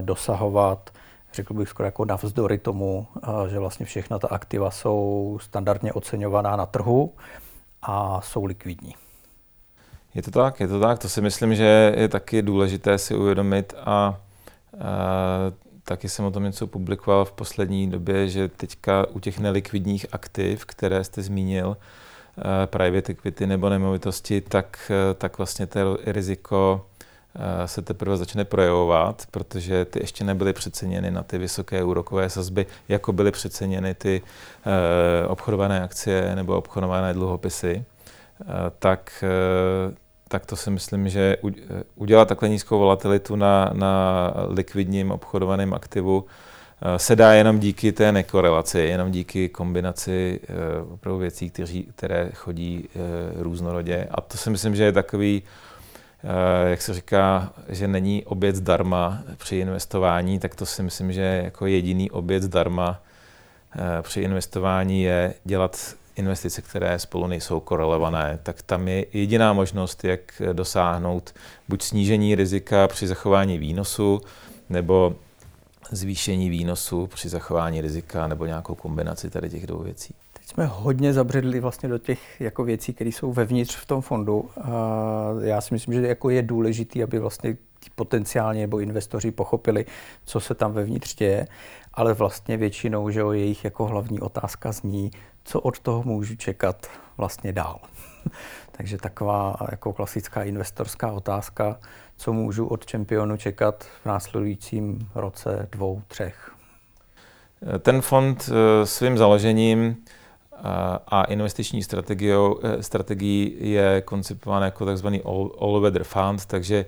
dosahovat, 0.00 0.90
řekl 1.32 1.54
bych 1.54 1.68
skoro 1.68 1.86
jako 1.86 2.04
navzdory 2.04 2.58
tomu, 2.58 3.06
že 3.48 3.58
vlastně 3.58 3.86
všechna 3.86 4.18
ta 4.18 4.28
aktiva 4.28 4.70
jsou 4.70 5.38
standardně 5.42 5.92
oceňovaná 5.92 6.56
na 6.56 6.66
trhu 6.66 7.12
a 7.82 8.20
jsou 8.20 8.44
likvidní. 8.44 8.94
Je 10.14 10.22
to 10.22 10.30
tak, 10.30 10.60
je 10.60 10.68
to 10.68 10.80
tak. 10.80 10.98
To 10.98 11.08
si 11.08 11.20
myslím, 11.20 11.54
že 11.54 11.94
je 11.96 12.08
taky 12.08 12.42
důležité 12.42 12.98
si 12.98 13.14
uvědomit 13.14 13.74
a, 13.78 13.84
a 13.84 14.16
Taky 15.88 16.08
jsem 16.08 16.24
o 16.24 16.30
tom 16.30 16.42
něco 16.44 16.66
publikoval 16.66 17.24
v 17.24 17.32
poslední 17.32 17.90
době, 17.90 18.28
že 18.28 18.48
teďka 18.48 19.06
u 19.06 19.20
těch 19.20 19.38
nelikvidních 19.38 20.06
aktiv, 20.12 20.64
které 20.64 21.04
jste 21.04 21.22
zmínil, 21.22 21.76
eh, 22.38 22.66
private 22.66 23.12
equity 23.12 23.46
nebo 23.46 23.68
nemovitosti, 23.68 24.40
tak, 24.40 24.90
eh, 24.90 25.14
tak 25.14 25.38
vlastně 25.38 25.66
to 25.66 25.98
riziko 26.06 26.86
eh, 27.36 27.68
se 27.68 27.82
teprve 27.82 28.16
začne 28.16 28.44
projevovat, 28.44 29.22
protože 29.30 29.84
ty 29.84 30.00
ještě 30.02 30.24
nebyly 30.24 30.52
přeceněny 30.52 31.10
na 31.10 31.22
ty 31.22 31.38
vysoké 31.38 31.84
úrokové 31.84 32.30
sazby, 32.30 32.66
jako 32.88 33.12
byly 33.12 33.30
přeceněny 33.30 33.94
ty 33.94 34.22
obchodované 35.28 35.82
akcie 35.82 36.36
nebo 36.36 36.56
obchodované 36.56 37.12
dluhopisy. 37.14 37.84
Tak 38.78 39.24
tak 40.28 40.46
to 40.46 40.56
si 40.56 40.70
myslím, 40.70 41.08
že 41.08 41.36
udělat 41.94 42.28
takhle 42.28 42.48
nízkou 42.48 42.78
volatilitu 42.78 43.36
na, 43.36 43.70
na 43.72 44.32
likvidním 44.48 45.10
obchodovaném 45.10 45.74
aktivu 45.74 46.24
eh, 46.82 46.98
se 46.98 47.16
dá 47.16 47.32
jenom 47.32 47.58
díky 47.58 47.92
té 47.92 48.12
nekorelaci, 48.12 48.78
jenom 48.78 49.10
díky 49.10 49.48
kombinaci 49.48 50.40
eh, 50.42 50.82
opravdu 50.92 51.18
věcí, 51.18 51.50
kteří, 51.50 51.88
které 51.96 52.30
chodí 52.34 52.88
eh, 52.88 52.98
různorodě. 53.42 54.08
A 54.10 54.20
to 54.20 54.38
si 54.38 54.50
myslím, 54.50 54.76
že 54.76 54.84
je 54.84 54.92
takový, 54.92 55.42
jak 56.66 56.82
se 56.82 56.94
říká, 56.94 57.52
že 57.68 57.88
není 57.88 58.24
oběd 58.24 58.56
zdarma 58.56 59.22
při 59.36 59.56
investování, 59.56 60.38
tak 60.38 60.54
to 60.54 60.66
si 60.66 60.82
myslím, 60.82 61.12
že 61.12 61.40
jako 61.44 61.66
jediný 61.66 62.10
oběd 62.10 62.42
zdarma 62.42 63.00
při 64.02 64.20
investování 64.20 65.02
je 65.02 65.34
dělat 65.44 65.94
investice, 66.18 66.62
které 66.62 66.98
spolu 66.98 67.26
nejsou 67.26 67.60
korelované, 67.60 68.38
tak 68.42 68.62
tam 68.62 68.88
je 68.88 69.06
jediná 69.12 69.52
možnost, 69.52 70.04
jak 70.04 70.42
dosáhnout 70.52 71.34
buď 71.68 71.82
snížení 71.82 72.34
rizika 72.34 72.88
při 72.88 73.06
zachování 73.06 73.58
výnosu, 73.58 74.20
nebo 74.70 75.14
zvýšení 75.90 76.50
výnosu 76.50 77.06
při 77.06 77.28
zachování 77.28 77.80
rizika, 77.80 78.26
nebo 78.26 78.46
nějakou 78.46 78.74
kombinaci 78.74 79.30
tady 79.30 79.50
těch 79.50 79.66
dvou 79.66 79.82
věcí. 79.82 80.14
Teď 80.32 80.46
jsme 80.48 80.66
hodně 80.66 81.12
zabředli 81.12 81.60
vlastně 81.60 81.88
do 81.88 81.98
těch 81.98 82.40
jako 82.40 82.64
věcí, 82.64 82.94
které 82.94 83.10
jsou 83.10 83.32
vevnitř 83.32 83.76
v 83.76 83.86
tom 83.86 84.00
fondu. 84.00 84.50
Já 85.40 85.60
si 85.60 85.74
myslím, 85.74 85.94
že 85.94 86.08
jako 86.08 86.30
je 86.30 86.42
důležité, 86.42 87.02
aby 87.02 87.18
vlastně 87.18 87.56
potenciálně 87.94 88.60
nebo 88.60 88.80
investoři 88.80 89.30
pochopili, 89.30 89.86
co 90.24 90.40
se 90.40 90.54
tam 90.54 90.72
vevnitř 90.72 91.14
děje, 91.14 91.46
ale 91.94 92.14
vlastně 92.14 92.56
většinou, 92.56 93.10
že 93.10 93.24
o 93.24 93.32
jejich 93.32 93.64
jako 93.64 93.86
hlavní 93.86 94.20
otázka 94.20 94.72
zní, 94.72 95.10
co 95.48 95.60
od 95.60 95.78
toho 95.78 96.02
můžu 96.02 96.36
čekat 96.36 96.86
vlastně 97.16 97.52
dál. 97.52 97.80
Takže 98.72 98.98
taková 98.98 99.56
jako 99.70 99.92
klasická 99.92 100.42
investorská 100.42 101.12
otázka, 101.12 101.78
co 102.16 102.32
můžu 102.32 102.66
od 102.66 102.86
čempionu 102.86 103.36
čekat 103.36 103.84
v 104.02 104.06
následujícím 104.06 105.08
roce, 105.14 105.68
dvou, 105.72 106.02
třech. 106.08 106.50
Ten 107.78 108.00
fond 108.00 108.50
eh, 108.50 108.86
svým 108.86 109.18
založením 109.18 109.96
eh, 109.96 110.58
a 111.06 111.24
investiční 111.24 111.80
eh, 111.80 112.82
strategií 112.82 113.56
je 113.58 114.02
koncipován 114.04 114.62
jako 114.62 114.94
tzv. 114.94 115.06
all-weather 115.06 116.04
fund, 116.04 116.46
takže 116.46 116.84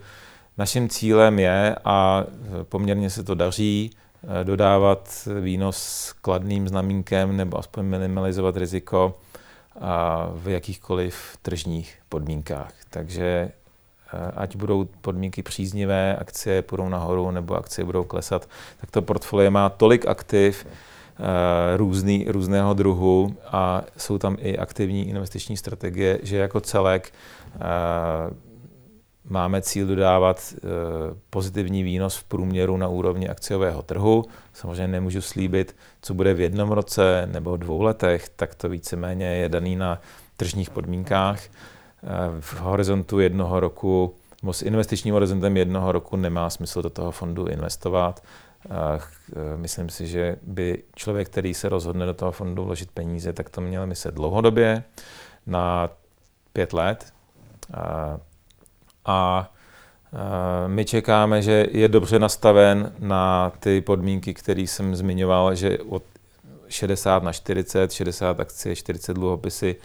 naším 0.59 0.89
cílem 0.89 1.39
je, 1.39 1.77
a 1.85 2.25
poměrně 2.63 3.11
se 3.11 3.25
to 3.25 3.35
daří, 3.35 3.91
dodávat 4.43 5.29
výnos 5.41 6.13
kladným 6.23 6.69
znamínkem 6.69 7.37
nebo 7.37 7.59
aspoň 7.59 7.85
minimalizovat 7.85 8.57
riziko 8.57 9.19
v 10.35 10.49
jakýchkoliv 10.49 11.37
tržních 11.43 11.99
podmínkách. 12.09 12.73
Takže 12.91 13.25
eh, 13.25 14.31
ať 14.37 14.57
budou 14.57 14.85
podmínky 15.01 15.43
příznivé, 15.43 16.17
akcie 16.17 16.63
půjdou 16.63 16.89
nahoru 16.89 17.31
nebo 17.31 17.55
akcie 17.55 17.85
budou 17.85 18.05
klesat, 18.05 18.49
tak 18.81 18.91
to 18.91 19.03
portfolio 19.03 19.51
má 19.51 19.69
tolik 19.69 20.07
aktiv 20.07 20.67
eh, 20.67 21.77
různý, 21.77 22.27
různého 22.29 22.75
druhu 22.75 23.37
a 23.47 23.83
jsou 23.97 24.19
tam 24.19 24.37
i 24.41 24.59
aktivní 24.59 25.09
investiční 25.09 25.57
strategie, 25.57 26.19
že 26.23 26.37
jako 26.37 26.61
celek 26.61 27.13
máme 29.31 29.63
cíl 29.63 29.87
dodávat 29.87 30.55
eh, 30.57 30.61
pozitivní 31.31 31.83
výnos 31.83 32.17
v 32.17 32.25
průměru 32.25 32.77
na 32.77 32.89
úrovni 32.89 33.29
akciového 33.29 33.83
trhu. 33.83 34.25
Samozřejmě 34.53 34.89
nemůžu 34.89 35.21
slíbit, 35.21 35.77
co 36.03 36.15
bude 36.15 36.35
v 36.35 36.41
jednom 36.41 36.71
roce 36.71 37.29
nebo 37.33 37.57
dvou 37.57 37.83
letech, 37.83 38.29
tak 38.29 38.55
to 38.55 38.69
víceméně 38.69 39.27
je 39.27 39.49
daný 39.49 39.77
na 39.77 40.01
tržních 40.37 40.71
podmínkách. 40.71 41.41
Eh, 41.45 42.41
v 42.41 42.61
horizontu 42.61 43.21
jednoho 43.21 43.61
roku, 43.61 44.15
nebo 44.43 44.53
s 44.53 44.63
investičním 44.63 45.15
horizontem 45.15 45.57
jednoho 45.57 45.93
roku 45.93 46.17
nemá 46.17 46.51
smysl 46.51 46.83
do 46.83 46.91
toho 46.91 47.11
fondu 47.11 47.47
investovat. 47.47 48.23
Eh, 48.71 49.01
myslím 49.57 49.89
si, 49.89 50.07
že 50.07 50.37
by 50.43 50.83
člověk, 50.97 51.29
který 51.29 51.55
se 51.55 51.69
rozhodne 51.69 52.07
do 52.07 52.15
toho 52.15 52.33
fondu 52.33 52.65
vložit 52.65 52.91
peníze, 52.91 53.33
tak 53.33 53.51
to 53.51 53.61
měl 53.61 53.87
myslet 53.87 54.15
dlouhodobě, 54.15 54.85
na 55.47 55.91
pět 56.53 56.73
let 56.73 57.13
a 59.07 59.51
My 60.67 60.85
čekáme, 60.85 61.43
že 61.43 61.67
je 61.71 61.89
dobře 61.89 62.19
nastaven 62.19 62.93
na 62.99 63.53
ty 63.61 63.81
podmínky, 63.81 64.35
které 64.35 64.61
jsem 64.61 64.97
zmiňoval, 64.97 65.55
že 65.55 65.79
od 65.79 66.03
60 66.69 67.23
na 67.23 67.33
40, 67.33 67.93
60 67.93 68.41
akcie, 68.41 68.77
40 68.77 69.15
dluhopisy 69.15 69.77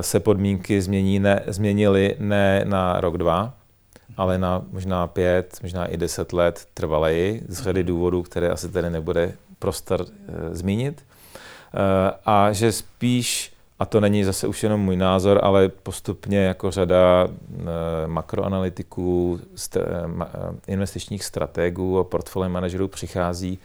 se 0.00 0.20
podmínky 0.20 0.82
změní, 0.82 1.18
ne, 1.18 1.42
změnily 1.46 2.16
ne 2.18 2.64
na 2.64 3.00
rok, 3.00 3.18
dva, 3.18 3.54
ale 4.16 4.38
na 4.38 4.62
možná 4.70 5.06
pět, 5.06 5.58
možná 5.62 5.86
i 5.86 5.96
deset 5.96 6.32
let 6.32 6.68
trvaleji, 6.74 7.42
z 7.48 7.62
řady 7.62 7.84
důvodů, 7.84 8.22
které 8.22 8.48
asi 8.48 8.68
tady 8.68 8.90
nebude 8.90 9.34
prostor 9.58 10.06
e, 10.06 10.54
zmínit. 10.54 11.02
E, 11.02 12.12
a 12.24 12.52
že 12.52 12.72
spíš, 12.72 13.53
a 13.84 13.86
to 13.86 14.00
není 14.00 14.24
zase 14.24 14.46
už 14.46 14.62
jenom 14.62 14.80
můj 14.80 14.96
názor, 14.96 15.40
ale 15.42 15.68
postupně 15.68 16.38
jako 16.38 16.70
řada 16.70 17.28
e, 17.28 18.06
makroanalytiků, 18.06 19.40
st- 19.56 19.80
e, 19.80 20.72
investičních 20.72 21.24
strategů 21.24 21.98
a 21.98 22.04
portfolio 22.04 22.50
manažerů 22.50 22.88
přichází 22.88 23.58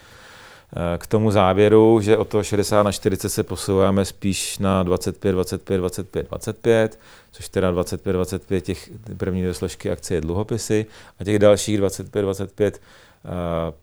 k 0.98 1.08
tomu 1.08 1.32
závěru, 1.32 2.00
že 2.02 2.18
od 2.18 2.28
toho 2.28 2.44
60 2.44 2.84
na 2.84 2.92
40 2.92 3.30
se 3.30 3.44
posouváme 3.44 4.06
spíš 4.06 4.60
na 4.60 4.84
25, 4.84 5.32
25, 5.32 5.78
25, 5.78 6.28
25, 6.30 7.00
což 7.32 7.50
teda 7.50 7.72
25, 7.72 8.14
25 8.14 8.62
těch 8.62 8.90
první 9.18 9.42
dvě 9.42 9.54
složky 9.54 9.92
akcie 9.92 10.22
dluhopisy 10.22 10.86
a 11.20 11.24
těch 11.24 11.40
dalších 11.40 11.78
25, 11.78 12.22
25 12.22 12.82
uh, 13.24 13.32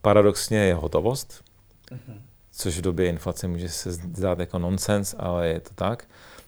paradoxně 0.01 0.57
je 0.57 0.73
hotovost, 0.73 1.43
uh-huh. 1.91 2.26
Což 2.57 2.77
v 2.77 2.81
době 2.81 3.09
inflace 3.09 3.47
může 3.47 3.69
se 3.69 3.91
zdát 3.91 4.39
jako 4.39 4.59
nonsens, 4.59 5.15
ale 5.17 5.47
je 5.47 5.59
to 5.59 5.69
tak. 5.75 6.03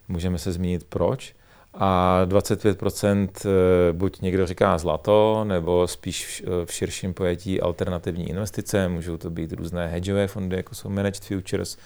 Můžeme 0.08 0.38
se 0.38 0.52
zmínit 0.52 0.84
proč 0.84 1.36
a 1.74 2.22
25% 2.26 3.30
eh, 3.46 3.94
buď 3.94 4.22
někdo 4.22 4.48
říká 4.48 4.78
zlato, 4.78 5.44
nebo 5.48 5.88
spíš 5.88 6.44
v 6.66 6.74
širším 6.74 7.14
pojetí 7.14 7.62
alternativní 7.62 8.30
investice. 8.30 8.88
Můžou 8.88 9.18
to 9.18 9.30
být 9.30 9.54
různé 9.54 9.88
hedgeové 9.88 10.28
fondy, 10.28 10.56
jako 10.56 10.76
jsou 10.76 10.90
managed 10.90 11.24
futures, 11.24 11.78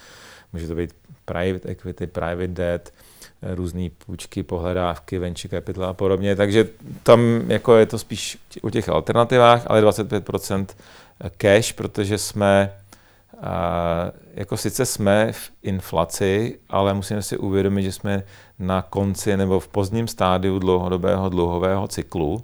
může 0.54 0.68
to 0.68 0.76
být 0.76 0.96
private 1.26 1.70
equity, 1.70 2.08
private 2.08 2.48
debt, 2.48 2.94
eh, 3.42 3.56
různé 3.56 3.90
půjčky, 4.06 4.44
pohledávky, 4.44 5.20
venture 5.20 5.50
capital 5.50 5.86
a 5.86 5.94
podobně. 5.94 6.36
Takže 6.36 6.68
tam 7.04 7.52
jako 7.52 7.76
je 7.76 7.86
to 7.86 8.00
spíš 8.00 8.38
u 8.62 8.70
těch 8.70 8.90
alternativách, 8.90 9.64
ale 9.68 9.82
25% 9.82 10.66
cash, 11.38 11.74
protože 11.74 12.18
jsme 12.18 12.72
jako 14.34 14.58
sice 14.58 14.86
jsme 14.86 15.32
v 15.32 15.52
inflaci, 15.62 16.60
ale 16.70 16.94
musíme 16.94 17.22
si 17.22 17.38
uvědomit, 17.38 17.84
že 17.84 17.92
jsme 17.92 18.24
na 18.60 18.82
konci 18.82 19.38
nebo 19.38 19.60
v 19.60 19.68
pozdním 19.68 20.08
stádiu 20.08 20.60
dlouhodobého 20.60 21.30
dluhového 21.30 21.88
cyklu, 21.88 22.44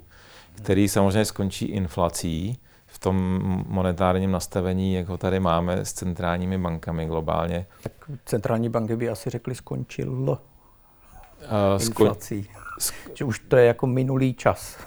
který 0.54 0.88
samozřejmě 0.88 1.24
skončí 1.24 1.66
inflací 1.66 2.58
v 2.86 2.98
tom 2.98 3.40
monetárním 3.66 4.30
nastavení, 4.30 4.94
jak 4.94 5.08
ho 5.08 5.16
tady 5.18 5.40
máme 5.40 5.84
s 5.84 5.92
centrálními 5.92 6.58
bankami 6.58 7.06
globálně. 7.06 7.66
Tak 7.82 7.92
centrální 8.24 8.68
banky 8.68 8.96
by 8.96 9.08
asi 9.08 9.30
řekly 9.30 9.54
skončil 9.54 10.10
uh, 10.12 10.36
inflací. 11.82 12.48
Skon... 12.78 13.14
Že 13.14 13.24
už 13.24 13.38
to 13.38 13.56
je 13.56 13.66
jako 13.66 13.86
minulý 13.86 14.34
čas. 14.34 14.78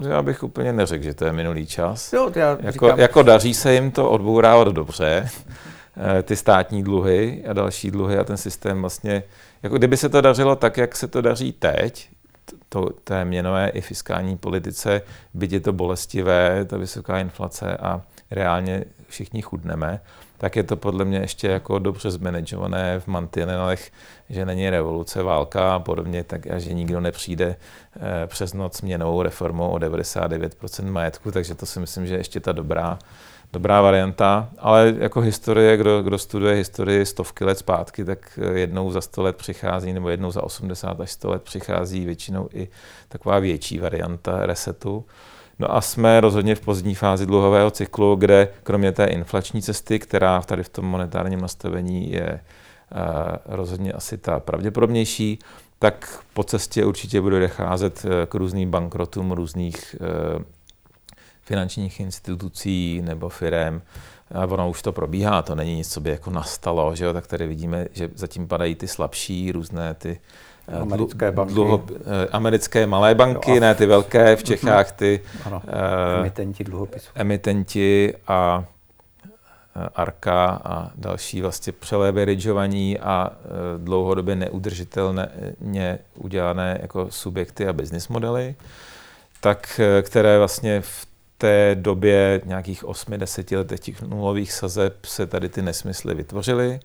Já 0.00 0.22
bych 0.22 0.42
úplně 0.42 0.72
neřekl, 0.72 1.04
že 1.04 1.14
to 1.14 1.24
je 1.24 1.32
minulý 1.32 1.66
čas. 1.66 2.12
Jo, 2.12 2.32
já 2.34 2.50
jako, 2.50 2.70
říkám... 2.70 2.98
jako 2.98 3.22
daří 3.22 3.54
se 3.54 3.74
jim 3.74 3.90
to 3.90 4.10
odbourávat 4.10 4.68
dobře, 4.68 5.28
eh, 6.18 6.22
ty 6.22 6.36
státní 6.36 6.82
dluhy 6.82 7.44
a 7.48 7.52
další 7.52 7.90
dluhy 7.90 8.18
a 8.18 8.24
ten 8.24 8.36
systém 8.36 8.80
vlastně, 8.80 9.22
jako 9.62 9.78
kdyby 9.78 9.96
se 9.96 10.08
to 10.08 10.20
dařilo 10.20 10.56
tak, 10.56 10.76
jak 10.76 10.96
se 10.96 11.08
to 11.08 11.20
daří 11.20 11.52
teď, 11.52 12.08
to, 12.68 12.90
té 13.04 13.24
měnové 13.24 13.68
i 13.68 13.80
fiskální 13.80 14.36
politice, 14.36 15.02
byť 15.34 15.52
je 15.52 15.60
to 15.60 15.72
bolestivé, 15.72 16.64
ta 16.64 16.76
vysoká 16.76 17.18
inflace 17.18 17.76
a 17.76 18.02
reálně 18.30 18.84
všichni 19.08 19.42
chudneme, 19.42 20.00
tak 20.38 20.56
je 20.56 20.62
to 20.62 20.76
podle 20.76 21.04
mě 21.04 21.18
ještě 21.18 21.48
jako 21.48 21.78
dobře 21.78 22.10
zmanagované 22.10 23.00
v 23.00 23.06
mantinelech, 23.06 23.92
že 24.30 24.46
není 24.46 24.70
revoluce, 24.70 25.22
válka 25.22 25.74
a 25.74 25.78
podobně, 25.78 26.24
tak 26.24 26.46
a 26.46 26.58
že 26.58 26.72
nikdo 26.72 27.00
nepřijde 27.00 27.56
eh, 27.96 28.26
přes 28.26 28.54
noc 28.54 28.82
měnovou 28.82 29.22
reformou 29.22 29.70
o 29.70 29.78
99% 29.78 30.90
majetku, 30.90 31.30
takže 31.30 31.54
to 31.54 31.66
si 31.66 31.80
myslím, 31.80 32.06
že 32.06 32.14
je 32.14 32.20
ještě 32.20 32.40
ta 32.40 32.52
dobrá, 32.52 32.98
dobrá 33.52 33.80
varianta, 33.80 34.48
ale 34.58 34.94
jako 34.98 35.20
historie, 35.20 35.76
kdo, 35.76 36.02
kdo 36.02 36.18
studuje 36.18 36.54
historii 36.54 37.06
stovky 37.06 37.44
let 37.44 37.58
zpátky, 37.58 38.04
tak 38.04 38.38
eh, 38.42 38.58
jednou 38.58 38.90
za 38.90 39.00
100 39.00 39.22
let 39.22 39.36
přichází, 39.36 39.92
nebo 39.92 40.08
jednou 40.08 40.30
za 40.30 40.42
80 40.42 41.00
až 41.00 41.10
100 41.10 41.30
let 41.30 41.42
přichází 41.42 42.04
většinou 42.04 42.48
i 42.52 42.68
taková 43.08 43.38
větší 43.38 43.78
varianta 43.78 44.46
resetu. 44.46 45.04
No 45.58 45.74
a 45.74 45.80
jsme 45.80 46.20
rozhodně 46.20 46.54
v 46.54 46.60
pozdní 46.60 46.94
fázi 46.94 47.26
dluhového 47.26 47.70
cyklu, 47.70 48.16
kde 48.16 48.48
kromě 48.62 48.92
té 48.92 49.04
inflační 49.04 49.62
cesty, 49.62 49.98
která 49.98 50.42
tady 50.42 50.62
v 50.62 50.68
tom 50.68 50.84
monetárním 50.84 51.40
nastavení 51.40 52.12
je 52.12 52.28
eh, 52.28 52.40
rozhodně 53.46 53.92
asi 53.92 54.18
ta 54.18 54.40
pravděpodobnější, 54.40 55.38
tak 55.78 56.24
po 56.34 56.44
cestě 56.44 56.84
určitě 56.84 57.20
bude 57.20 57.40
docházet 57.40 58.06
eh, 58.06 58.26
k 58.26 58.34
různým 58.34 58.70
bankrotům 58.70 59.32
různých 59.32 59.96
eh, 60.00 60.44
finančních 61.42 62.00
institucí 62.00 63.02
nebo 63.04 63.28
firm. 63.28 63.82
A 64.34 64.46
ono 64.46 64.70
už 64.70 64.82
to 64.82 64.92
probíhá, 64.92 65.42
to 65.42 65.54
není 65.54 65.76
nic, 65.76 65.92
co 65.92 66.00
by 66.00 66.10
jako 66.10 66.30
nastalo, 66.30 66.96
že 66.96 67.04
jo? 67.04 67.12
tak 67.12 67.26
tady 67.26 67.46
vidíme, 67.46 67.86
že 67.92 68.10
zatím 68.14 68.48
padají 68.48 68.74
ty 68.74 68.88
slabší, 68.88 69.52
různé 69.52 69.94
ty 69.94 70.18
Eh, 70.18 70.53
americké 70.80 71.32
banky. 71.32 71.54
Dluho, 71.54 71.84
eh, 71.90 72.28
americké 72.32 72.86
malé 72.86 73.14
banky, 73.14 73.50
jo, 73.50 73.60
ne 73.60 73.74
ty 73.74 73.86
velké, 73.86 74.36
v 74.36 74.38
mhm. 74.38 74.46
Čechách 74.46 74.92
ty 74.92 75.20
ano, 75.44 75.62
uh, 75.64 76.20
emitenti 76.20 76.64
dluhopisů. 76.64 77.10
Emitenti 77.14 78.14
a 78.28 78.64
Arka 79.94 80.60
a 80.64 80.90
další 80.94 81.40
vlastně 81.40 81.72
přeleveragovaní 81.72 82.98
a 82.98 83.32
dlouhodobě 83.78 84.36
neudržitelně 84.36 85.98
udělané 86.14 86.78
jako 86.82 87.06
subjekty 87.10 87.68
a 87.68 87.72
business 87.72 88.08
modely, 88.08 88.54
tak 89.40 89.80
které 90.02 90.38
vlastně 90.38 90.80
v 90.80 91.06
té 91.38 91.74
době 91.74 92.40
nějakých 92.44 92.84
8-10 92.84 93.56
letech 93.56 93.80
těch 93.80 94.02
nulových 94.02 94.52
sazeb 94.52 95.04
se 95.04 95.26
tady 95.26 95.48
ty 95.48 95.62
nesmysly 95.62 96.14
vytvořily. 96.14 96.80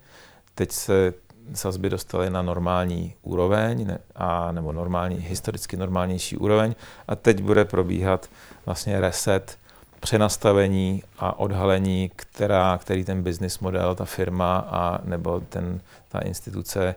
Teď 0.55 0.71
se 0.71 1.13
sazby 1.53 1.89
dostaly 1.89 2.29
na 2.29 2.41
normální 2.41 3.13
úroveň, 3.21 3.87
ne, 3.87 3.97
a, 4.15 4.51
nebo 4.51 4.71
normální, 4.71 5.15
historicky 5.15 5.77
normálnější 5.77 6.37
úroveň. 6.37 6.75
A 7.07 7.15
teď 7.15 7.41
bude 7.41 7.65
probíhat 7.65 8.29
vlastně 8.65 9.01
reset, 9.01 9.57
přenastavení 9.99 11.03
a 11.19 11.39
odhalení, 11.39 12.11
která, 12.15 12.77
který 12.81 13.03
ten 13.05 13.23
business 13.23 13.59
model, 13.59 13.95
ta 13.95 14.05
firma 14.05 14.57
a 14.57 14.99
nebo 15.03 15.39
ten, 15.39 15.81
ta 16.09 16.19
instituce 16.19 16.95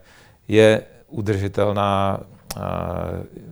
je 0.48 0.82
udržitelná 1.08 2.20
a, 2.56 2.60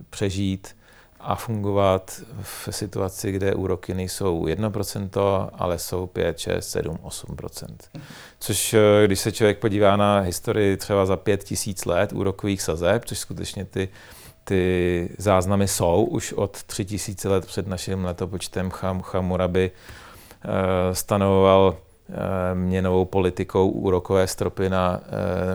přežít 0.09 0.75
a 1.23 1.35
fungovat 1.35 2.21
v 2.41 2.67
situaci, 2.71 3.31
kde 3.31 3.55
úroky 3.55 3.93
nejsou 3.93 4.45
1%, 4.45 5.49
ale 5.53 5.79
jsou 5.79 6.07
5, 6.07 6.39
6, 6.39 6.69
7, 6.69 6.99
8%. 7.03 7.67
Což 8.39 8.73
eh, 8.73 8.79
když 9.05 9.19
se 9.19 9.31
člověk 9.31 9.59
podívá 9.59 9.95
na 9.95 10.19
historii 10.19 10.77
třeba 10.77 11.05
za 11.05 11.17
5 11.17 11.43
tisíc 11.43 11.85
let 11.85 12.13
úrokových 12.13 12.61
sazeb, 12.61 13.05
což 13.05 13.19
skutečně 13.19 13.65
ty, 13.65 13.89
ty 14.43 15.09
záznamy 15.17 15.67
jsou 15.67 16.03
už 16.03 16.33
od 16.33 16.63
3 16.63 16.85
tisíce 16.85 17.29
let 17.29 17.45
před 17.45 17.67
naším 17.67 18.05
letopočtem 18.05 18.69
Cham, 18.69 19.01
Chamurabi 19.01 19.71
eh, 19.71 20.95
stanovoval 20.95 21.77
měnovou 22.53 23.05
politikou 23.05 23.69
úrokové 23.69 24.27
stropy 24.27 24.69
na, 24.69 24.99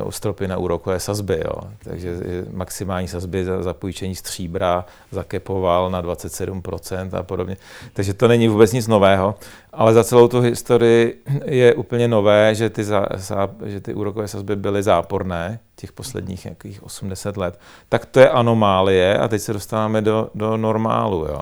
uh, 0.03 0.11
stropy 0.11 0.49
na 0.49 0.57
úrokové 0.57 1.01
sazby. 1.01 1.43
Jo. 1.45 1.61
Takže 1.85 2.17
maximální 2.53 3.09
sazby 3.09 3.45
za, 3.45 3.63
za 3.63 3.75
půjčení 3.75 4.15
stříbra 4.15 4.85
zakepoval 5.11 5.91
na 5.91 6.03
27% 6.03 7.19
a 7.19 7.23
podobně. 7.23 7.57
Takže 7.93 8.15
to 8.15 8.29
není 8.29 8.49
vůbec 8.49 8.73
nic 8.73 8.89
nového, 8.89 9.35
ale 9.73 9.95
za 9.95 10.05
celou 10.05 10.29
tu 10.29 10.41
historii 10.41 11.23
je 11.45 11.75
úplně 11.75 12.09
nové, 12.09 12.55
že 12.55 12.71
ty, 12.71 12.85
za, 12.85 13.07
za, 13.15 13.49
že 13.65 13.81
ty 13.81 13.95
úrokové 13.95 14.29
sazby 14.29 14.57
byly 14.57 14.83
záporné 14.83 15.59
těch 15.77 15.93
posledních 15.93 16.45
nějakých 16.45 16.83
80 16.83 17.37
let. 17.37 17.61
Tak 17.89 18.07
to 18.07 18.21
je 18.21 18.31
anomálie 18.31 19.19
a 19.19 19.29
teď 19.29 19.43
se 19.43 19.53
dostáváme 19.53 20.03
do, 20.03 20.31
do 20.35 20.57
normálu. 20.57 21.27
Jo. 21.29 21.41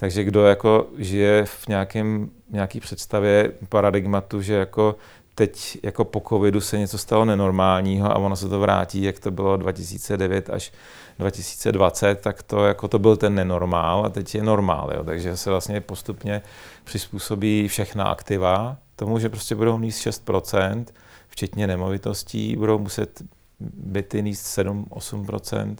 Takže 0.00 0.24
kdo 0.24 0.46
jako 0.46 0.86
žije 0.98 1.44
v 1.46 1.68
nějakém, 1.68 2.30
nějaký 2.50 2.80
představě 2.80 3.52
paradigmatu, 3.68 4.42
že 4.42 4.54
jako 4.54 4.96
teď 5.34 5.78
jako 5.82 6.04
po 6.04 6.22
covidu 6.28 6.60
se 6.60 6.78
něco 6.78 6.98
stalo 6.98 7.24
nenormálního 7.24 8.10
a 8.10 8.18
ono 8.18 8.36
se 8.36 8.48
to 8.48 8.60
vrátí, 8.60 9.02
jak 9.02 9.18
to 9.18 9.30
bylo 9.30 9.56
2009 9.56 10.50
až 10.50 10.72
2020, 11.18 12.20
tak 12.20 12.42
to, 12.42 12.66
jako 12.66 12.88
to 12.88 12.98
byl 12.98 13.16
ten 13.16 13.34
nenormál 13.34 14.06
a 14.06 14.08
teď 14.08 14.34
je 14.34 14.42
normál. 14.42 14.90
Jo. 14.94 15.04
Takže 15.04 15.36
se 15.36 15.50
vlastně 15.50 15.80
postupně 15.80 16.42
přizpůsobí 16.84 17.68
všechna 17.68 18.04
aktiva 18.04 18.76
tomu, 18.96 19.18
že 19.18 19.28
prostě 19.28 19.54
budou 19.54 19.78
níst 19.78 20.06
6%, 20.06 20.84
včetně 21.28 21.66
nemovitostí, 21.66 22.56
budou 22.56 22.78
muset 22.78 23.22
byty 23.60 24.22
níst 24.22 24.58
7-8%, 24.58 25.76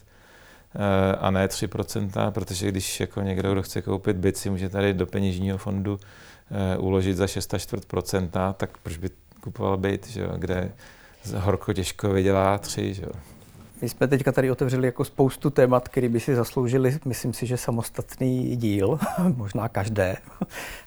a 1.20 1.30
ne 1.30 1.46
3%, 1.46 2.30
protože 2.30 2.68
když 2.68 3.00
jako 3.00 3.20
někdo, 3.20 3.52
kdo 3.52 3.62
chce 3.62 3.82
koupit 3.82 4.16
byt, 4.16 4.36
si 4.36 4.50
může 4.50 4.68
tady 4.68 4.94
do 4.94 5.06
peněžního 5.06 5.58
fondu 5.58 5.98
uložit 6.78 7.16
za 7.16 7.26
6-4%, 7.26 8.52
tak 8.52 8.78
proč 8.82 8.96
by 8.96 9.10
kupoval 9.40 9.76
byt, 9.76 10.08
že 10.08 10.20
jo, 10.20 10.32
kde 10.36 10.72
horko 11.36 11.72
těžko 11.72 12.08
vydělá 12.08 12.58
3, 12.58 12.94
že 12.94 13.02
jo. 13.02 13.12
My 13.82 13.88
jsme 13.88 14.08
teďka 14.08 14.32
tady 14.32 14.50
otevřeli 14.50 14.86
jako 14.86 15.04
spoustu 15.04 15.50
témat, 15.50 15.88
které 15.88 16.08
by 16.08 16.20
si 16.20 16.34
zasloužili, 16.34 16.98
myslím 17.04 17.32
si, 17.32 17.46
že 17.46 17.56
samostatný 17.56 18.56
díl, 18.56 18.98
možná 19.36 19.68
každé. 19.68 20.16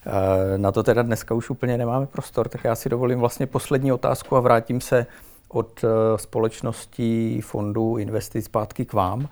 Eh, 0.06 0.58
na 0.58 0.72
to 0.72 0.84
teda 0.84 1.02
dneska 1.02 1.36
už 1.36 1.50
úplně 1.50 1.78
nemáme 1.78 2.06
prostor, 2.06 2.50
tak 2.50 2.64
já 2.64 2.76
si 2.76 2.90
dovolím 2.90 3.20
vlastně 3.20 3.48
poslední 3.48 3.92
otázku 3.92 4.36
a 4.36 4.40
vrátím 4.40 4.82
se 4.82 5.06
od 5.48 5.84
eh, 5.84 5.88
společností, 6.18 7.42
fondů, 7.42 7.98
investic 7.98 8.46
zpátky 8.46 8.86
k 8.86 8.94
vám. 8.94 9.30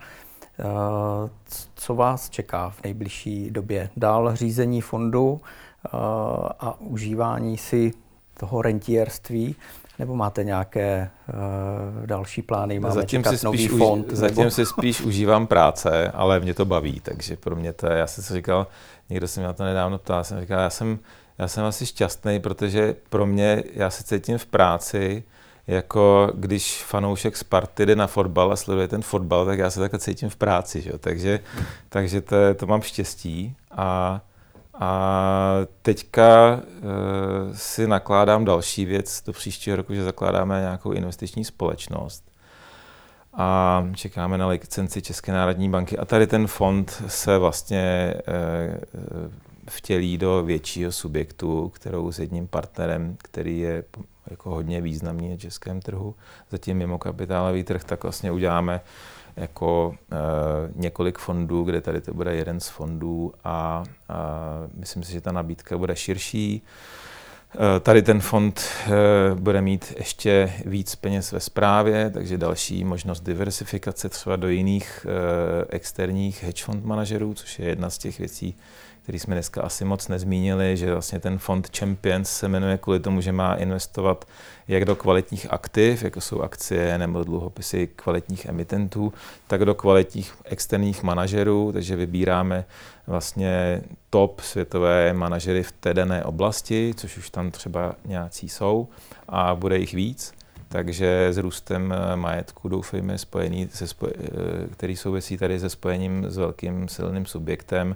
Eh, 0.61 1.29
co 1.75 1.95
vás 1.95 2.29
čeká 2.29 2.69
v 2.69 2.83
nejbližší 2.83 3.51
době? 3.51 3.89
Dál 3.97 4.35
řízení 4.35 4.81
fondu 4.81 5.41
a 6.59 6.79
užívání 6.79 7.57
si 7.57 7.91
toho 8.39 8.61
rentierství 8.61 9.55
nebo 9.99 10.15
máte 10.15 10.43
nějaké 10.43 11.09
uh, 11.29 12.05
další 12.05 12.41
plány? 12.41 12.79
Máme 12.79 12.95
zatím 12.95 13.23
si 13.23 13.37
spíš 13.37 13.69
fond? 13.69 14.11
Už, 14.11 14.17
zatím 14.17 14.37
nebo? 14.37 14.51
si 14.51 14.65
spíš 14.65 15.01
užívám 15.05 15.47
práce, 15.47 16.11
ale 16.11 16.39
mě 16.39 16.53
to 16.53 16.65
baví, 16.65 16.99
takže 16.99 17.37
pro 17.37 17.55
mě 17.55 17.73
to 17.73 17.87
je, 17.87 17.97
já 17.97 18.07
jsem 18.07 18.23
si 18.23 18.33
říkal, 18.33 18.67
někdo 19.09 19.27
se 19.27 19.39
mě 19.39 19.47
na 19.47 19.53
to 19.53 19.63
nedávno 19.63 19.97
ptal, 19.97 20.23
jsem 20.23 20.41
říkal, 20.41 20.59
já 20.59 20.69
jsem, 20.69 20.99
já 21.37 21.47
jsem 21.47 21.65
asi 21.65 21.85
šťastný, 21.85 22.39
protože 22.39 22.95
pro 23.09 23.25
mě, 23.25 23.63
já 23.73 23.89
se 23.89 24.03
cítím 24.03 24.37
v 24.37 24.45
práci, 24.45 25.23
jako 25.71 26.31
když 26.33 26.83
fanoušek 26.83 27.37
Sparty 27.37 27.85
jde 27.85 27.95
na 27.95 28.07
fotbal 28.07 28.51
a 28.51 28.55
sleduje 28.55 28.87
ten 28.87 29.01
fotbal, 29.01 29.45
tak 29.45 29.59
já 29.59 29.69
se 29.69 29.79
takhle 29.79 29.99
cítím 29.99 30.29
v 30.29 30.35
práci, 30.35 30.81
že? 30.81 30.91
takže, 30.99 31.39
takže 31.89 32.21
to, 32.21 32.35
to 32.55 32.67
mám 32.67 32.81
štěstí 32.81 33.55
a 33.71 34.21
a 34.83 35.51
teďka 35.81 36.53
uh, 36.53 37.55
si 37.55 37.87
nakládám 37.87 38.45
další 38.45 38.85
věc 38.85 39.23
do 39.25 39.33
příštího 39.33 39.75
roku, 39.75 39.93
že 39.93 40.03
zakládáme 40.03 40.59
nějakou 40.59 40.91
investiční 40.91 41.45
společnost 41.45 42.23
a 43.33 43.87
čekáme 43.95 44.37
na 44.37 44.47
licenci 44.47 45.01
České 45.01 45.31
národní 45.31 45.69
banky. 45.69 45.97
A 45.97 46.05
tady 46.05 46.27
ten 46.27 46.47
fond 46.47 47.03
se 47.07 47.37
vlastně 47.37 48.13
uh, 48.27 49.31
vtělí 49.71 50.17
do 50.17 50.43
většího 50.43 50.91
subjektu, 50.91 51.69
kterou 51.69 52.11
s 52.11 52.19
jedním 52.19 52.47
partnerem, 52.47 53.15
který 53.17 53.59
je 53.59 53.83
jako 54.29 54.49
hodně 54.49 54.81
významný 54.81 55.29
na 55.29 55.37
českém 55.37 55.81
trhu, 55.81 56.15
zatím 56.49 56.77
mimo 56.77 56.97
kapitálový 56.97 57.63
trh, 57.63 57.83
tak 57.83 58.03
vlastně 58.03 58.31
uděláme 58.31 58.81
jako 59.35 59.95
e, 60.11 60.15
několik 60.75 61.17
fondů, 61.17 61.63
kde 61.63 61.81
tady 61.81 62.01
to 62.01 62.13
bude 62.13 62.35
jeden 62.35 62.59
z 62.59 62.67
fondů 62.67 63.33
a, 63.43 63.83
a 64.09 64.23
myslím 64.73 65.03
si, 65.03 65.11
že 65.11 65.21
ta 65.21 65.31
nabídka 65.31 65.77
bude 65.77 65.95
širší. 65.95 66.61
E, 67.75 67.79
tady 67.79 68.01
ten 68.01 68.21
fond 68.21 68.61
e, 68.61 69.35
bude 69.35 69.61
mít 69.61 69.93
ještě 69.97 70.53
víc 70.65 70.95
peněz 70.95 71.31
ve 71.31 71.39
správě, 71.39 72.09
takže 72.09 72.37
další 72.37 72.83
možnost 72.83 73.21
diversifikace 73.21 74.09
třeba 74.09 74.35
do 74.35 74.47
jiných 74.47 75.05
e, 75.09 75.75
externích 75.75 76.43
hedge 76.43 76.63
fund 76.63 76.85
manažerů, 76.85 77.33
což 77.33 77.59
je 77.59 77.67
jedna 77.67 77.89
z 77.89 77.97
těch 77.97 78.19
věcí, 78.19 78.55
který 79.03 79.19
jsme 79.19 79.35
dneska 79.35 79.61
asi 79.61 79.85
moc 79.85 80.07
nezmínili, 80.07 80.77
že 80.77 80.91
vlastně 80.91 81.19
ten 81.19 81.37
fond 81.37 81.77
Champions 81.77 82.29
se 82.29 82.47
jmenuje 82.47 82.77
kvůli 82.77 82.99
tomu, 82.99 83.21
že 83.21 83.31
má 83.31 83.55
investovat 83.55 84.25
jak 84.67 84.85
do 84.85 84.95
kvalitních 84.95 85.53
aktiv, 85.53 86.03
jako 86.03 86.21
jsou 86.21 86.41
akcie 86.41 86.97
nebo 86.97 87.23
dluhopisy 87.23 87.89
kvalitních 87.95 88.45
emitentů, 88.45 89.13
tak 89.47 89.65
do 89.65 89.75
kvalitních 89.75 90.33
externích 90.45 91.03
manažerů, 91.03 91.71
takže 91.73 91.95
vybíráme 91.95 92.65
vlastně 93.07 93.81
top 94.09 94.39
světové 94.39 95.13
manažery 95.13 95.63
v 95.63 95.71
té 95.71 95.93
dané 95.93 96.23
oblasti, 96.23 96.93
což 96.97 97.17
už 97.17 97.29
tam 97.29 97.51
třeba 97.51 97.95
nějací 98.05 98.49
jsou 98.49 98.87
a 99.29 99.55
bude 99.55 99.77
jich 99.77 99.93
víc. 99.93 100.33
Takže 100.69 101.27
s 101.31 101.37
růstem 101.37 101.93
majetku 102.15 102.69
doufejme 102.69 103.17
spojený, 103.17 103.69
se 103.73 103.87
spoj, 103.87 104.11
který 104.71 104.95
souvisí 104.95 105.37
tady 105.37 105.59
se 105.59 105.69
spojením 105.69 106.25
s 106.29 106.37
velkým 106.37 106.87
silným 106.87 107.25
subjektem, 107.25 107.95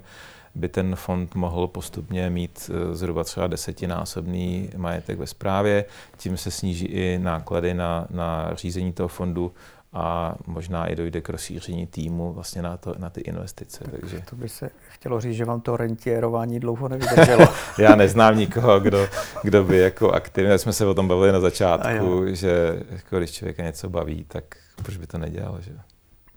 by 0.56 0.68
ten 0.68 0.96
fond 0.96 1.34
mohl 1.34 1.66
postupně 1.66 2.30
mít 2.30 2.70
eh, 2.70 2.94
zhruba 2.94 3.24
třeba 3.24 3.46
desetinásobný 3.46 4.70
majetek 4.76 5.18
ve 5.18 5.26
správě. 5.26 5.84
Tím 6.16 6.36
se 6.36 6.50
sníží 6.50 6.86
i 6.86 7.18
náklady 7.22 7.74
na, 7.74 8.06
na 8.10 8.50
řízení 8.54 8.92
toho 8.92 9.08
fondu 9.08 9.52
a 9.92 10.34
možná 10.46 10.86
i 10.86 10.96
dojde 10.96 11.20
k 11.20 11.28
rozšíření 11.28 11.86
týmu 11.86 12.32
vlastně 12.32 12.62
na, 12.62 12.76
to, 12.76 12.94
na 12.98 13.10
ty 13.10 13.20
investice. 13.20 13.84
Takže. 13.90 14.22
To 14.30 14.36
by 14.36 14.48
se 14.48 14.70
chtělo 14.88 15.20
říct, 15.20 15.34
že 15.34 15.44
vám 15.44 15.60
to 15.60 15.76
rentiérování 15.76 16.60
dlouho 16.60 16.88
nevydrželo. 16.88 17.46
Já 17.78 17.96
neznám 17.96 18.38
nikoho, 18.38 18.80
kdo, 18.80 19.08
kdo 19.42 19.64
by 19.64 19.78
jako 19.78 20.10
aktivně, 20.10 20.58
jsme 20.58 20.72
se 20.72 20.86
o 20.86 20.94
tom 20.94 21.08
bavili 21.08 21.32
na 21.32 21.40
začátku, 21.40 22.22
že 22.26 22.82
jako 22.90 23.18
když 23.18 23.30
člověka 23.30 23.62
něco 23.62 23.88
baví, 23.88 24.24
tak 24.28 24.44
proč 24.82 24.96
by 24.96 25.06
to 25.06 25.18
nedělal, 25.18 25.58
že 25.60 25.72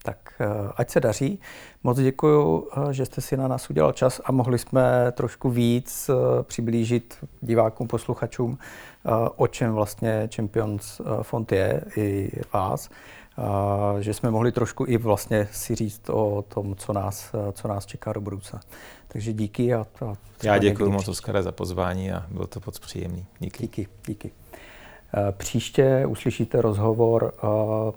tak 0.10 0.34
eh, 0.40 0.72
ať 0.76 0.90
se 0.90 1.00
daří. 1.00 1.40
Moc 1.84 2.00
děkuji, 2.00 2.68
eh, 2.78 2.94
že 2.94 3.06
jste 3.06 3.22
si 3.22 3.38
na 3.38 3.48
nás 3.48 3.70
udělal 3.70 3.92
čas 3.92 4.22
a 4.26 4.32
mohli 4.32 4.58
jsme 4.58 5.12
trošku 5.12 5.50
víc 5.50 6.10
eh, 6.10 6.44
přiblížit 6.44 7.18
divákům, 7.42 7.88
posluchačům, 7.88 8.58
o 9.36 9.48
čem 9.48 9.74
vlastně 9.74 10.30
Champions 10.36 11.02
Fond 11.22 11.52
je, 11.52 11.84
i 11.98 12.32
vás. 12.54 12.90
Že 14.00 14.14
jsme 14.14 14.32
mohli 14.32 14.52
trošku 14.52 14.86
i 14.88 14.98
vlastně 14.98 15.48
si 15.52 15.76
říct 15.76 16.10
o 16.10 16.44
tom, 16.48 16.76
co 16.76 16.94
nás, 16.94 17.36
co 17.54 17.68
nás 17.68 17.86
čeká 17.86 18.14
do 18.14 18.22
budoucna. 18.22 18.60
Takže 19.08 19.34
díky. 19.34 19.74
A, 19.74 19.86
a 20.06 20.14
Já 20.44 20.58
děkuji 20.58 20.92
moc, 20.92 21.08
Oskare, 21.08 21.44
za 21.44 21.52
pozvání 21.52 22.12
a 22.12 22.26
bylo 22.32 22.48
to 22.48 22.60
moc 22.66 22.80
příjemný. 22.80 23.26
Díky. 23.40 23.64
Díky, 23.64 23.88
díky. 24.08 24.32
Příště 25.32 26.06
uslyšíte 26.06 26.62
rozhovor 26.62 27.34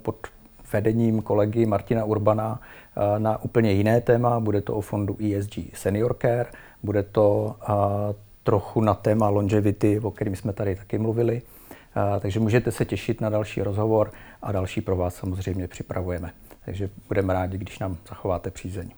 pod 0.02 0.26
vedením 0.72 1.22
kolegy 1.22 1.66
Martina 1.66 2.04
Urbana 2.04 2.60
eh, 2.96 3.18
na 3.18 3.42
úplně 3.42 3.72
jiné 3.72 4.00
téma. 4.00 4.40
Bude 4.40 4.60
to 4.60 4.74
o 4.74 4.80
fondu 4.80 5.16
ESG 5.20 5.58
Senior 5.74 6.16
Care, 6.22 6.50
bude 6.82 7.02
to 7.02 7.56
eh, 7.62 8.14
trochu 8.42 8.80
na 8.80 8.94
téma 8.94 9.28
longevity, 9.28 10.00
o 10.00 10.10
kterém 10.10 10.36
jsme 10.36 10.52
tady 10.52 10.76
taky 10.76 10.98
mluvili. 10.98 11.42
Eh, 11.72 12.20
takže 12.20 12.40
můžete 12.40 12.70
se 12.70 12.84
těšit 12.84 13.20
na 13.20 13.30
další 13.30 13.62
rozhovor 13.62 14.12
a 14.42 14.52
další 14.52 14.80
pro 14.80 14.96
vás 14.96 15.14
samozřejmě 15.14 15.68
připravujeme. 15.68 16.30
Takže 16.64 16.90
budeme 17.08 17.34
rádi, 17.34 17.58
když 17.58 17.78
nám 17.78 17.96
zachováte 18.08 18.50
přízeň. 18.50 18.90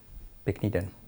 Pěkný 0.45 0.71
den. 0.71 1.04